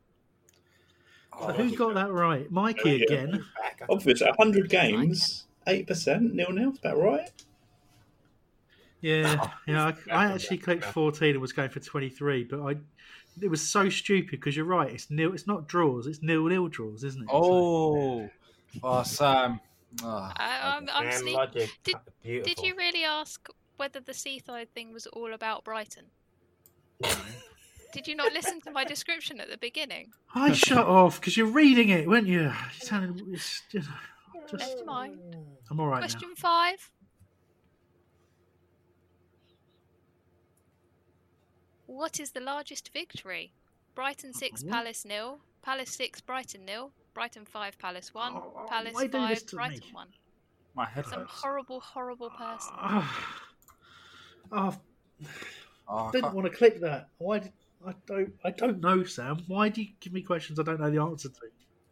[1.40, 2.50] So who got that right?
[2.50, 3.06] Mikey Yeah.
[3.06, 3.46] again.
[3.90, 6.72] Obviously, 100 games, 8%, nil nil.
[6.72, 7.30] Is that right?
[9.02, 9.94] Yeah, yeah.
[10.10, 12.76] I, I actually clicked 14 and was going for 23, but I
[13.42, 14.92] it was so stupid because you're right.
[14.92, 15.34] It's nil.
[15.34, 16.08] It's not draws.
[16.08, 17.30] It's nil nil draws, isn't it?
[17.32, 18.30] Oh,
[18.84, 19.60] oh, Sam.
[20.04, 20.34] Ah.
[20.38, 21.48] I, I'm, I'm Man.
[21.84, 23.48] Did, did you really ask
[23.78, 26.06] whether the seaside thing was all about Brighton?
[27.94, 30.12] did you not listen to my description at the beginning?
[30.36, 32.42] I shut off because you're reading it, weren't you?
[32.44, 33.90] You sounded- just, just,
[34.54, 35.20] Never mind.
[35.70, 36.02] I'm all right now.
[36.02, 36.92] Question five.
[41.88, 43.54] What is the largest victory?
[43.96, 44.72] Brighton 6, What?
[44.72, 45.40] Palace nil.
[45.64, 46.92] Palace 6, Brighton nil.
[47.14, 48.34] Brighton 5, Palace 1.
[48.70, 49.94] Palace why do this 5, Brighton me?
[49.94, 50.08] 1.
[50.76, 51.32] My head Some hurts.
[51.42, 52.74] horrible, horrible person.
[54.50, 54.78] Oh, oh,
[55.90, 57.10] Oh, I I didn't can't- want to click that.
[57.18, 57.52] Why did
[57.86, 58.34] I don't?
[58.46, 59.44] I don't know, Sam.
[59.48, 61.42] Why do you give me questions I don't know the answer to?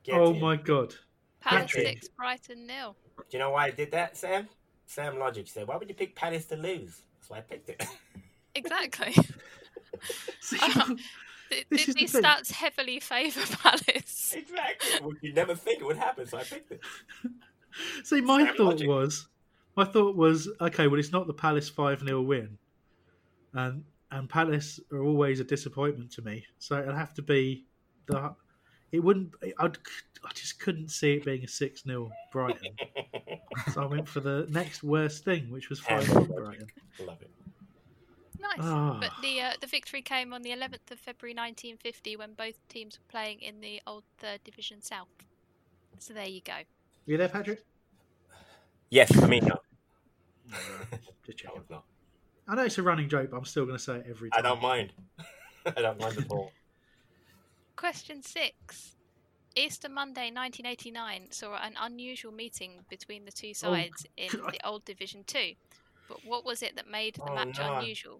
[0.03, 0.39] Get oh in.
[0.41, 0.93] my god!
[1.41, 1.87] Palace Patrick.
[1.87, 2.95] 6, Brighton nil.
[3.17, 4.47] Do you know why I did that, Sam?
[4.85, 7.85] Sam Logic said, "Why would you pick Palace to lose?" That's why I picked it.
[8.57, 9.13] Exactly.
[10.41, 10.95] See, oh,
[11.51, 12.23] Th- This th- is the these thing.
[12.23, 14.33] stats heavily favour Palace.
[14.35, 14.99] exactly.
[15.01, 16.81] Well, you never think it would happen, so I picked it.
[18.03, 18.87] See, my Sam thought logic.
[18.87, 19.27] was,
[19.75, 22.57] my thought was, okay, well, it's not the Palace five 0 win,
[23.53, 26.45] and and Palace are always a disappointment to me.
[26.59, 27.65] So it'll have to be
[28.07, 28.33] the.
[28.91, 29.33] It wouldn't.
[29.59, 29.77] I'd,
[30.23, 32.75] I just couldn't see it being a six 0 Brighton.
[33.73, 36.67] so I went for the next worst thing, which was five 0 Brighton.
[37.05, 37.29] Love it.
[38.57, 38.59] Nice.
[38.61, 38.97] Ah.
[38.99, 42.97] But the uh, the victory came on the 11th of February 1950 when both teams
[42.99, 45.07] were playing in the old Third Division South.
[45.99, 46.53] So there you go.
[47.05, 47.63] You there, Patrick?
[48.89, 49.57] Yes, I mean no.
[50.51, 50.59] Just
[51.27, 51.57] I checking.
[51.59, 51.83] was not.
[52.47, 54.39] I know it's a running joke, but I'm still going to say it every time.
[54.39, 54.93] I don't mind.
[55.65, 56.51] I don't mind at all.
[57.75, 58.95] Question six.
[59.55, 64.53] Easter Monday 1989 saw an unusual meeting between the two sides in God.
[64.53, 65.53] the old Division 2.
[66.09, 67.77] But what was it that made the Oh, match no.
[67.77, 68.19] unusual?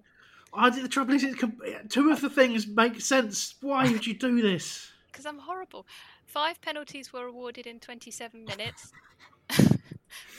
[0.56, 1.58] I, the trouble is, it's, com-
[1.90, 3.56] two of the things make sense.
[3.62, 4.92] Why would you do this?
[5.16, 5.88] Because I'm horrible.
[6.26, 8.92] Five penalties were awarded in 27 minutes.
[9.50, 9.68] I'm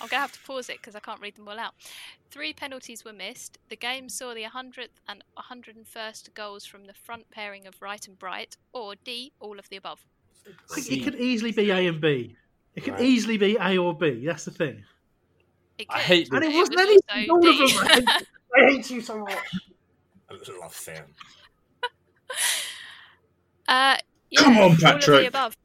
[0.00, 1.72] going to have to pause it because I can't read them all out.
[2.30, 3.56] Three penalties were missed.
[3.70, 8.18] The game saw the 100th and 101st goals from the front pairing of Wright and
[8.18, 10.04] Bright, or D, all of the above.
[10.70, 12.36] Like, It could easily be A and B.
[12.74, 13.02] It could Right.
[13.02, 14.26] easily be A or B.
[14.26, 14.84] That's the thing.
[15.78, 17.30] It I could, hate And it wasn't was anything.
[17.30, 17.78] also All of them.
[17.78, 19.38] I hate, I hate you so much.
[20.30, 21.04] I love Sam.
[23.68, 23.96] Uh,
[24.30, 25.26] yeah, Come on, all of the Patrick.
[25.28, 25.56] above.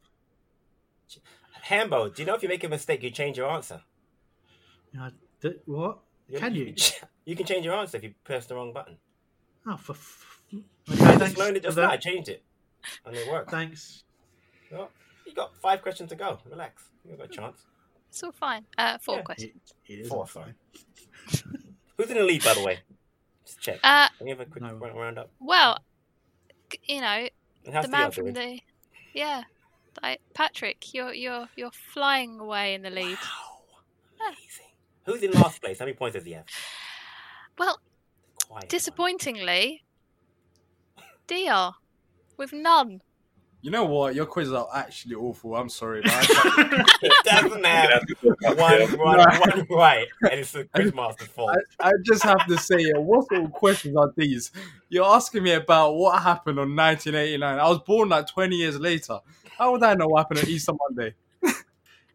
[1.61, 3.81] Hambo, do you know if you make a mistake, you change your answer?
[4.93, 5.09] Yeah,
[5.41, 5.99] th- what?
[6.35, 6.73] Can you?
[7.25, 8.97] You can change your answer if you press the wrong button.
[9.67, 9.91] Oh, for.
[9.93, 10.41] F-
[10.91, 11.91] okay, I just learned it for just now.
[11.91, 12.41] I changed it,
[13.05, 13.51] and it worked.
[13.51, 14.03] Thanks.
[14.71, 14.89] Well,
[15.27, 16.39] you got five questions to go.
[16.49, 16.83] Relax.
[17.07, 17.65] You got a chance.
[18.09, 18.65] It's all fine.
[18.79, 19.21] Uh, four Yeah.
[19.21, 19.51] questions.
[19.87, 20.53] It, it is Four, all sorry.
[20.73, 21.73] fine.
[21.97, 22.79] Who's in the lead, by the way?
[23.45, 23.79] Just check.
[23.83, 24.73] Uh, Can you have a quick No.
[24.75, 25.31] run- round up?
[25.39, 25.77] well,
[26.85, 27.27] you know,
[27.65, 28.59] And how's the man from the,
[29.13, 29.43] yeah,
[30.01, 33.17] I, Patrick, you're you're you're flying away in the lead.
[34.25, 34.71] Amazing.
[35.05, 35.79] Who's in last place?
[35.79, 36.45] How many points does he have?
[37.57, 37.79] Well,
[38.47, 38.69] Quiet.
[38.69, 39.83] disappointingly,
[41.27, 41.73] DR
[42.37, 43.01] with none.
[43.63, 44.15] You know what?
[44.15, 45.55] Your quizzes are actually awful.
[45.55, 48.01] I'm sorry, but I, It doesn't have
[48.57, 48.95] one, Yeah.
[48.95, 48.97] one,
[49.37, 51.55] one right, and it's the Quizmaster's fault.
[51.79, 54.51] I, I just have to say, uh, what sort of questions are these?
[54.89, 57.59] You're asking me about what happened on 1989.
[57.59, 59.19] I was born like 20 years later.
[59.57, 61.13] How would I know what happened on Easter Monday?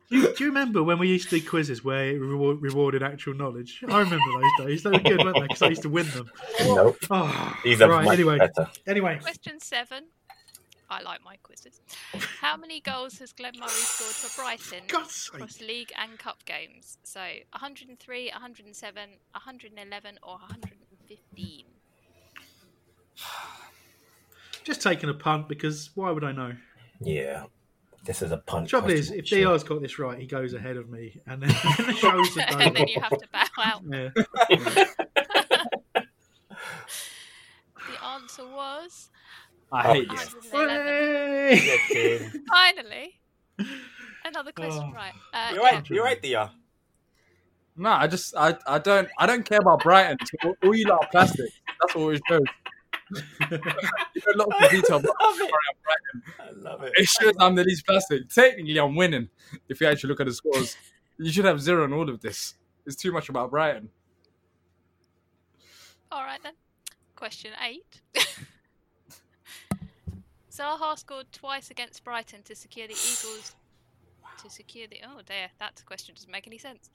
[0.09, 3.03] Do you, do you remember when we used to do quizzes where it reward, rewarded
[3.03, 3.83] actual knowledge?
[3.89, 4.25] I remember
[4.59, 4.83] those days.
[4.85, 5.43] They were good, weren't they?
[5.43, 6.31] Because I used to win them.
[6.61, 6.97] Nope.
[7.11, 8.05] Oh, These are right.
[8.05, 8.71] much Anyway, better.
[8.87, 9.19] anyway.
[9.21, 10.05] Question seven.
[10.89, 11.81] I like my quizzes.
[12.41, 15.35] How many goals has Glenn Murray scored for Brighton God's sake.
[15.35, 16.99] across league and cup games?
[17.03, 17.21] So
[17.53, 21.65] 103, 107, 111, or 115?
[24.65, 26.53] Just taking a punt because why would I know?
[27.01, 27.45] Yeah.
[28.05, 29.53] This is a The trouble is, if sure.
[29.53, 32.77] DR's got this right, he goes ahead of me, and then the show's are and
[32.77, 33.83] then you have to bow out.
[33.91, 34.85] Yeah.
[37.89, 39.11] The answer was
[39.73, 40.35] I hate this.
[40.51, 40.87] 111.
[40.87, 41.67] Hey!
[41.67, 42.41] Yeah, kid.
[42.49, 43.21] Finally,
[44.25, 44.93] another question Oh.
[44.95, 45.13] right.
[45.35, 45.71] Uh, You're yeah.
[45.71, 45.91] right.
[45.91, 46.53] You're right, Dia.
[47.77, 50.17] No, I just I, I don't I don't care about Brighton.
[50.25, 51.51] So all, all you lot are plastic.
[51.81, 52.43] That's all it shows.
[53.13, 55.51] a lot of detail, but I love it.
[55.51, 56.23] Brighton.
[56.41, 56.93] I love it.
[56.97, 58.29] It shows I'm the least plastic.
[58.31, 59.29] Technically, I'm winning.
[59.69, 60.77] If you actually look at the scores,
[61.19, 62.55] you should have zero in all of this.
[62.87, 63.91] It's too much about Brighton.
[66.11, 66.55] All right then.
[67.15, 68.01] Question eight.
[70.57, 73.55] Zaha scored twice against Brighton to secure the Eagles.
[74.43, 76.91] To secure the oh dear, that question doesn't make any sense.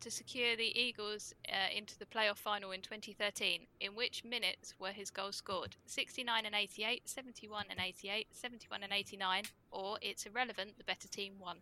[0.00, 4.90] To secure the Eagles uh, into the playoff final in 2013, in which minutes were
[4.90, 5.76] his goals scored?
[5.86, 11.32] 69 and 88, 71 and 88, 71 and 89, or it's irrelevant, the better team
[11.40, 11.56] won.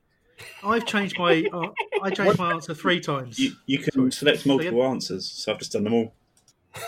[0.64, 1.68] I've changed my uh,
[2.02, 3.38] I changed my answer three times.
[3.38, 6.12] You, you can select multiple answers, so I've just done them all.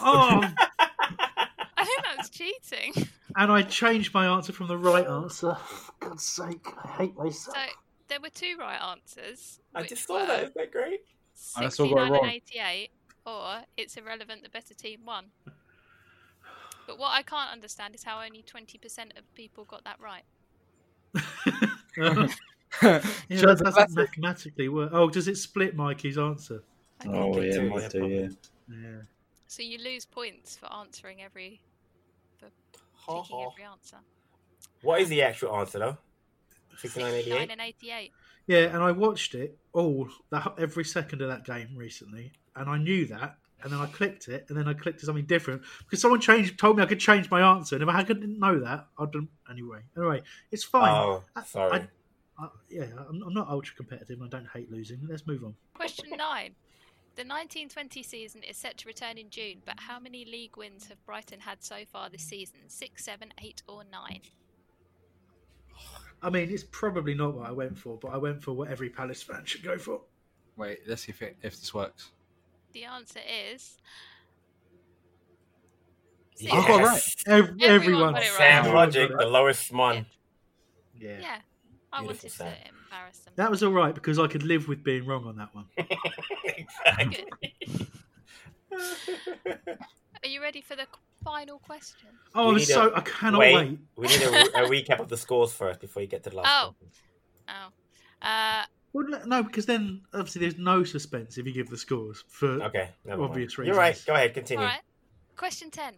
[0.00, 0.40] Oh,
[1.76, 3.08] I think that's cheating.
[3.36, 5.56] and I changed my answer from the right answer.
[5.66, 7.56] For God's sake, I hate myself.
[7.56, 7.62] So
[8.08, 9.60] there were two right answers.
[9.74, 10.42] I just saw were that.
[10.42, 11.00] Isn't that great?
[11.56, 12.24] I still got it wrong.
[12.24, 12.90] and 88,
[13.26, 15.26] or it's irrelevant, the better team won.
[16.86, 20.24] But what I can't understand is how only 20% of people got that right.
[22.82, 23.96] yeah, that doesn't classic.
[23.96, 24.90] mathematically work.
[24.92, 26.62] Oh, does it split Mikey's answer?
[27.06, 28.06] Oh yeah, too, might do.
[28.06, 28.28] Yeah.
[28.68, 29.00] Yeah.
[29.46, 31.60] So you lose points for answering every.
[33.04, 33.50] For Ha, picking ha.
[33.52, 33.96] every answer.
[34.82, 35.98] What is the actual answer though?
[36.78, 37.50] 69 6988?
[37.52, 38.12] and 88.
[38.46, 42.78] Yeah, and I watched it all that every second of that game recently, and I
[42.78, 43.36] knew that.
[43.62, 46.58] And then I clicked it, and then I clicked to something different because someone changed,
[46.58, 49.28] told me I could change my answer, and if I didn't know that, I'd done
[49.50, 49.78] anyway.
[49.96, 50.92] Anyway, it's fine.
[50.94, 51.88] Oh, I- sorry.
[52.38, 54.20] I, yeah, I'm, I'm not ultra competitive.
[54.20, 54.98] and I don't hate losing.
[55.08, 55.54] Let's move on.
[55.72, 56.54] Question 9.
[57.16, 61.04] The 1920 season is set to return in June, but how many league wins have
[61.06, 62.56] Brighton had so far this season?
[62.66, 64.20] Six, seven, eight, or 9?
[66.22, 68.88] I mean, it's probably not what I went for, but I went for what every
[68.90, 70.00] Palace fan should go for.
[70.56, 72.10] Wait, let's see if it, if this works.
[72.72, 73.20] The answer
[73.52, 73.76] is.
[76.38, 76.52] Yes.
[76.52, 77.02] I got right.
[77.28, 78.14] Ev- Everyone everyone.
[78.14, 78.24] right.
[78.24, 80.06] Sam Logic, the lowest one.
[80.98, 81.18] Yeah.
[81.20, 81.38] Yeah.
[81.92, 82.52] I Beautiful, wanted Sam.
[82.52, 83.32] to embarrass them.
[83.36, 85.66] That was all right because I could live with being wrong on that one.
[86.44, 87.24] exactly.
[90.22, 90.86] Are you ready for the
[91.22, 92.08] final question?
[92.34, 93.78] Oh, We I'm so a- I cannot wait, wait.
[93.96, 96.48] we need a, a recap of the scores first before you get to the last
[96.50, 96.74] Oh.
[96.78, 96.90] one.
[98.22, 98.26] Oh.
[98.26, 102.24] Uh, Well, no- no, because then obviously there's no suspense if you give the scores
[102.28, 103.30] for Okay, never mind.
[103.30, 103.74] obvious reasons.
[103.74, 104.02] You're right.
[104.06, 104.64] Go ahead, continue.
[104.64, 104.80] all right.
[105.36, 105.94] Question 10.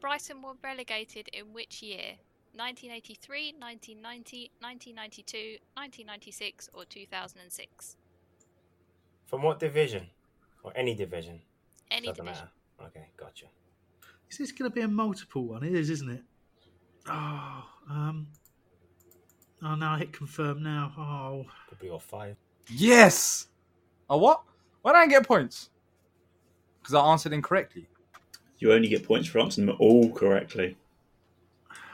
[0.00, 2.14] Brighton were relegated in which year?
[2.54, 7.96] 1983, 1990, 1992, 1996, or 2006?
[9.26, 10.06] From what division?
[10.62, 11.40] Or any division?
[11.90, 12.48] Any Doesn't division.
[12.78, 12.90] matter.
[12.96, 13.46] Okay, gotcha.
[14.30, 15.62] Is this going to be a multiple one?
[15.64, 16.22] It is, isn't it?
[17.08, 18.26] Oh, um.
[19.62, 20.92] Oh, now I hit confirm now.
[20.98, 22.36] Oh, Could be all five.
[22.68, 23.48] Yes.
[24.08, 24.42] Oh what?
[24.82, 25.70] Why don't I get points?
[26.80, 27.88] Because I answered incorrectly.
[28.58, 30.76] You only get points for answering them all correctly.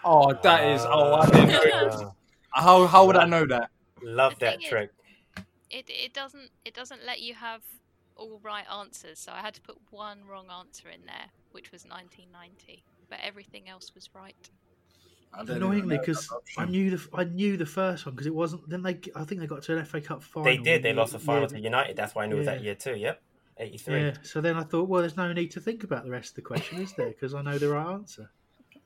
[0.04, 0.82] Oh, that is.
[0.84, 1.90] Oh, I didn't know.
[2.06, 2.10] Uh,
[2.52, 3.70] How how would I know that?
[4.02, 4.90] love The that thing is- trick.
[5.70, 7.62] It it doesn't it doesn't let you have
[8.16, 11.84] all right answers, so I had to put one wrong answer in there, which was
[11.86, 14.34] 1990, but everything else was right.
[15.32, 16.28] I annoyingly because
[16.58, 18.68] I knew the I knew the first one because it wasn't.
[18.68, 20.44] Then they, I think they got to an FA Cup final.
[20.44, 20.82] They did.
[20.82, 21.96] They lost the final Yeah, to United.
[21.96, 22.96] That's why I knew it was that year too.
[22.96, 23.22] Yep.
[23.58, 24.00] 83.
[24.00, 24.14] Yeah.
[24.22, 26.42] So then I thought, well, there's no need to think about the rest of the
[26.42, 27.08] question, is there?
[27.10, 28.28] Because I know the right answer.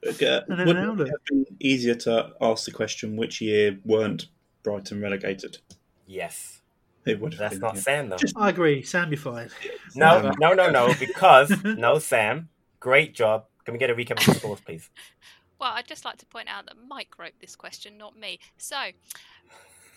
[0.07, 0.41] Okay.
[0.49, 4.27] Wouldn't it have been easier to ask the question which year weren't
[4.63, 5.59] Brighton relegated?
[6.07, 6.61] Yes.
[7.07, 7.81] It would have That's been, not yeah.
[7.81, 8.17] Sam though.
[8.37, 8.83] I agree.
[8.83, 9.53] Sam, you're fired.
[9.97, 10.93] No, um, no, no, no.
[10.99, 12.49] Because no, Sam.
[12.81, 13.45] Great job.
[13.65, 14.91] Can we get a recap of the scores, please?
[15.61, 18.41] Well, I'd just like to point out that Mike wrote this question, not me.
[18.59, 18.77] So,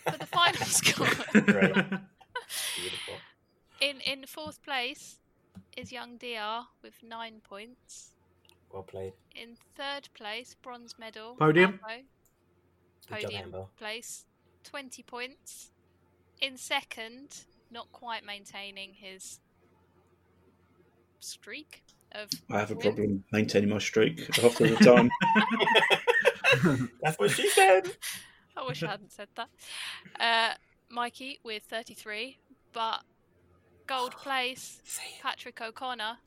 [0.08, 1.74] for the final score, Great.
[1.74, 3.14] Beautiful.
[3.80, 5.18] in in fourth place
[5.76, 8.14] is Young DR with nine points.
[8.72, 9.12] Well played.
[9.34, 11.36] In third place, bronze medal.
[11.36, 11.80] Podium.
[11.86, 12.04] Hambo.
[13.08, 14.26] Good job, Podium place,
[14.64, 15.70] twenty points.
[16.40, 19.40] In second, not quite maintaining his
[21.20, 21.82] streak
[22.12, 22.28] of.
[22.50, 22.82] I have a wins.
[22.82, 25.10] problem maintaining my streak half of the time.
[27.02, 27.90] That's what she said.
[28.56, 29.48] I wish I hadn't said that.
[30.18, 30.54] Uh,
[30.90, 32.38] Mikey with 33,
[32.72, 33.02] but
[33.86, 34.80] gold place,
[35.22, 36.18] Patrick O'Connor,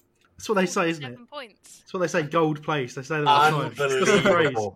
[0.41, 1.11] That's what they say, isn't it?
[1.11, 1.81] seven points.
[1.81, 2.23] That's what they say.
[2.23, 2.95] Gold place.
[2.95, 3.67] They say that all the time.
[3.67, 4.27] It's just a.
[4.27, 4.75] Unbelievable.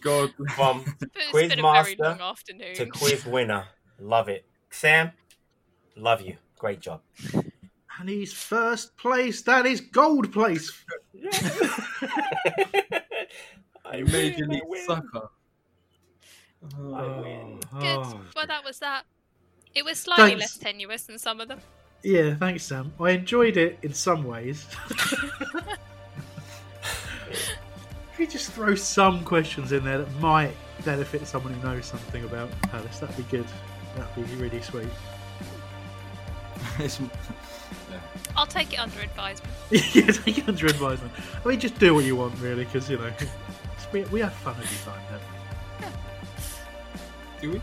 [0.00, 0.30] God.
[0.54, 2.74] From It's quiz been a very master long afternoon.
[2.74, 3.64] to quiz winner.
[3.98, 4.44] Love it.
[4.68, 5.10] Sam,
[5.96, 6.36] love you.
[6.58, 7.00] Great job.
[7.98, 9.40] And he's first place.
[9.40, 10.70] That is gold place.
[11.32, 12.92] I
[13.96, 14.84] You win, major I league win.
[14.84, 15.30] sucker.
[16.74, 17.58] I win.
[17.78, 17.84] Good.
[17.84, 18.20] Oh.
[18.36, 19.04] Well, that was that.
[19.74, 20.12] It was oh.
[20.12, 20.40] slightly Thanks.
[20.40, 21.60] less tenuous than some of them.
[22.02, 22.92] Yeah, thanks, Sam.
[22.98, 24.66] I enjoyed it in some ways.
[24.90, 25.78] if
[28.18, 30.54] you just throw some questions in there that might
[30.84, 33.44] benefit someone who knows something about Palace, that'd be good.
[33.96, 34.88] That'd be really sweet.
[36.78, 37.00] It's-
[38.36, 39.52] I'll take it under advisement.
[39.94, 41.12] yeah, take it under advisement.
[41.44, 43.10] I mean, just do what you want, really, because you know
[43.92, 45.20] We, we have fun every time, don't
[47.40, 47.40] we?
[47.40, 47.60] Do we?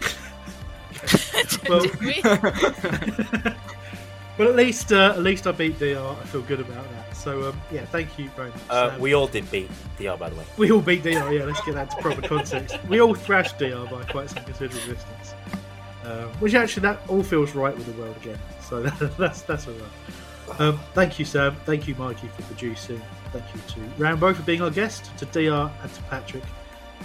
[1.69, 3.53] Well, Do we?
[4.37, 5.97] Well, at least uh, at least I beat DR.
[5.97, 7.15] I feel good about that.
[7.15, 8.59] So um, yeah, thank you very much.
[8.69, 10.45] Uh, we all did beat DR, by the way.
[10.57, 12.77] We all beat DR, yeah, let's get that to proper context.
[12.87, 15.33] We all thrashed DR by quite some considerable distance.
[16.03, 18.39] Um, which actually, that all feels right with the world again.
[18.61, 18.81] So
[19.17, 20.61] that's that's all right.
[20.61, 21.55] Um, thank you, Sam.
[21.65, 23.01] Thank you, Mikey, for producing.
[23.33, 26.43] Thank you to Rambo for being our guest, to DR and to Patrick.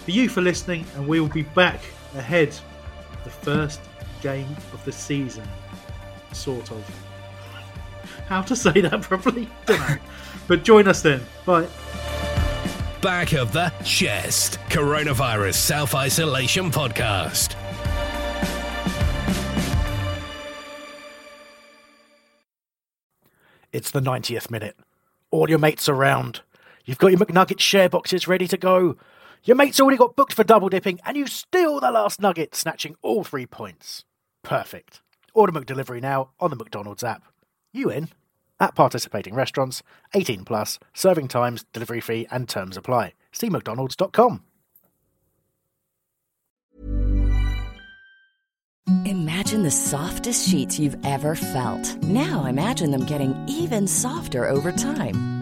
[0.04, 1.80] For you for listening, and we will be back
[2.14, 3.80] ahead of the first
[4.20, 5.48] game of the season.
[6.32, 7.11] Sort of.
[8.26, 9.48] How to say that properly?
[9.66, 9.96] Don't know.
[10.48, 11.20] But join us then.
[11.44, 11.68] Bye.
[13.00, 17.56] Back of the Chest Coronavirus Self Isolation Podcast.
[23.72, 24.76] It's the 90th minute.
[25.30, 26.42] All your mates around.
[26.84, 28.96] You've got your McNugget share boxes ready to go.
[29.44, 32.96] Your mate's already got booked for double dipping, and you steal the last nugget, snatching
[33.02, 34.04] all three points.
[34.42, 35.00] Perfect.
[35.34, 37.31] Order McDelivery now on the McDonald's app.
[37.72, 38.08] You in?
[38.60, 39.82] At participating restaurants,
[40.14, 43.14] 18 plus, serving times, delivery fee, and terms apply.
[43.32, 44.42] See McDonald's.com.
[49.04, 52.02] Imagine the softest sheets you've ever felt.
[52.02, 55.41] Now imagine them getting even softer over time.